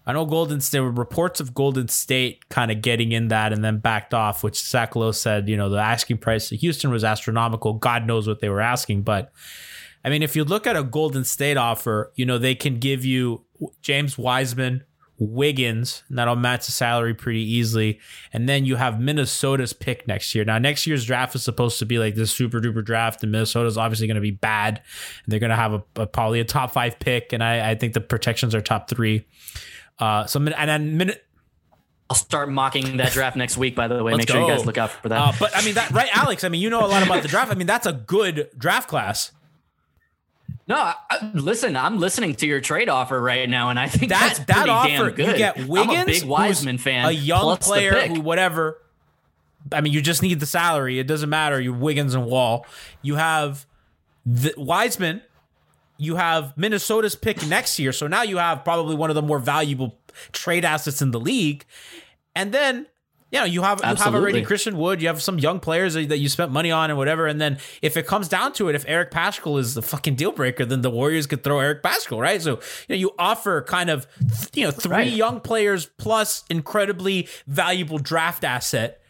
I 0.07 0.15
know 0.15 0.25
Golden 0.25 0.63
State 0.63 0.81
reports 0.81 1.39
of 1.39 1.53
Golden 1.53 1.89
State 1.89 2.49
kind 2.49 2.71
of 2.71 2.81
getting 2.81 3.13
in 3.13 3.29
that 3.29 3.53
and 3.53 3.63
then 3.63 3.77
backed 3.79 4.15
off, 4.15 4.43
which 4.43 4.75
Lowe 4.95 5.13
said, 5.13 5.51
you 5.51 5.57
know, 5.59 5.69
the 5.69 5.77
asking 5.77 6.17
price 6.17 6.51
of 6.51 6.59
Houston 6.61 6.91
was 6.91 7.05
astronomical. 7.05 7.75
God 7.75 8.07
knows 8.07 8.27
what 8.27 8.41
they 8.41 8.49
were 8.49 8.63
asking, 8.63 9.03
but 9.03 9.31
I 10.03 10.09
mean, 10.09 10.23
if 10.23 10.35
you 10.35 10.45
look 10.45 10.67
at 10.67 10.77
a 10.77 10.83
Golden 10.83 11.25
State 11.25 11.59
offer, 11.59 12.11
you 12.15 12.25
know, 12.25 12.39
they 12.39 12.55
can 12.55 12.79
give 12.79 13.05
you 13.05 13.45
James 13.83 14.17
Wiseman, 14.17 14.85
Wiggins, 15.19 16.05
and 16.09 16.17
that'll 16.19 16.37
match 16.37 16.67
the 16.67 16.73
salary 16.73 17.13
pretty 17.15 17.43
easily. 17.43 17.99
And 18.33 18.49
then 18.49 18.65
you 18.65 18.77
have 18.77 19.01
Minnesota's 19.01 19.73
pick 19.73 20.07
next 20.07 20.35
year. 20.35 20.45
Now, 20.45 20.59
next 20.59 20.87
year's 20.87 21.05
draft 21.05 21.35
is 21.35 21.43
supposed 21.43 21.79
to 21.81 21.87
be 21.87 21.99
like 21.99 22.15
this 22.15 22.31
super 22.31 22.61
duper 22.61 22.85
draft, 22.85 23.23
and 23.23 23.33
Minnesota's 23.33 23.77
obviously 23.77 24.07
going 24.07 24.15
to 24.15 24.21
be 24.21 24.31
bad. 24.31 24.81
And 25.25 25.33
they're 25.33 25.41
going 25.41 25.51
to 25.51 25.57
have 25.57 25.75
a, 25.75 25.83
a- 25.97 26.07
probably 26.07 26.41
a 26.41 26.45
top 26.45 26.71
five 26.73 26.99
pick, 26.99 27.33
and 27.33 27.43
I, 27.43 27.71
I 27.71 27.75
think 27.75 27.95
the 27.95 28.01
protections 28.01 28.55
are 28.55 28.61
top 28.61 28.89
three. 28.89 29.27
Uh, 29.99 30.27
so 30.27 30.39
and 30.41 30.71
then 30.71 30.97
Min- 30.97 31.17
I'll 32.11 32.17
start 32.17 32.49
mocking 32.49 32.97
that 32.99 33.13
draft 33.13 33.37
next 33.37 33.57
week. 33.59 33.75
By 33.75 33.89
the 33.89 34.03
way, 34.03 34.13
Let's 34.13 34.23
make 34.23 34.31
sure 34.31 34.41
you 34.41 34.49
guys 34.49 34.65
look 34.65 34.79
out 34.79 34.91
for 34.91 35.09
that. 35.11 35.19
Uh, 35.21 35.33
but 35.39 35.55
I 35.55 35.63
mean 35.65 35.75
that 35.75 35.91
right, 35.91 36.09
Alex. 36.17 36.45
I 36.45 36.49
mean, 36.49 36.61
you 36.63 36.71
know 36.71 36.81
a 36.85 36.87
lot 36.87 37.03
about 37.03 37.23
the 37.23 37.29
draft. 37.29 37.51
I 37.51 37.55
mean, 37.55 37.67
that's 37.67 37.87
a 37.87 37.93
good 37.93 38.49
draft 38.57 38.89
class. 38.89 39.33
No, 40.69 40.77
I, 40.77 41.31
listen, 41.35 41.77
I'm 41.77 41.99
listening 41.99 42.35
to 42.37 42.47
your 42.47 42.61
trade 42.61 42.89
offer 42.89 43.21
right 43.21 43.49
now, 43.49 43.71
and 43.71 43.79
I 43.79 43.89
think 43.89 44.11
That 44.11 44.21
that's 44.21 44.39
that 44.41 44.55
pretty 44.57 44.71
offer, 44.71 44.89
damn 44.89 45.15
good. 45.15 45.27
you 45.29 45.37
get 45.37 45.67
Wiggins, 45.67 45.97
I'm 45.97 46.03
a 46.03 46.05
big 46.07 46.25
Wiseman 46.25 46.79
fan, 46.79 47.07
a 47.07 47.11
young 47.11 47.57
player 47.57 48.07
who 48.07 48.21
whatever. 48.21 48.81
I 49.73 49.81
mean, 49.81 49.93
you 49.93 50.01
just 50.03 50.23
need 50.23 50.41
the 50.41 50.47
salary. 50.47 50.99
It 50.99 51.07
doesn't 51.07 51.29
matter. 51.31 51.61
You 51.61 51.73
Wiggins 51.73 52.15
and 52.15 52.27
Wall. 52.27 52.67
You 53.03 53.17
have 53.17 53.67
the 54.25 54.55
Wiseman. 54.57 55.23
You 55.97 56.17
have 56.17 56.57
Minnesota's 56.57 57.17
pick 57.17 57.45
next 57.47 57.79
year. 57.79 57.93
So 57.93 58.07
now 58.07 58.23
you 58.23 58.37
have 58.39 58.63
probably 58.63 58.95
one 58.95 59.11
of 59.11 59.17
the 59.17 59.23
more 59.23 59.39
valuable 59.39 59.99
trade 60.33 60.65
assets 60.65 61.03
in 61.03 61.11
the 61.11 61.19
league. 61.19 61.65
And 62.37 62.53
then, 62.53 62.87
you 63.31 63.39
know, 63.41 63.45
you 63.45 63.61
have 63.63 63.81
you 63.81 63.95
have 63.97 64.15
already 64.15 64.43
Christian 64.43 64.79
Wood. 64.79 65.03
You 65.03 65.09
have 65.09 65.21
some 65.21 65.39
young 65.39 65.61
players 65.61 65.95
that 65.95 66.09
that 66.09 66.19
you 66.19 66.29
spent 66.29 66.51
money 66.51 66.71
on 66.71 66.89
and 66.91 66.97
whatever. 66.99 67.27
And 67.27 67.39
then 67.41 67.59
if 67.83 67.97
it 67.97 68.07
comes 68.07 68.27
down 68.29 68.53
to 68.55 68.69
it, 68.69 68.75
if 68.75 68.85
Eric 68.89 69.11
Paschall 69.11 69.59
is 69.61 69.75
the 69.75 69.83
fucking 69.83 70.15
deal 70.15 70.33
breaker, 70.33 70.65
then 70.65 70.81
the 70.81 70.89
Warriors 70.91 71.27
could 71.27 71.45
throw 71.45 71.59
Eric 71.61 71.83
Paschall, 71.83 72.21
right? 72.21 72.41
So 72.41 72.53
you 72.53 72.61
know, 72.91 72.95
you 72.97 73.11
offer 73.19 73.63
kind 73.63 73.91
of 73.91 74.07
you 74.55 74.65
know 74.65 74.71
three 74.71 74.91
Right. 74.93 75.13
young 75.13 75.41
players 75.41 75.87
plus 75.99 76.45
incredibly 76.49 77.29
valuable 77.47 77.99
draft 77.99 78.45
asset, 78.45 79.03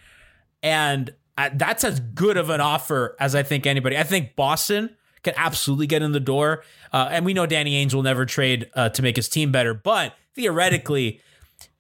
and 0.62 1.14
uh, 1.37 1.50
that's 1.54 1.85
as 1.85 2.00
good 2.00 2.37
of 2.37 2.50
an 2.50 2.61
offer 2.61 3.14
as 3.20 3.35
I 3.37 3.42
think 3.44 3.66
anybody. 3.66 3.96
I 3.96 4.02
think 4.02 4.35
Boston 4.35 4.96
can 5.22 5.35
absolutely 5.37 5.87
get 5.87 6.02
in 6.02 6.11
the 6.12 6.20
door, 6.20 6.64
uh, 6.92 7.09
and 7.12 7.24
we 7.24 7.35
know 7.35 7.46
Danny 7.46 7.85
Ainge 7.85 7.94
will 7.94 8.02
never 8.02 8.26
trade 8.26 8.68
uh, 8.74 8.88
to 8.88 9.02
make 9.02 9.14
his 9.16 9.28
team 9.28 9.52
better, 9.52 9.74
but 9.74 10.14
theoretically. 10.35 11.20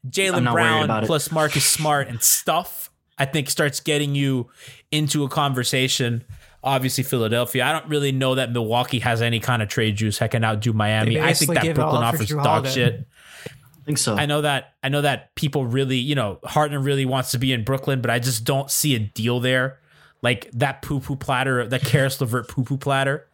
I'm 0.04 0.10
Jaylen 0.10 0.52
Brown 0.52 0.84
about 0.84 1.04
it. 1.04 1.06
plus 1.06 1.30
Marcus 1.32 1.64
Smart 1.64 2.08
and 2.08 2.22
stuff, 2.22 2.90
I 3.18 3.24
think 3.24 3.50
starts 3.50 3.80
getting 3.80 4.14
you 4.14 4.48
into 4.90 5.24
a 5.24 5.28
conversation. 5.28 6.24
Obviously, 6.62 7.04
Philadelphia. 7.04 7.64
I 7.64 7.72
don't 7.72 7.88
really 7.88 8.12
know 8.12 8.34
that 8.34 8.50
Milwaukee 8.52 8.98
has 9.00 9.22
any 9.22 9.40
kind 9.40 9.62
of 9.62 9.68
trade 9.68 9.96
juice. 9.96 10.18
Heck, 10.18 10.32
can 10.32 10.44
outdo 10.44 10.72
Miami. 10.72 11.20
I 11.20 11.32
think 11.32 11.54
that 11.54 11.62
give 11.62 11.78
it 11.78 11.82
all 11.82 11.92
Brooklyn 11.92 12.14
offers 12.14 12.28
dog 12.28 12.44
Holiday. 12.44 12.70
shit. 12.70 13.08
I 13.46 13.84
think 13.84 13.98
so. 13.98 14.16
I 14.16 14.26
know 14.26 14.42
that. 14.42 14.74
I 14.82 14.88
know 14.88 15.00
that 15.00 15.34
people 15.34 15.66
really, 15.66 15.98
you 15.98 16.14
know, 16.14 16.40
Harden 16.44 16.82
really 16.82 17.06
wants 17.06 17.30
to 17.30 17.38
be 17.38 17.52
in 17.52 17.64
Brooklyn, 17.64 18.00
but 18.00 18.10
I 18.10 18.18
just 18.18 18.44
don't 18.44 18.70
see 18.70 18.94
a 18.94 18.98
deal 18.98 19.40
there. 19.40 19.78
Like 20.20 20.50
that 20.52 20.82
poo 20.82 21.00
poo 21.00 21.16
platter, 21.16 21.66
that 21.68 21.82
Caris 21.82 22.20
LeVert 22.20 22.48
poo 22.48 22.64
poo 22.64 22.76
platter. 22.76 23.27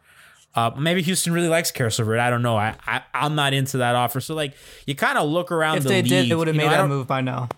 Uh, 0.55 0.71
maybe 0.77 1.01
Houston 1.01 1.33
really 1.33 1.49
likes 1.49 1.69
Caris 1.71 1.99
LeVert. 1.99 2.19
I 2.19 2.29
don't 2.29 2.41
know. 2.41 2.55
I, 2.55 2.75
I 2.87 3.03
I'm 3.13 3.35
not 3.35 3.53
into 3.53 3.77
that 3.79 3.95
offer. 3.95 4.21
So 4.21 4.35
like, 4.35 4.53
you 4.85 4.95
kind 4.95 5.17
of 5.17 5.27
look 5.29 5.51
around 5.51 5.77
If 5.77 5.83
the 5.83 5.89
they 5.89 6.01
league. 6.01 6.09
did, 6.09 6.29
they 6.29 6.35
would 6.35 6.47
have 6.47 6.55
know, 6.55 6.63
made 6.63 6.73
I 6.73 6.77
that 6.81 6.87
move 6.87 7.07
by 7.07 7.21
now. 7.21 7.49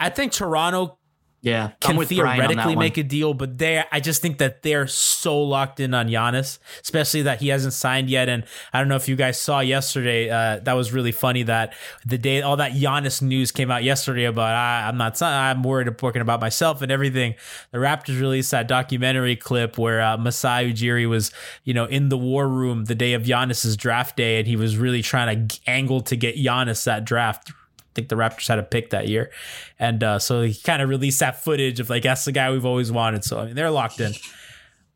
I 0.00 0.08
think 0.10 0.32
Toronto 0.32 0.96
yeah, 1.40 1.70
can 1.80 1.96
with 1.96 2.08
Brian 2.08 2.24
on 2.24 2.36
that 2.36 2.48
theoretically 2.48 2.74
one. 2.74 2.84
make 2.84 2.96
a 2.98 3.04
deal, 3.04 3.32
but 3.32 3.58
they 3.58 3.84
I 3.92 4.00
just 4.00 4.20
think 4.20 4.38
that 4.38 4.62
they're 4.62 4.88
so 4.88 5.40
locked 5.40 5.78
in 5.78 5.94
on 5.94 6.08
Giannis, 6.08 6.58
especially 6.82 7.22
that 7.22 7.40
he 7.40 7.48
hasn't 7.48 7.74
signed 7.74 8.10
yet. 8.10 8.28
And 8.28 8.44
I 8.72 8.80
don't 8.80 8.88
know 8.88 8.96
if 8.96 9.08
you 9.08 9.14
guys 9.14 9.38
saw 9.38 9.60
yesterday, 9.60 10.30
uh, 10.30 10.58
that 10.64 10.72
was 10.72 10.92
really 10.92 11.12
funny 11.12 11.44
that 11.44 11.74
the 12.04 12.18
day 12.18 12.42
all 12.42 12.56
that 12.56 12.72
Giannis 12.72 13.22
news 13.22 13.52
came 13.52 13.70
out 13.70 13.84
yesterday 13.84 14.24
about 14.24 14.52
I, 14.52 14.88
I'm 14.88 14.96
not 14.96 15.20
I'm 15.22 15.62
worried 15.62 15.88
working 16.02 16.22
about 16.22 16.40
myself 16.40 16.82
and 16.82 16.90
everything. 16.90 17.36
The 17.70 17.78
Raptors 17.78 18.20
released 18.20 18.50
that 18.50 18.66
documentary 18.66 19.36
clip 19.36 19.78
where 19.78 20.02
uh, 20.02 20.16
Masai 20.16 20.72
Ujiri 20.72 21.08
was 21.08 21.30
you 21.62 21.72
know 21.72 21.84
in 21.84 22.08
the 22.08 22.18
war 22.18 22.48
room 22.48 22.86
the 22.86 22.96
day 22.96 23.12
of 23.12 23.22
Giannis's 23.22 23.76
draft 23.76 24.16
day, 24.16 24.40
and 24.40 24.48
he 24.48 24.56
was 24.56 24.76
really 24.76 25.02
trying 25.02 25.46
to 25.46 25.60
angle 25.68 26.00
to 26.00 26.16
get 26.16 26.34
Giannis 26.36 26.82
that 26.84 27.04
draft 27.04 27.52
think 27.98 28.08
the 28.08 28.16
Raptors 28.16 28.46
had 28.48 28.58
a 28.58 28.62
pick 28.62 28.90
that 28.90 29.08
year, 29.08 29.30
and 29.78 30.02
uh, 30.02 30.18
so 30.18 30.42
he 30.42 30.54
kind 30.54 30.80
of 30.80 30.88
released 30.88 31.20
that 31.20 31.42
footage 31.42 31.80
of 31.80 31.90
like 31.90 32.04
that's 32.04 32.24
the 32.24 32.32
guy 32.32 32.50
we've 32.50 32.64
always 32.64 32.92
wanted. 32.92 33.24
So 33.24 33.40
I 33.40 33.46
mean, 33.46 33.54
they're 33.54 33.70
locked 33.70 34.00
in. 34.00 34.12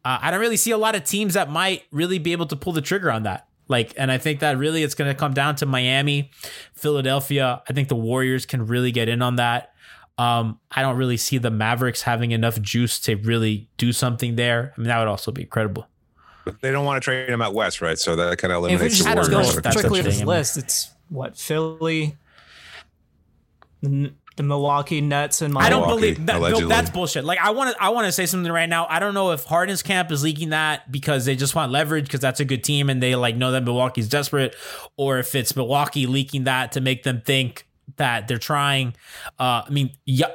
Uh, 0.04 0.18
I 0.20 0.30
don't 0.30 0.40
really 0.40 0.56
see 0.56 0.70
a 0.70 0.78
lot 0.78 0.94
of 0.94 1.04
teams 1.04 1.34
that 1.34 1.50
might 1.50 1.82
really 1.92 2.18
be 2.18 2.32
able 2.32 2.46
to 2.46 2.56
pull 2.56 2.72
the 2.72 2.80
trigger 2.80 3.10
on 3.10 3.22
that. 3.24 3.46
Like, 3.68 3.94
and 3.96 4.10
I 4.10 4.18
think 4.18 4.40
that 4.40 4.58
really 4.58 4.82
it's 4.82 4.94
going 4.94 5.10
to 5.10 5.14
come 5.18 5.32
down 5.32 5.54
to 5.56 5.66
Miami, 5.66 6.30
Philadelphia. 6.74 7.62
I 7.68 7.72
think 7.72 7.88
the 7.88 7.96
Warriors 7.96 8.44
can 8.44 8.66
really 8.66 8.92
get 8.92 9.08
in 9.08 9.22
on 9.22 9.36
that. 9.36 9.72
Um, 10.18 10.58
I 10.70 10.82
don't 10.82 10.96
really 10.96 11.16
see 11.16 11.38
the 11.38 11.50
Mavericks 11.50 12.02
having 12.02 12.32
enough 12.32 12.60
juice 12.60 12.98
to 13.00 13.14
really 13.16 13.68
do 13.78 13.92
something 13.92 14.36
there. 14.36 14.74
I 14.76 14.80
mean, 14.80 14.88
that 14.88 14.98
would 14.98 15.08
also 15.08 15.30
be 15.32 15.42
incredible. 15.42 15.86
But 16.44 16.60
they 16.60 16.72
don't 16.72 16.84
want 16.84 17.00
to 17.00 17.04
trade 17.04 17.28
him 17.28 17.40
out 17.40 17.54
west, 17.54 17.80
right? 17.80 17.98
So 17.98 18.16
that 18.16 18.38
kind 18.38 18.52
of 18.52 18.58
eliminates 18.58 19.00
If 19.00 19.06
we 19.06 19.12
eliminates 19.12 19.28
just 19.28 19.30
the 19.30 19.62
go 19.62 19.70
Warriors. 19.70 19.78
strictly 19.78 20.00
a 20.00 20.02
this 20.02 20.22
list, 20.22 20.56
it's 20.56 20.90
what 21.08 21.38
Philly, 21.38 22.16
the, 23.82 24.12
the 24.36 24.42
Milwaukee 24.42 25.00
Nets, 25.00 25.42
and 25.42 25.52
my 25.52 25.62
I 25.62 25.68
don't 25.68 25.80
Milwaukee, 25.82 26.14
believe 26.14 26.26
that, 26.26 26.40
no, 26.40 26.68
that's 26.68 26.88
bullshit. 26.90 27.24
Like 27.24 27.38
I 27.40 27.50
want 27.50 27.76
to, 27.76 27.82
I 27.82 27.90
want 27.90 28.06
to 28.06 28.12
say 28.12 28.24
something 28.26 28.50
right 28.50 28.68
now. 28.68 28.86
I 28.88 28.98
don't 28.98 29.12
know 29.14 29.32
if 29.32 29.44
Harden's 29.44 29.82
camp 29.82 30.10
is 30.10 30.22
leaking 30.22 30.50
that 30.50 30.90
because 30.90 31.24
they 31.24 31.36
just 31.36 31.54
want 31.54 31.70
leverage 31.72 32.04
because 32.06 32.20
that's 32.20 32.40
a 32.40 32.44
good 32.44 32.64
team 32.64 32.88
and 32.88 33.02
they 33.02 33.14
like 33.14 33.36
know 33.36 33.52
that 33.52 33.64
Milwaukee's 33.64 34.08
desperate, 34.08 34.54
or 34.96 35.18
if 35.18 35.34
it's 35.34 35.54
Milwaukee 35.56 36.06
leaking 36.06 36.44
that 36.44 36.72
to 36.72 36.80
make 36.80 37.02
them 37.02 37.20
think 37.20 37.66
that 37.96 38.28
they're 38.28 38.38
trying. 38.38 38.94
Uh, 39.38 39.62
I 39.66 39.70
mean, 39.70 39.90
yeah. 40.06 40.26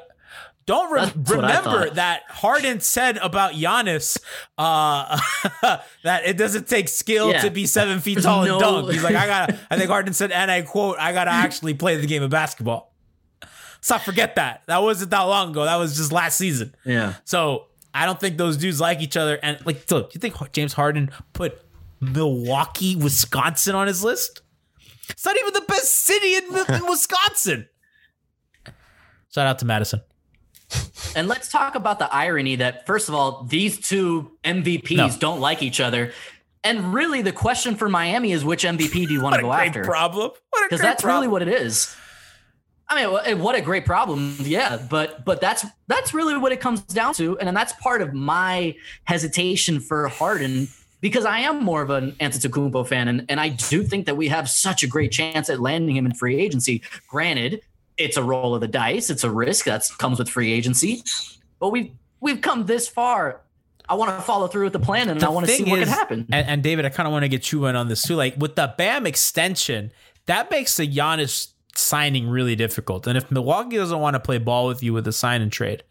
Don't 0.67 0.91
re- 0.91 0.99
That's 1.05 1.15
what 1.31 1.45
I 1.45 1.57
remember 1.59 1.89
that 1.91 2.23
Harden 2.27 2.81
said 2.81 3.15
about 3.19 3.53
Giannis 3.53 4.19
uh, 4.57 5.17
that 6.03 6.25
it 6.25 6.35
doesn't 6.37 6.67
take 6.67 6.89
skill 6.89 7.31
Yeah. 7.31 7.39
to 7.43 7.49
be 7.49 7.65
seven 7.65 8.01
feet 8.01 8.21
tall 8.21 8.43
no- 8.45 8.55
and 8.55 8.59
dunk. 8.59 8.91
He's 8.91 9.01
like, 9.01 9.15
I 9.15 9.27
gotta. 9.27 9.59
I 9.71 9.77
think 9.77 9.89
Harden 9.89 10.13
said, 10.13 10.33
and 10.33 10.51
I 10.51 10.63
quote, 10.63 10.97
"I 10.99 11.13
gotta 11.13 11.31
actually 11.45 11.73
play 11.73 11.95
the 11.95 12.05
game 12.05 12.21
of 12.21 12.29
basketball." 12.31 12.93
Let's 13.89 14.01
not 14.01 14.05
forget 14.05 14.35
that. 14.35 14.63
That 14.67 14.81
wasn't 14.83 15.11
that 15.11 15.21
long 15.21 15.51
ago. 15.51 15.63
That 15.63 15.77
was 15.77 15.95
just 15.95 16.11
last 16.11 16.37
season. 16.37 16.75
Yeah. 16.83 17.13
So 17.23 17.67
I 17.93 18.05
don't 18.05 18.19
think 18.19 18.37
those 18.37 18.57
dudes 18.57 18.81
like 18.81 18.99
each 19.01 19.15
other. 19.15 19.39
And 19.41 19.57
like, 19.65 19.89
look, 19.89 20.13
you 20.13 20.19
think 20.19 20.35
James 20.51 20.73
Harden 20.73 21.09
put 21.31 21.61
Milwaukee, 22.01 22.97
Wisconsin 22.97 23.75
on 23.75 23.87
his 23.87 24.03
list? 24.03 24.41
It's 25.09 25.23
not 25.25 25.37
even 25.37 25.53
the 25.53 25.63
best 25.69 25.93
city 26.03 26.35
in, 26.35 26.43
in 26.75 26.85
Wisconsin. 26.89 27.69
Shout 29.33 29.47
out 29.47 29.59
to 29.59 29.65
Madison. 29.65 30.01
And 31.15 31.29
let's 31.29 31.49
talk 31.49 31.75
about 31.75 31.97
the 31.99 32.13
irony 32.13 32.57
that, 32.57 32.85
first 32.85 33.07
of 33.07 33.15
all, 33.15 33.43
these 33.43 33.79
two 33.79 34.31
MVPs 34.43 34.97
No. 34.97 35.09
don't 35.17 35.39
like 35.39 35.63
each 35.63 35.79
other. 35.79 36.11
And 36.61 36.93
really, 36.93 37.21
the 37.21 37.31
question 37.31 37.75
for 37.75 37.87
Miami 37.87 38.33
is 38.33 38.43
which 38.43 38.65
MVP 38.65 39.07
do 39.07 39.13
you 39.13 39.21
want 39.21 39.35
to 39.35 39.41
go 39.43 39.47
great 39.47 39.67
after? 39.67 39.85
problem. 39.85 40.31
What 40.49 40.63
a 40.63 40.65
Because 40.65 40.81
that's 40.81 41.01
problem. 41.01 41.21
really 41.21 41.31
what 41.31 41.41
it 41.41 41.47
is. 41.47 41.95
I 42.89 43.05
mean, 43.05 43.39
what 43.39 43.55
a 43.55 43.61
great 43.61 43.85
problem, 43.85 44.35
yeah. 44.39 44.77
But 44.89 45.25
but 45.25 45.41
that's 45.41 45.65
that's 45.87 46.13
really 46.13 46.37
what 46.37 46.51
it 46.51 46.61
comes 46.61 46.81
down 46.81 47.13
to, 47.15 47.37
and 47.37 47.47
then 47.47 47.53
that's 47.53 47.73
part 47.73 48.01
of 48.01 48.13
my 48.13 48.75
hesitation 49.03 49.79
for 49.79 50.07
Harden 50.07 50.69
because 51.01 51.25
I 51.25 51.39
am 51.39 51.63
more 51.63 51.81
of 51.81 51.89
an 51.89 52.13
Antetokounmpo 52.13 52.87
fan, 52.87 53.07
and 53.09 53.25
and 53.27 53.39
I 53.41 53.49
do 53.49 53.83
think 53.83 54.05
that 54.05 54.15
we 54.15 54.29
have 54.29 54.49
such 54.49 54.83
a 54.83 54.87
great 54.87 55.11
chance 55.11 55.49
at 55.49 55.59
landing 55.59 55.97
him 55.97 56.05
in 56.05 56.13
free 56.13 56.39
agency. 56.39 56.81
Granted, 57.09 57.61
it's 57.97 58.15
a 58.15 58.23
roll 58.23 58.55
of 58.55 58.61
the 58.61 58.67
dice, 58.67 59.09
it's 59.09 59.23
a 59.25 59.31
risk 59.31 59.65
that 59.65 59.83
comes 59.97 60.17
with 60.17 60.29
free 60.29 60.53
agency, 60.53 61.03
but 61.59 61.71
we've 61.71 61.91
we've 62.21 62.41
come 62.41 62.65
this 62.67 62.87
far. 62.87 63.41
I 63.89 63.95
want 63.95 64.11
to 64.11 64.21
follow 64.21 64.47
through 64.47 64.65
with 64.65 64.73
the 64.73 64.79
plan, 64.79 65.09
and 65.09 65.21
I 65.23 65.29
want 65.29 65.45
to 65.45 65.51
see 65.51 65.63
what 65.63 65.79
is- 65.79 65.87
can 65.87 65.97
happen. 65.97 66.27
And, 66.31 66.47
and 66.47 66.63
David, 66.63 66.85
I 66.85 66.89
kind 66.89 67.07
of 67.07 67.11
want 67.11 67.23
to 67.23 67.29
get 67.29 67.51
you 67.51 67.65
in 67.67 67.75
on 67.75 67.87
this 67.87 68.03
too. 68.03 68.15
Like 68.15 68.35
with 68.37 68.55
the 68.55 68.73
Bam 68.77 69.05
extension, 69.05 69.91
that 70.25 70.51
makes 70.51 70.75
the 70.77 70.87
Giannis 70.87 71.53
signing 71.87 72.29
really 72.29 72.55
difficult. 72.55 73.07
And 73.07 73.17
if 73.17 73.31
Milwaukee 73.31 73.77
doesn't 73.77 73.99
want 73.99 74.15
to 74.15 74.19
play 74.19 74.37
ball 74.37 74.67
with 74.67 74.83
you 74.83 74.93
with 74.93 75.07
a 75.07 75.13
sign 75.13 75.41
and 75.41 75.51
trade, 75.51 75.83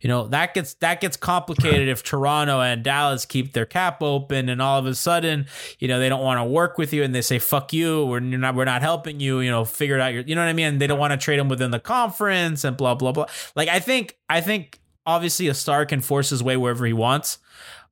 you 0.00 0.08
know 0.08 0.28
that 0.28 0.54
gets 0.54 0.74
that 0.74 1.00
gets 1.00 1.16
complicated 1.16 1.88
if 1.88 2.02
Toronto 2.02 2.60
and 2.60 2.84
Dallas 2.84 3.24
keep 3.24 3.52
their 3.52 3.66
cap 3.66 4.02
open, 4.02 4.48
and 4.48 4.62
all 4.62 4.78
of 4.78 4.86
a 4.86 4.94
sudden, 4.94 5.46
you 5.78 5.88
know 5.88 5.98
they 5.98 6.08
don't 6.08 6.22
want 6.22 6.38
to 6.38 6.44
work 6.44 6.78
with 6.78 6.92
you, 6.92 7.02
and 7.02 7.14
they 7.14 7.22
say 7.22 7.38
"fuck 7.38 7.72
you," 7.72 8.06
we're 8.06 8.20
not 8.20 8.54
we're 8.54 8.64
not 8.64 8.82
helping 8.82 9.18
you. 9.20 9.40
You 9.40 9.50
know, 9.50 9.64
figure 9.64 9.96
it 9.96 10.00
out. 10.00 10.12
Your, 10.12 10.22
you 10.22 10.34
know 10.34 10.42
what 10.42 10.48
I 10.48 10.52
mean? 10.52 10.78
They 10.78 10.86
don't 10.86 10.98
want 10.98 11.12
to 11.12 11.16
trade 11.16 11.38
him 11.38 11.48
within 11.48 11.70
the 11.72 11.80
conference 11.80 12.64
and 12.64 12.76
blah 12.76 12.94
blah 12.94 13.12
blah. 13.12 13.26
Like 13.56 13.68
I 13.68 13.80
think 13.80 14.16
I 14.28 14.40
think 14.40 14.80
obviously 15.06 15.48
a 15.48 15.54
star 15.54 15.86
can 15.86 16.00
force 16.00 16.30
his 16.30 16.42
way 16.42 16.56
wherever 16.56 16.84
he 16.86 16.92
wants 16.92 17.38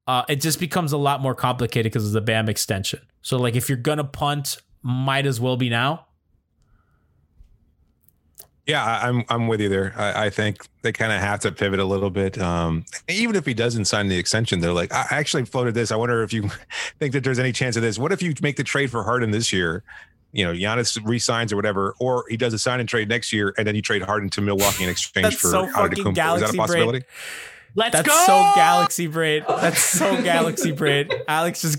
uh, 0.07 0.25
it 0.29 0.41
just 0.41 0.61
becomes 0.61 0.93
a 0.93 0.97
lot 0.97 1.21
more 1.21 1.35
complicated 1.35 1.91
because 1.93 2.07
of 2.07 2.13
the 2.13 2.21
BAM 2.21 2.49
extension. 2.49 3.01
So, 3.23 3.39
like, 3.39 3.57
if 3.57 3.69
you're 3.69 3.79
gonna 3.79 4.05
punt, 4.05 4.59
might 4.83 5.27
as 5.27 5.41
well 5.41 5.57
be 5.57 5.69
now. 5.69 6.06
Yeah, 8.67 8.85
I- 8.85 9.09
I'm 9.09 9.25
I'm 9.29 9.47
with 9.49 9.61
you 9.61 9.69
there. 9.69 9.95
I, 9.97 10.27
I 10.27 10.31
think 10.31 10.67
they 10.83 10.93
kind 10.93 11.13
of 11.13 11.21
have 11.21 11.41
to 11.41 11.53
pivot 11.53 11.79
a 11.81 11.85
little 11.85 12.11
bit. 12.11 12.37
Um, 12.39 12.85
even 13.09 13.37
if 13.37 13.47
he 13.47 13.55
doesn't 13.55 13.85
sign 13.85 14.09
the 14.09 14.19
extension, 14.19 14.61
they're 14.61 14.73
like, 14.73 14.93
I 14.93 15.07
actually 15.11 15.45
floated 15.45 15.75
this. 15.75 15.93
I 15.93 15.97
wonder 15.97 16.23
if 16.23 16.33
you 16.33 16.51
think 16.99 17.13
that 17.13 17.23
there's 17.25 17.39
any 17.39 17.53
chance 17.53 17.77
of 17.77 17.83
this. 17.83 17.99
What 17.99 18.13
if 18.13 18.23
you 18.23 18.35
make 18.43 18.57
the 18.57 18.65
trade 18.65 18.91
for 18.91 19.03
Harden 19.05 19.31
this 19.31 19.53
year? 19.53 19.83
You 20.33 20.45
know, 20.45 20.53
Giannis 20.53 21.01
resigns 21.05 21.53
or 21.53 21.57
whatever, 21.57 21.95
or 22.01 22.25
he 22.29 22.37
does 22.37 22.53
a 22.53 22.59
sign 22.59 22.81
and 22.81 22.89
trade 22.89 23.09
next 23.09 23.33
year, 23.33 23.55
and 23.57 23.67
then 23.67 23.75
you 23.75 23.81
trade 23.83 24.03
Harden 24.03 24.29
to 24.31 24.41
Milwaukee 24.43 24.85
in 24.85 24.91
exchange 24.91 25.25
That's 25.25 25.37
for 25.37 25.49
so 25.49 25.67
fucking 25.69 26.05
Antetokounmpo. 26.05 26.11
Is 26.11 26.15
that 26.15 26.15
galaxy 26.15 26.45
a 26.45 26.51
brain. 26.51 26.59
possibility? 26.59 27.03
Let's 27.75 27.93
That's 27.93 28.09
go. 28.09 28.25
so 28.27 28.53
galaxy 28.57 29.07
braid. 29.07 29.45
That's 29.49 29.81
so 29.83 30.23
galaxy 30.23 30.73
braid. 30.73 31.15
Alex 31.29 31.63
just 31.63 31.79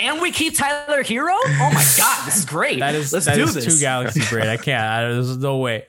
and 0.00 0.20
we 0.20 0.32
keep 0.32 0.56
Tyler 0.56 1.02
Herro. 1.04 1.34
Oh 1.34 1.70
my 1.72 1.84
god, 1.96 2.26
this 2.26 2.36
is 2.38 2.44
great. 2.44 2.80
that 2.80 2.94
is 2.94 3.12
Let's 3.12 3.26
that 3.26 3.34
do 3.36 3.44
is 3.44 3.54
this. 3.54 3.64
Two 3.64 3.80
galaxy 3.80 4.22
brain. 4.30 4.46
I 4.48 4.56
can't. 4.56 4.82
I, 4.82 5.02
there's 5.12 5.36
no 5.36 5.58
way. 5.58 5.86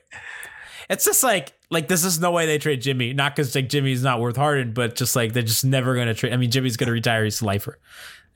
It's 0.90 1.04
just 1.04 1.22
like 1.22 1.52
like 1.70 1.88
this 1.88 2.04
is 2.04 2.20
no 2.20 2.30
way 2.32 2.46
they 2.46 2.58
trade 2.58 2.82
Jimmy. 2.82 3.12
Not 3.14 3.34
because 3.34 3.54
like 3.54 3.68
Jimmy's 3.68 4.02
not 4.02 4.20
worth 4.20 4.36
Harden, 4.36 4.72
but 4.72 4.94
just 4.96 5.16
like 5.16 5.32
they're 5.32 5.42
just 5.42 5.64
never 5.64 5.94
gonna 5.94 6.14
trade. 6.14 6.32
I 6.32 6.36
mean, 6.36 6.50
Jimmy's 6.50 6.76
gonna 6.76 6.92
retire. 6.92 7.24
He's 7.24 7.40
a 7.40 7.44
lifer. 7.46 7.78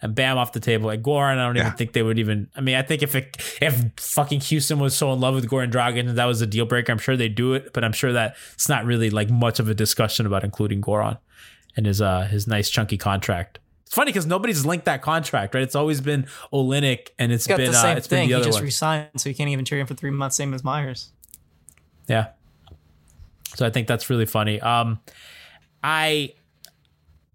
And 0.02 0.14
bam 0.14 0.36
off 0.36 0.52
the 0.52 0.60
table. 0.60 0.86
Like 0.86 1.00
Goran, 1.02 1.38
I 1.38 1.46
don't 1.46 1.56
Yeah. 1.56 1.66
even 1.68 1.76
think 1.78 1.92
they 1.94 2.02
would 2.02 2.18
even. 2.18 2.48
I 2.54 2.60
mean, 2.60 2.76
I 2.76 2.82
think 2.82 3.02
if 3.02 3.14
it, 3.14 3.34
if 3.62 3.82
fucking 3.98 4.40
Houston 4.40 4.78
was 4.78 4.94
so 4.94 5.10
in 5.14 5.20
love 5.20 5.34
with 5.34 5.48
Goran 5.48 5.70
Dragic 5.72 6.00
and 6.00 6.18
that 6.18 6.26
was 6.26 6.42
a 6.42 6.46
deal 6.46 6.66
breaker, 6.66 6.92
I'm 6.92 6.98
sure 6.98 7.16
they'd 7.16 7.34
do 7.34 7.54
it. 7.54 7.72
But 7.72 7.82
I'm 7.82 7.92
sure 7.92 8.12
that 8.12 8.36
it's 8.54 8.68
not 8.68 8.84
really 8.84 9.08
like 9.08 9.30
much 9.30 9.58
of 9.58 9.70
a 9.70 9.74
discussion 9.74 10.26
about 10.26 10.44
including 10.44 10.82
Goran 10.82 11.16
and 11.78 11.86
his 11.86 12.02
uh 12.02 12.22
his 12.30 12.46
nice 12.46 12.68
chunky 12.68 12.98
contract. 12.98 13.58
It's 13.86 13.94
funny 13.94 14.10
because 14.10 14.26
nobody's 14.26 14.66
linked 14.66 14.84
that 14.86 15.00
contract, 15.00 15.54
right? 15.54 15.62
It's 15.62 15.76
always 15.76 16.00
been 16.00 16.26
Olynyk 16.52 17.08
and 17.20 17.30
it's 17.32 17.44
He's 17.44 17.48
got 17.48 17.56
been 17.58 17.70
the 17.70 17.78
uh, 17.78 17.82
same 17.82 17.96
it's 17.96 18.08
been 18.08 18.18
thing. 18.22 18.28
the 18.30 18.38
He 18.38 18.42
just 18.44 18.56
one. 18.56 18.64
resigned, 18.64 19.08
so 19.20 19.28
you 19.28 19.34
can't 19.34 19.48
even 19.50 19.64
trade 19.64 19.78
him 19.80 19.86
for 19.86 19.94
three 19.94 20.10
months, 20.10 20.36
same 20.36 20.52
as 20.54 20.64
Meyers. 20.64 21.10
Yeah. 22.08 22.28
So 23.54 23.64
I 23.64 23.70
think 23.70 23.86
that's 23.86 24.10
really 24.10 24.26
funny. 24.26 24.60
Um, 24.60 25.00
I 25.84 26.34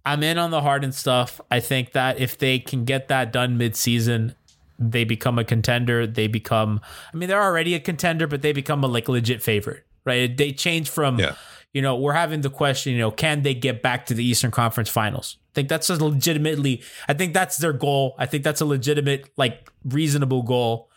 I'm 0.06 0.24
in 0.24 0.38
on 0.38 0.52
the 0.52 0.62
Harden 0.62 0.92
stuff. 0.92 1.40
I 1.50 1.60
think 1.62 1.94
that 1.94 2.20
if 2.20 2.38
they 2.38 2.60
can 2.60 2.86
get 2.86 3.08
that 3.08 3.32
done 3.32 3.58
mid-season, 3.58 4.36
they 4.78 5.04
become 5.04 5.40
a 5.40 5.44
contender. 5.46 6.06
They 6.06 6.28
become 6.28 6.82
I 7.14 7.18
mean, 7.18 7.30
they're 7.30 7.42
already 7.42 7.76
a 7.76 7.80
contender, 7.80 8.28
but 8.28 8.42
they 8.42 8.52
become 8.52 8.84
a 8.84 8.88
like 8.88 9.08
legit 9.08 9.42
favorite, 9.42 9.86
right? 10.04 10.36
They 10.36 10.52
change 10.52 10.90
from 10.90 11.18
Yeah. 11.18 11.36
You 11.74 11.82
know, 11.82 11.96
we're 11.96 12.14
having 12.14 12.42
the 12.42 12.50
question, 12.50 12.94
you 12.94 13.00
know, 13.00 13.12
can 13.12 13.44
they 13.44 13.54
get 13.54 13.82
back 13.82 14.06
to 14.08 14.14
the 14.14 14.24
Eastern 14.24 14.52
Conference 14.52 14.90
Finals? 14.90 15.38
I 15.52 15.54
think 15.56 15.70
that's 15.70 15.90
a 15.90 16.04
legitimately 16.04 16.82
I 17.08 17.14
think 17.14 17.34
that's 17.34 17.58
their 17.58 17.74
goal. 17.74 18.16
I 18.18 18.26
think 18.26 18.44
that's 18.44 18.62
a 18.62 18.66
legitimate 18.66 19.30
like 19.38 19.70
reasonable 19.86 20.44
goal. 20.44 20.90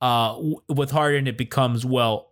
Uh 0.00 0.38
with 0.68 0.90
Harden 0.90 1.26
it 1.26 1.36
becomes 1.36 1.84
well 1.84 2.30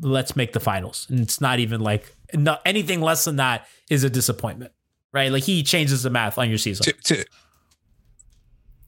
let's 0.00 0.36
make 0.36 0.52
the 0.52 0.60
finals. 0.60 1.06
And 1.10 1.20
it's 1.20 1.40
not 1.40 1.58
even 1.58 1.80
like 1.80 2.14
no, 2.32 2.58
anything 2.64 3.00
less 3.00 3.24
than 3.24 3.36
that 3.36 3.66
is 3.88 4.04
a 4.04 4.10
disappointment, 4.10 4.72
right? 5.12 5.30
Like 5.30 5.44
he 5.44 5.62
changes 5.62 6.02
the 6.02 6.10
math 6.10 6.38
on 6.38 6.48
your 6.48 6.58
season. 6.58 6.84
To, 6.84 6.92
to, 6.92 7.24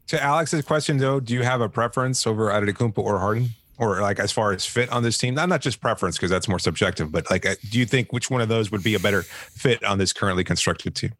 to 0.09 0.23
Alex's 0.23 0.65
question 0.65 0.99
though, 0.99 1.21
do 1.21 1.35
you 1.35 1.43
have 1.43 1.61
a 1.61 1.69
preference 1.69 2.27
over 2.27 2.49
Antetokounmpo 2.49 2.99
or 2.99 3.19
Harden? 3.19 3.51
Or 3.79 4.01
like 4.01 4.19
as 4.19 4.33
far 4.33 4.53
as 4.53 4.65
fit 4.65 4.91
on 4.91 5.03
this 5.03 5.19
team, 5.19 5.35
not 5.35 5.49
not 5.49 5.61
just 5.61 5.81
preference 5.81 6.17
because 6.17 6.31
that's 6.31 6.49
more 6.49 6.59
subjective, 6.59 7.13
but 7.13 7.31
like, 7.31 7.45
uh, 7.45 7.57
do 7.71 7.79
you 7.79 7.85
think 7.85 8.13
which 8.13 8.31
one 8.31 8.41
of 8.41 8.49
those 8.49 8.71
would 8.71 8.83
be 8.83 8.95
a 8.95 8.99
better 8.99 9.23
fit 9.23 9.85
on 9.85 9.99
this 9.99 10.15
currently 10.15 10.45
constructed 10.45 10.95
team? 10.95 11.13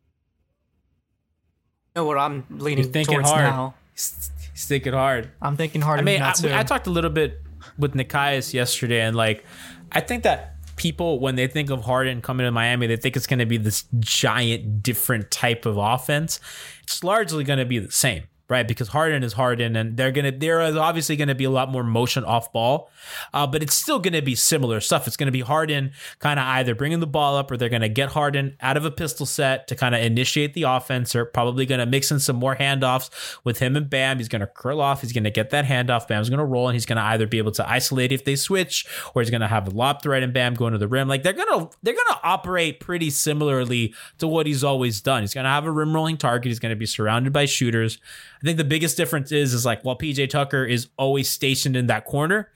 You 1.95 2.03
know 2.03 2.07
what 2.07 2.19
I'm 2.19 2.45
leaning 2.51 2.85
You're 2.85 2.93
thinking 2.93 3.15
towards 3.17 3.31
hard. 3.31 3.43
now? 3.43 3.75
He's, 3.93 4.31
he's 4.53 4.67
thinking 4.67 4.93
hard. 4.95 5.31
I'm 5.43 5.57
thinking 5.57 5.83
hard. 5.83 5.99
I 5.99 6.03
mean, 6.03 6.23
I. 6.23 6.33
I 6.53 6.63
talked 6.63 6.87
a 6.87 6.91
little 6.91 7.11
bit 7.11 7.43
with 7.79 7.95
Nikias 7.95 8.55
yesterday, 8.55 9.01
and 9.01 9.15
like, 9.15 9.45
I 9.93 10.01
think 10.01 10.23
that 10.23 10.57
people, 10.77 11.19
when 11.21 11.37
they 11.37 11.47
think 11.47 11.71
of 11.71 11.85
Harden 11.85 12.21
coming 12.21 12.45
to 12.45 12.53
Miami, 12.53 12.87
they 12.87 12.97
think 12.97 13.17
it's 13.17 13.27
going 13.27 13.39
to 13.39 13.47
be 13.47 13.57
this 13.57 13.85
giant, 13.99 14.83
different 14.83 15.31
type 15.31 15.67
of 15.67 15.77
offense. 15.77 16.39
It's 16.83 17.03
largely 17.03 17.45
going 17.45 17.59
to 17.59 17.65
be 17.65 17.79
the 17.79 17.91
same, 17.91 18.25
right? 18.49 18.67
Because 18.67 18.89
Harden 18.89 19.23
is 19.23 19.35
Harden, 19.35 19.77
and 19.77 19.97
they're 19.97 20.13
gonna 20.13 20.33
there 20.33 20.61
is 20.63 20.77
obviously 20.77 21.17
to 21.29 21.35
be 21.35 21.45
a 21.45 21.51
lot 21.51 21.71
more 21.71 21.83
motion 21.83 22.25
off 22.25 22.53
ball, 22.53 22.91
uh, 23.35 23.47
but 23.47 23.63
it's 23.63 23.75
still 23.75 23.99
to 24.13 24.23
be 24.23 24.35
similar 24.35 24.81
stuff. 24.81 25.07
It's 25.07 25.17
to 25.27 25.33
be 25.33 25.41
Harden 25.41 25.93
kind 26.19 26.39
of 26.39 26.47
either 26.47 26.75
bringing 26.75 27.01
the 27.01 27.07
ball 27.07 27.37
up, 27.37 27.51
or 27.51 27.57
they're 27.57 27.69
to 27.83 27.89
get 27.89 28.11
Harden 28.11 28.57
out 28.61 28.77
of 28.77 28.85
a 28.85 28.91
pistol 28.91 29.27
set 29.27 29.67
to 29.69 29.75
kind 29.75 29.95
of 29.95 30.03
initiate 30.03 30.55
the 30.55 30.63
offense, 30.65 31.15
or 31.15 31.25
probably 31.25 31.67
to 31.81 31.87
mix 31.87 32.11
in 32.11 32.21
some 32.21 32.37
more 32.37 32.57
handoffs 32.57 33.11
with 33.45 33.59
him 33.59 33.77
and 33.77 33.91
Bam. 33.91 34.19
He's 34.19 34.29
to 34.41 34.47
curl 34.47 34.81
off. 34.81 35.01
He's 35.03 35.13
to 35.25 35.31
get 35.31 35.51
that 35.51 35.65
handoff. 35.65 36.09
Bam's 36.09 36.29
to 36.39 36.45
roll, 36.45 36.69
and 36.69 36.75
he's 36.75 36.87
to 36.97 37.03
either 37.03 37.27
be 37.27 37.39
able 37.39 37.53
to 37.53 37.69
isolate 37.69 38.13
if 38.13 38.25
they 38.25 38.37
switch, 38.37 38.87
or 39.15 39.23
he's 39.23 39.31
to 39.41 39.47
have 39.49 39.69
a 39.69 39.71
lob 39.71 40.03
threat 40.03 40.23
and 40.23 40.33
Bam 40.33 40.55
going 40.55 40.73
to 40.73 40.79
the 40.79 40.89
rim. 40.89 41.09
Like 41.09 41.23
they're 41.23 41.33
gonna 41.33 41.69
they're 41.83 41.95
gonna 41.95 42.21
operate 42.23 42.81
pretty 42.81 43.11
similarly 43.11 43.95
to 44.19 44.29
what 44.29 44.47
he's 44.47 44.65
always 44.65 45.01
done. 45.01 45.23
He's 45.23 45.35
to 45.45 45.51
have 45.51 45.67
a 45.67 45.71
rim 45.71 45.95
rolling 45.95 46.17
target. 46.17 46.51
He's 46.51 46.61
to 46.71 46.77
be 46.77 46.87
surrounded 46.87 47.33
by 47.33 47.45
shooters. 47.47 47.99
I 48.43 48.45
think 48.45 48.59
the 48.59 48.65
biggest 48.65 48.97
difference 48.97 49.33
is 49.33 49.55
is 49.55 49.65
like 49.65 49.83
while 49.83 49.97
PJ 49.97 50.31
Tucker 50.31 50.65
is 50.65 50.89
always 50.97 51.29
stationed 51.29 51.77
in 51.77 51.87
that 51.87 52.05
corner, 52.05 52.51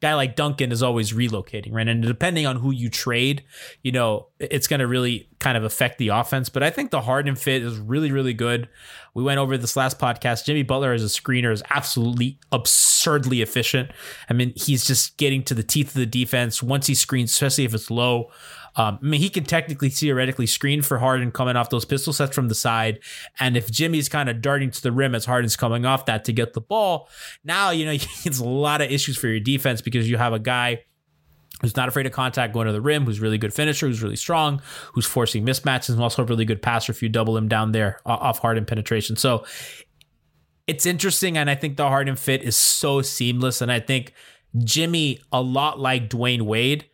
guy 0.00 0.14
like 0.14 0.36
Duncan 0.36 0.72
is 0.72 0.82
always 0.82 1.12
relocating, 1.12 1.72
right? 1.72 1.88
And 1.88 2.02
depending 2.02 2.46
on 2.46 2.56
who 2.56 2.70
you 2.70 2.88
trade, 2.88 3.44
you 3.82 3.92
know, 3.92 4.28
it's 4.38 4.66
going 4.66 4.80
to 4.80 4.86
really 4.86 5.28
kind 5.38 5.56
of 5.56 5.64
affect 5.64 5.98
the 5.98 6.08
offense. 6.08 6.48
But 6.48 6.62
I 6.62 6.70
think 6.70 6.90
the 6.90 7.02
Harden 7.02 7.36
fit 7.36 7.62
is 7.62 7.78
really, 7.78 8.10
really 8.10 8.34
good. 8.34 8.68
We 9.14 9.22
went 9.22 9.38
over 9.38 9.56
this 9.56 9.76
last 9.76 9.98
podcast. 9.98 10.44
Jimmy 10.44 10.62
Butler 10.62 10.92
as 10.92 11.02
a 11.02 11.06
screener 11.06 11.52
is 11.52 11.62
absolutely 11.70 12.38
absurdly 12.52 13.42
efficient. 13.42 13.90
I 14.28 14.32
mean, 14.32 14.52
he's 14.56 14.84
just 14.84 15.16
getting 15.16 15.42
to 15.44 15.54
the 15.54 15.62
teeth 15.62 15.88
of 15.88 15.94
the 15.94 16.06
defense 16.06 16.62
once 16.62 16.86
he 16.86 16.94
screens, 16.94 17.32
especially 17.32 17.64
if 17.64 17.74
it's 17.74 17.90
low. 17.90 18.30
Um, 18.76 18.98
I 19.02 19.06
mean, 19.06 19.20
he 19.20 19.30
can 19.30 19.44
technically, 19.44 19.88
theoretically 19.88 20.46
screen 20.46 20.82
for 20.82 20.98
Harden 20.98 21.32
coming 21.32 21.56
off 21.56 21.70
those 21.70 21.86
pistol 21.86 22.12
sets 22.12 22.34
from 22.34 22.48
the 22.48 22.54
side. 22.54 23.00
And 23.40 23.56
if 23.56 23.70
Jimmy's 23.70 24.08
kind 24.08 24.28
of 24.28 24.42
darting 24.42 24.70
to 24.70 24.82
the 24.82 24.92
rim 24.92 25.14
as 25.14 25.24
Harden's 25.24 25.56
coming 25.56 25.86
off 25.86 26.04
that 26.06 26.24
to 26.26 26.32
get 26.32 26.52
the 26.52 26.60
ball, 26.60 27.08
now, 27.42 27.70
you 27.70 27.86
know, 27.86 27.92
it's 28.24 28.38
a 28.38 28.44
lot 28.44 28.82
of 28.82 28.90
issues 28.90 29.16
for 29.16 29.28
your 29.28 29.40
defense 29.40 29.80
because 29.80 30.08
you 30.08 30.18
have 30.18 30.34
a 30.34 30.38
guy 30.38 30.82
who's 31.62 31.76
not 31.76 31.88
afraid 31.88 32.06
of 32.06 32.12
contact 32.12 32.52
going 32.52 32.66
to 32.66 32.72
the 32.72 32.80
rim, 32.80 33.04
who's 33.04 33.20
really 33.20 33.38
good 33.38 33.54
finisher, 33.54 33.86
who's 33.86 34.02
really 34.02 34.16
strong, 34.16 34.60
who's 34.92 35.06
forcing 35.06 35.44
mismatches, 35.44 35.90
and 35.90 36.02
also 36.02 36.22
a 36.22 36.26
really 36.26 36.44
good 36.44 36.60
passer 36.60 36.92
if 36.92 37.02
you 37.02 37.08
double 37.08 37.36
him 37.36 37.48
down 37.48 37.72
there 37.72 38.00
off 38.04 38.40
Harden 38.40 38.64
penetration. 38.64 39.16
So 39.16 39.44
it's 40.66 40.84
interesting. 40.84 41.38
And 41.38 41.48
I 41.48 41.54
think 41.54 41.76
the 41.76 41.88
Harden 41.88 42.16
fit 42.16 42.42
is 42.42 42.56
so 42.56 43.00
seamless. 43.02 43.60
And 43.62 43.72
I 43.72 43.80
think 43.80 44.12
Jimmy, 44.58 45.20
a 45.32 45.40
lot 45.40 45.78
like 45.78 46.10
Dwyane 46.10 46.42
Wade, 46.42 46.86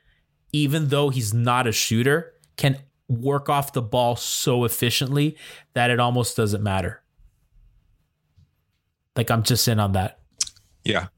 even 0.53 0.89
though 0.89 1.09
he's 1.09 1.35
not 1.35 1.67
a 1.67 1.73
shooter, 1.73 2.35
can 2.57 2.79
work 3.09 3.49
off 3.49 3.73
the 3.73 3.83
ball 3.83 4.17
so 4.17 4.65
efficiently 4.65 5.37
that 5.75 5.91
it 5.91 5.99
almost 5.99 6.37
doesn't 6.37 6.63
matter. 6.63 7.03
Like 9.17 9.31
I'm 9.31 9.43
just 9.43 9.67
in 9.69 9.81
on 9.81 9.93
that. 9.93 10.21
Yeah. 10.85 11.09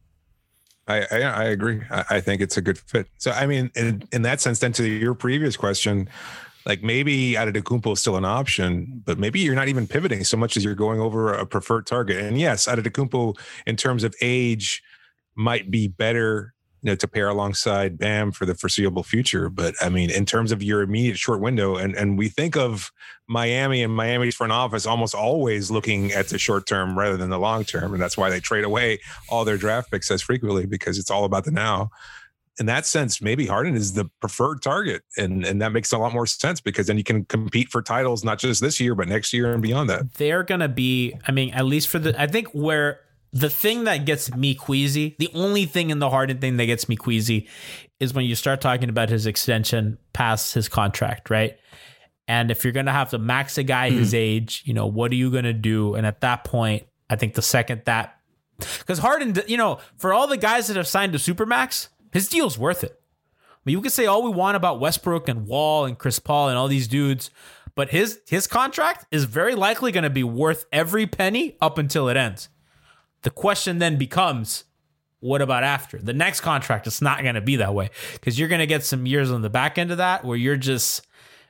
I, 0.86 1.06
I, 1.10 1.20
I 1.20 1.44
agree. 1.44 1.82
I, 1.90 2.04
I, 2.10 2.20
think 2.20 2.42
it's 2.42 2.56
a 2.56 2.62
good 2.62 2.78
fit. 2.78 3.08
So 3.18 3.30
I 3.30 3.46
mean, 3.46 3.70
in, 3.74 4.02
in 4.12 4.22
that 4.22 4.40
sense, 4.40 4.58
then 4.58 4.72
to 4.74 4.86
your 4.86 5.14
previous 5.14 5.56
question, 5.56 6.08
like 6.66 6.82
maybe 6.82 7.32
Antetokounmpo 7.32 7.92
is 7.92 8.00
still 8.00 8.16
an 8.16 8.24
option, 8.24 9.02
but 9.04 9.18
maybe 9.18 9.40
you're 9.40 9.54
not 9.54 9.68
even 9.68 9.86
pivoting 9.86 10.24
so 10.24 10.36
much 10.36 10.56
as 10.56 10.64
you're 10.64 10.74
going 10.74 11.00
over 11.00 11.32
a 11.32 11.46
preferred 11.46 11.86
target. 11.86 12.18
And 12.18 12.38
yes, 12.38 12.66
Antetokounmpo, 12.66 13.38
in 13.66 13.76
terms 13.76 14.04
of 14.04 14.14
age, 14.20 14.82
might 15.36 15.70
be 15.70 15.88
better 15.88 16.53
you 16.84 16.90
know, 16.90 16.96
to 16.96 17.08
pair 17.08 17.28
alongside 17.30 17.96
Bam 17.96 18.30
for 18.30 18.44
the 18.44 18.54
foreseeable 18.54 19.02
future. 19.02 19.48
But 19.48 19.74
I 19.80 19.88
mean, 19.88 20.10
in 20.10 20.26
terms 20.26 20.52
of 20.52 20.62
your 20.62 20.82
immediate 20.82 21.18
short 21.18 21.40
window, 21.40 21.76
and 21.76 21.96
and 21.96 22.18
we 22.18 22.28
think 22.28 22.56
of 22.56 22.92
Miami 23.26 23.82
and 23.82 23.92
Miami's 23.92 24.34
front 24.34 24.52
office 24.52 24.84
almost 24.84 25.14
always 25.14 25.70
looking 25.70 26.12
at 26.12 26.28
the 26.28 26.38
short 26.38 26.66
term 26.66 26.96
rather 26.96 27.16
than 27.16 27.30
the 27.30 27.38
long 27.38 27.64
term, 27.64 27.94
and 27.94 28.02
that's 28.02 28.18
why 28.18 28.28
they 28.28 28.38
trade 28.38 28.64
away 28.64 29.00
all 29.30 29.46
their 29.46 29.56
draft 29.56 29.90
picks 29.90 30.10
as 30.10 30.20
frequently 30.20 30.66
because 30.66 30.98
it's 30.98 31.10
all 31.10 31.24
about 31.24 31.44
the 31.44 31.50
now. 31.50 31.88
In 32.60 32.66
that 32.66 32.84
sense, 32.84 33.20
maybe 33.20 33.46
Harden 33.46 33.74
is 33.74 33.94
the 33.94 34.04
preferred 34.20 34.60
target, 34.60 35.02
and 35.16 35.42
and 35.46 35.62
that 35.62 35.72
makes 35.72 35.90
a 35.90 35.96
lot 35.96 36.12
more 36.12 36.26
sense 36.26 36.60
because 36.60 36.86
then 36.86 36.98
you 36.98 37.02
can 37.02 37.24
compete 37.24 37.70
for 37.70 37.80
titles 37.80 38.24
not 38.24 38.38
just 38.38 38.60
this 38.60 38.78
year 38.78 38.94
but 38.94 39.08
next 39.08 39.32
year 39.32 39.54
and 39.54 39.62
beyond 39.62 39.88
that. 39.88 40.12
They're 40.14 40.42
gonna 40.42 40.68
be, 40.68 41.14
I 41.26 41.32
mean, 41.32 41.54
at 41.54 41.64
least 41.64 41.88
for 41.88 41.98
the, 41.98 42.20
I 42.20 42.26
think 42.26 42.48
where 42.48 43.00
the 43.34 43.50
thing 43.50 43.84
that 43.84 44.06
gets 44.06 44.32
me 44.34 44.54
queasy, 44.54 45.16
the 45.18 45.28
only 45.34 45.66
thing 45.66 45.90
in 45.90 45.98
the 45.98 46.08
Harden 46.08 46.38
thing 46.38 46.56
that 46.56 46.66
gets 46.66 46.88
me 46.88 46.94
queasy 46.94 47.48
is 47.98 48.14
when 48.14 48.24
you 48.24 48.36
start 48.36 48.60
talking 48.60 48.88
about 48.88 49.08
his 49.08 49.26
extension 49.26 49.98
past 50.12 50.54
his 50.54 50.68
contract, 50.68 51.30
right? 51.30 51.58
And 52.28 52.52
if 52.52 52.62
you're 52.62 52.72
going 52.72 52.86
to 52.86 52.92
have 52.92 53.10
to 53.10 53.18
max 53.18 53.58
a 53.58 53.64
guy 53.64 53.90
his 53.90 54.12
mm. 54.12 54.18
age, 54.18 54.62
you 54.64 54.72
know, 54.72 54.86
what 54.86 55.10
are 55.10 55.16
you 55.16 55.32
going 55.32 55.44
to 55.44 55.52
do? 55.52 55.96
And 55.96 56.06
at 56.06 56.20
that 56.20 56.44
point, 56.44 56.86
I 57.10 57.16
think 57.16 57.34
the 57.34 57.42
second 57.42 57.82
that, 57.86 58.16
because 58.78 59.00
Harden, 59.00 59.34
you 59.48 59.56
know, 59.56 59.80
for 59.96 60.14
all 60.14 60.28
the 60.28 60.36
guys 60.36 60.68
that 60.68 60.76
have 60.76 60.86
signed 60.86 61.12
to 61.12 61.18
Supermax, 61.18 61.88
his 62.12 62.28
deal's 62.28 62.56
worth 62.56 62.84
it. 62.84 63.00
I 63.50 63.56
mean, 63.64 63.72
you 63.72 63.82
can 63.82 63.90
say 63.90 64.06
all 64.06 64.22
we 64.22 64.30
want 64.30 64.56
about 64.56 64.78
Westbrook 64.78 65.28
and 65.28 65.46
Wall 65.46 65.86
and 65.86 65.98
Chris 65.98 66.20
Paul 66.20 66.50
and 66.50 66.56
all 66.56 66.68
these 66.68 66.86
dudes, 66.86 67.32
but 67.74 67.88
his 67.88 68.20
his 68.28 68.46
contract 68.46 69.06
is 69.10 69.24
very 69.24 69.56
likely 69.56 69.90
going 69.90 70.04
to 70.04 70.10
be 70.10 70.22
worth 70.22 70.66
every 70.72 71.06
penny 71.08 71.56
up 71.60 71.78
until 71.78 72.08
it 72.08 72.16
ends. 72.16 72.48
The 73.24 73.30
question 73.30 73.78
then 73.78 73.96
becomes, 73.96 74.64
what 75.20 75.42
about 75.42 75.64
after 75.64 75.98
the 75.98 76.12
next 76.12 76.42
contract? 76.42 76.86
It's 76.86 77.02
not 77.02 77.22
going 77.22 77.34
to 77.34 77.40
be 77.40 77.56
that 77.56 77.74
way 77.74 77.90
because 78.12 78.38
you're 78.38 78.48
going 78.48 78.60
to 78.60 78.66
get 78.66 78.84
some 78.84 79.06
years 79.06 79.30
on 79.30 79.42
the 79.42 79.50
back 79.50 79.78
end 79.78 79.90
of 79.90 79.96
that 79.96 80.24
where 80.24 80.36
you're 80.36 80.56
just 80.56 81.06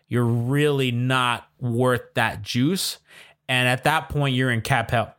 you're 0.06 0.24
really 0.24 0.92
not 0.92 1.48
worth 1.60 2.14
that 2.14 2.42
juice, 2.42 2.98
and 3.48 3.68
at 3.68 3.84
that 3.84 4.08
point 4.08 4.36
you're 4.36 4.50
in 4.50 4.60
cap 4.60 4.90
hell. 4.90 5.14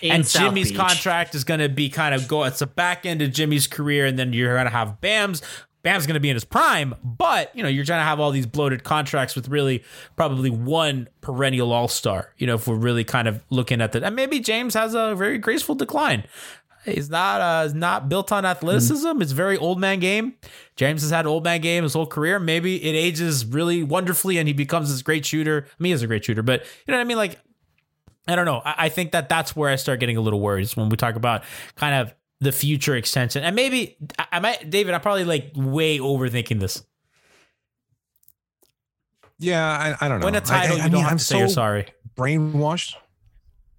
In 0.00 0.12
and 0.12 0.26
South 0.26 0.42
Jimmy's 0.42 0.70
Beach. 0.70 0.78
contract 0.78 1.34
is 1.34 1.44
going 1.44 1.60
to 1.60 1.68
be 1.68 1.88
kind 1.88 2.14
of 2.14 2.28
go. 2.28 2.44
It's 2.44 2.58
the 2.58 2.66
back 2.66 3.06
end 3.06 3.22
of 3.22 3.32
Jimmy's 3.32 3.66
career, 3.66 4.06
and 4.06 4.18
then 4.18 4.32
you're 4.32 4.54
going 4.54 4.66
to 4.66 4.70
have 4.70 5.00
Bam's. 5.00 5.40
Bam's 5.84 6.06
going 6.06 6.14
to 6.14 6.20
be 6.20 6.30
in 6.30 6.34
his 6.34 6.46
prime, 6.46 6.94
but 7.04 7.54
you 7.54 7.62
know 7.62 7.68
you're 7.68 7.84
trying 7.84 8.00
to 8.00 8.04
have 8.04 8.18
all 8.18 8.30
these 8.30 8.46
bloated 8.46 8.84
contracts 8.84 9.36
with 9.36 9.48
really 9.48 9.84
probably 10.16 10.48
one 10.48 11.08
perennial 11.20 11.72
All 11.72 11.88
Star. 11.88 12.32
You 12.38 12.46
know, 12.46 12.54
if 12.54 12.66
we're 12.66 12.74
really 12.74 13.04
kind 13.04 13.28
of 13.28 13.44
looking 13.50 13.82
at 13.82 13.92
that, 13.92 14.02
and 14.02 14.16
maybe 14.16 14.40
James 14.40 14.72
has 14.72 14.94
a 14.94 15.14
very 15.14 15.36
graceful 15.36 15.74
decline. 15.74 16.24
He's 16.86 17.10
not 17.10 17.40
uh, 17.42 17.70
not 17.74 18.08
built 18.08 18.32
on 18.32 18.46
athleticism. 18.46 19.20
It's 19.20 19.32
very 19.32 19.58
old 19.58 19.78
man 19.78 20.00
game. 20.00 20.34
James 20.74 21.02
has 21.02 21.10
had 21.10 21.26
old 21.26 21.44
man 21.44 21.60
game 21.60 21.82
his 21.82 21.92
whole 21.92 22.06
career. 22.06 22.38
Maybe 22.38 22.82
it 22.82 22.94
ages 22.94 23.44
really 23.44 23.82
wonderfully, 23.82 24.38
and 24.38 24.48
he 24.48 24.54
becomes 24.54 24.90
this 24.90 25.02
great 25.02 25.26
shooter. 25.26 25.66
I 25.68 25.82
mean, 25.82 25.94
a 25.94 26.06
great 26.06 26.24
shooter, 26.24 26.42
but 26.42 26.62
you 26.86 26.92
know 26.92 26.98
what 26.98 27.02
I 27.02 27.04
mean. 27.04 27.18
Like, 27.18 27.38
I 28.26 28.36
don't 28.36 28.46
know. 28.46 28.62
I, 28.64 28.74
I 28.78 28.88
think 28.88 29.12
that 29.12 29.28
that's 29.28 29.54
where 29.54 29.68
I 29.68 29.76
start 29.76 30.00
getting 30.00 30.16
a 30.16 30.22
little 30.22 30.40
worried 30.40 30.62
is 30.62 30.76
when 30.76 30.88
we 30.88 30.96
talk 30.96 31.14
about 31.16 31.44
kind 31.76 31.94
of 31.94 32.14
the 32.44 32.52
future 32.52 32.94
extension. 32.94 33.42
And 33.42 33.56
maybe 33.56 33.96
I, 34.18 34.26
I 34.32 34.40
might, 34.40 34.70
David, 34.70 34.94
I'm 34.94 35.00
probably 35.00 35.24
like 35.24 35.52
way 35.54 35.98
overthinking 35.98 36.60
this. 36.60 36.84
Yeah, 39.38 39.66
I, 40.00 40.06
I 40.06 40.08
don't 40.08 40.20
know. 40.20 40.26
Win 40.26 40.36
a 40.36 40.40
title, 40.40 40.76
I, 40.76 40.82
I 40.82 40.84
you 40.84 40.90
don't 40.90 40.92
mean, 40.92 41.02
have 41.02 41.12
I'm 41.12 41.18
to 41.18 41.24
say 41.24 41.38
you're 41.38 41.48
sorry. 41.48 41.86
Brainwashed. 42.16 42.94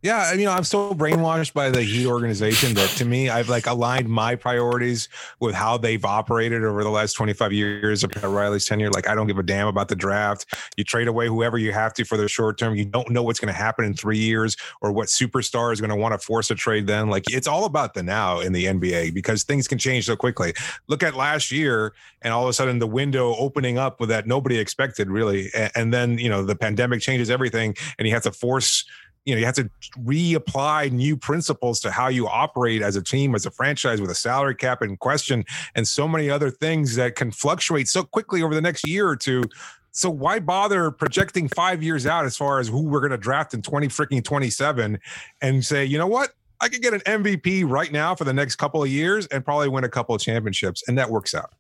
Yeah, 0.06 0.30
I 0.32 0.36
mean, 0.36 0.48
I'm 0.48 0.64
so 0.64 0.94
brainwashed 0.94 1.54
by 1.54 1.72
the 1.72 1.82
Heat 1.82 2.06
organization 2.06 2.76
that 2.76 2.90
to 2.90 3.06
me, 3.06 3.28
I've 3.28 3.50
like 3.50 3.66
aligned 3.66 4.08
my 4.08 4.36
priorities 4.36 5.10
with 5.40 5.56
how 5.56 5.80
they've 5.80 6.06
operated 6.06 6.64
over 6.64 6.84
the 6.84 6.92
last 6.92 7.14
25 7.14 7.52
years 7.52 8.04
of 8.04 8.12
Pat 8.12 8.30
Riley's 8.30 8.68
tenure. 8.68 8.92
Like, 8.92 9.08
I 9.08 9.16
don't 9.16 9.26
give 9.26 9.40
a 9.40 9.44
damn 9.44 9.66
about 9.66 9.88
the 9.88 9.96
draft. 9.96 10.46
You 10.78 10.84
trade 10.84 11.08
away 11.08 11.26
whoever 11.26 11.58
you 11.58 11.72
have 11.72 11.92
to 11.96 12.04
for 12.04 12.18
the 12.18 12.28
short 12.28 12.60
term. 12.60 12.76
You 12.76 12.86
don't 12.86 13.10
know 13.10 13.24
what's 13.24 13.40
going 13.40 13.52
to 13.52 13.60
happen 13.60 13.84
in 13.84 13.96
three 13.96 14.20
years 14.20 14.56
or 14.80 14.92
what 14.92 15.08
superstar 15.08 15.74
is 15.74 15.82
going 15.82 15.90
to 15.90 15.96
want 15.96 16.14
to 16.14 16.24
force 16.24 16.52
a 16.52 16.56
trade 16.56 16.86
then. 16.86 17.10
Like, 17.10 17.24
it's 17.32 17.48
all 17.48 17.66
about 17.66 17.96
the 17.96 18.04
now 18.04 18.42
in 18.42 18.54
the 18.54 18.66
NBA 18.66 19.12
because 19.12 19.44
things 19.44 19.68
can 19.68 19.80
change 19.80 20.06
so 20.06 20.16
quickly. 20.16 20.54
Look 20.86 21.02
at 21.02 21.16
last 21.16 21.52
year, 21.52 21.96
and 22.22 22.32
all 22.32 22.44
of 22.44 22.50
a 22.50 22.54
sudden 22.54 22.78
the 22.78 22.86
window 22.86 23.34
opening 23.38 23.80
up 23.80 24.00
with 24.00 24.10
that 24.10 24.28
nobody 24.28 24.60
expected 24.60 25.10
really. 25.10 25.50
And, 25.56 25.72
and 25.74 25.94
then, 25.96 26.20
you 26.20 26.30
know, 26.30 26.46
the 26.46 26.56
pandemic 26.56 27.02
changes 27.02 27.32
everything, 27.32 27.76
and 27.98 28.08
you 28.08 28.14
have 28.14 28.22
to 28.22 28.32
force 28.32 28.86
you 29.26 29.34
know 29.34 29.40
you 29.40 29.46
have 29.46 29.56
to 29.56 29.70
reapply 30.04 30.92
new 30.92 31.18
principles 31.18 31.80
to 31.82 31.92
how 31.92 32.08
you 32.08 32.28
operate 32.28 32.82
as 32.82 32.96
a 32.96 33.02
team 33.02 33.36
as 33.36 33.46
a 33.46 33.52
franchise 33.52 34.00
with 34.00 34.10
a 34.12 34.16
salary 34.16 34.56
cap 34.56 34.82
in 34.82 34.96
question 34.98 35.44
and 35.76 35.88
so 35.88 36.08
many 36.08 36.30
other 36.30 36.50
things 36.50 36.96
that 36.96 37.16
can 37.16 37.32
fluctuate 37.32 37.88
so 37.88 38.04
quickly 38.04 38.42
over 38.42 38.54
the 38.56 38.62
next 38.62 38.88
year 38.88 39.08
or 39.08 39.16
two 39.16 39.44
so 39.92 40.10
why 40.10 40.40
bother 40.40 40.92
projecting 40.92 41.48
five 41.50 41.82
years 41.82 42.06
out 42.06 42.26
as 42.26 42.38
far 42.38 42.60
as 42.60 42.68
who 42.68 42.84
we're 42.84 43.00
going 43.00 43.12
to 43.12 43.18
draft 43.18 43.54
in 43.54 43.62
20 43.62 43.88
freaking 43.88 44.24
27 44.24 45.00
and 45.42 45.66
say 45.66 45.84
you 45.84 45.98
know 45.98 46.08
what 46.08 46.32
i 46.62 46.70
could 46.70 46.82
get 46.82 46.94
an 46.94 47.02
mvp 47.02 47.68
right 47.68 47.92
now 47.92 48.14
for 48.14 48.24
the 48.26 48.34
next 48.34 48.56
couple 48.58 48.82
of 48.84 48.90
years 48.90 49.26
and 49.28 49.44
probably 49.44 49.68
win 49.68 49.84
a 49.84 49.90
couple 49.90 50.14
of 50.14 50.22
championships 50.22 50.88
and 50.88 50.98
that 50.98 51.10
works 51.10 51.34
out 51.34 51.52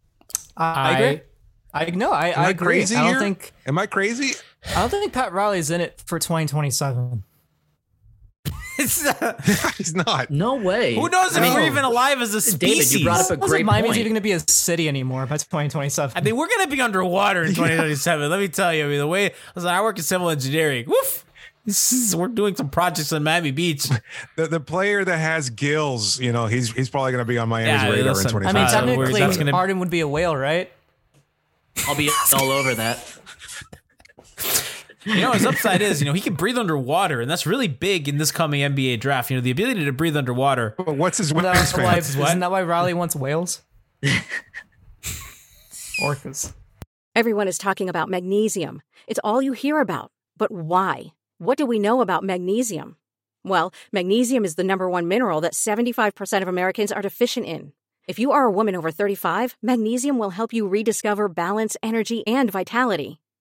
I, 0.58 0.64
I 0.64 1.00
agree. 1.00 1.22
I 1.74 1.90
no, 1.92 2.12
I, 2.12 2.28
Am 2.30 2.40
I 2.40 2.46
I 2.46 2.50
agree. 2.52 2.66
crazy 2.68 2.96
I 2.96 3.00
don't 3.02 3.10
here? 3.10 3.20
think 3.20 3.52
am 3.66 3.78
i 3.78 3.86
crazy 3.86 4.36
I 4.76 4.82
don't 4.82 4.90
think 4.90 5.14
Pat 5.14 5.32
Riley's 5.32 5.70
in 5.70 5.80
it 5.80 6.02
for 6.08 6.18
2027. 6.18 7.24
he's 9.78 9.96
not 9.96 10.30
No 10.30 10.56
way. 10.56 10.96
Who 10.96 11.08
knows 11.10 11.32
if 11.32 11.38
I 11.38 11.42
mean, 11.46 11.54
we're 11.54 11.66
even 11.68 11.84
alive 11.84 12.22
as 12.22 12.34
a 12.34 12.42
species? 12.42 12.90
David, 12.90 13.00
you 13.00 13.06
brought 13.06 13.22
up 13.22 13.30
a 13.30 13.34
I 13.34 13.36
don't 13.38 13.50
great 13.50 13.66
Miami's 13.66 13.90
point. 13.90 14.00
even 14.00 14.12
going 14.12 14.16
to 14.16 14.22
be 14.22 14.32
a 14.34 14.40
city 14.40 14.88
anymore 14.88 15.26
by 15.26 15.38
2027. 15.38 16.18
I 16.18 16.22
mean, 16.22 16.36
we're 16.36 16.48
gonna 16.50 16.68
be 16.68 16.82
underwater 16.82 17.44
in 17.44 17.50
2027. 17.56 18.30
Let 18.30 18.40
me 18.40 18.48
tell 18.48 18.74
you. 18.74 18.86
I 18.86 18.88
mean, 18.90 19.00
the 19.00 19.08
way 19.08 19.34
listen, 19.56 19.70
I 19.70 19.82
work 19.82 19.98
in 19.98 20.04
civil 20.04 20.30
engineering. 20.30 20.86
Woof. 20.88 21.24
This 21.66 21.92
is, 21.94 22.16
we're 22.16 22.28
doing 22.28 22.56
some 22.56 22.70
projects 22.70 23.12
on 23.12 23.24
Miami 23.24 23.50
Beach. 23.50 23.88
the, 24.36 24.46
the 24.46 24.60
player 24.60 25.04
that 25.04 25.18
has 25.18 25.50
gills, 25.50 26.20
you 26.20 26.32
know, 26.32 26.46
he's 26.46 26.72
he's 26.72 26.90
probably 26.92 27.12
going 27.12 27.24
to 27.24 27.28
be 27.28 27.40
on 27.40 27.50
Miami's 27.50 27.82
Yeah, 27.82 27.90
radar 27.90 28.14
listen, 28.14 28.30
in 28.30 28.46
I 28.46 28.52
25. 28.52 28.54
mean, 28.54 28.64
Uh, 28.64 28.68
we're- 28.68 28.98
technically, 29.08 29.20
that's 29.20 29.38
gonna- 29.38 29.52
Harden 29.52 29.80
would 29.80 29.90
be 29.90 30.02
a 30.02 30.08
whale, 30.08 30.36
right? 30.36 30.72
I'll 31.88 31.96
be 31.96 32.10
all 32.34 32.52
over 32.52 32.76
that. 32.76 33.00
You 35.06 35.22
know, 35.22 35.32
his 35.34 35.46
upside 35.46 35.82
is, 35.82 36.02
you 36.02 36.06
know, 36.06 36.14
he 36.14 36.22
can 36.22 36.34
breathe 36.34 36.58
underwater, 36.58 37.22
and 37.22 37.30
that's 37.30 37.46
really 37.46 37.68
big 37.68 38.10
in 38.10 38.18
this 38.18 38.32
coming 38.32 38.62
NBA 38.62 39.00
draft. 39.00 39.30
You 39.30 39.38
know, 39.38 39.42
the 39.42 39.52
ability 39.52 39.86
to 39.86 39.92
breathe 39.92 40.18
underwater. 40.18 40.74
But 40.78 40.98
what's 40.98 41.20
his 41.20 41.28
Isn't 41.28 41.44
that, 41.44 41.56
wingspan? 41.56 41.84
why, 41.84 41.94
what? 41.94 42.00
isn't 42.30 42.40
that 42.40 42.52
why 42.52 42.64
Riley 42.64 42.94
wants 42.94 43.16
whales? 43.16 43.62
Orcas. 46.02 46.54
Everyone 47.16 47.48
is 47.48 47.58
talking 47.58 47.88
about 47.88 48.10
magnesium. 48.10 48.82
It's 49.08 49.20
all 49.24 49.42
you 49.42 49.54
hear 49.54 49.80
about. 49.80 50.12
But 50.38 50.52
why? 50.52 51.14
What 51.38 51.58
do 51.58 51.66
we 51.66 51.80
know 51.80 52.02
about 52.02 52.24
magnesium? 52.24 52.98
Well, 53.44 53.74
magnesium 53.92 54.44
is 54.44 54.56
the 54.56 54.64
number 54.64 54.90
one 54.90 55.08
mineral 55.08 55.40
that 55.42 55.54
75% 55.54 56.42
of 56.42 56.48
Americans 56.48 56.92
are 56.92 57.02
deficient 57.02 57.46
in. 57.46 57.74
If 58.08 58.20
you 58.20 58.32
are 58.32 58.46
a 58.46 58.52
woman 58.52 58.76
over 58.76 58.92
35, 58.92 59.56
magnesium 59.62 60.18
will 60.18 60.32
help 60.32 60.52
you 60.52 60.68
rediscover 60.68 61.30
balance, 61.30 61.78
energy, 61.82 62.26
and 62.28 62.52
vitality. 62.52 63.20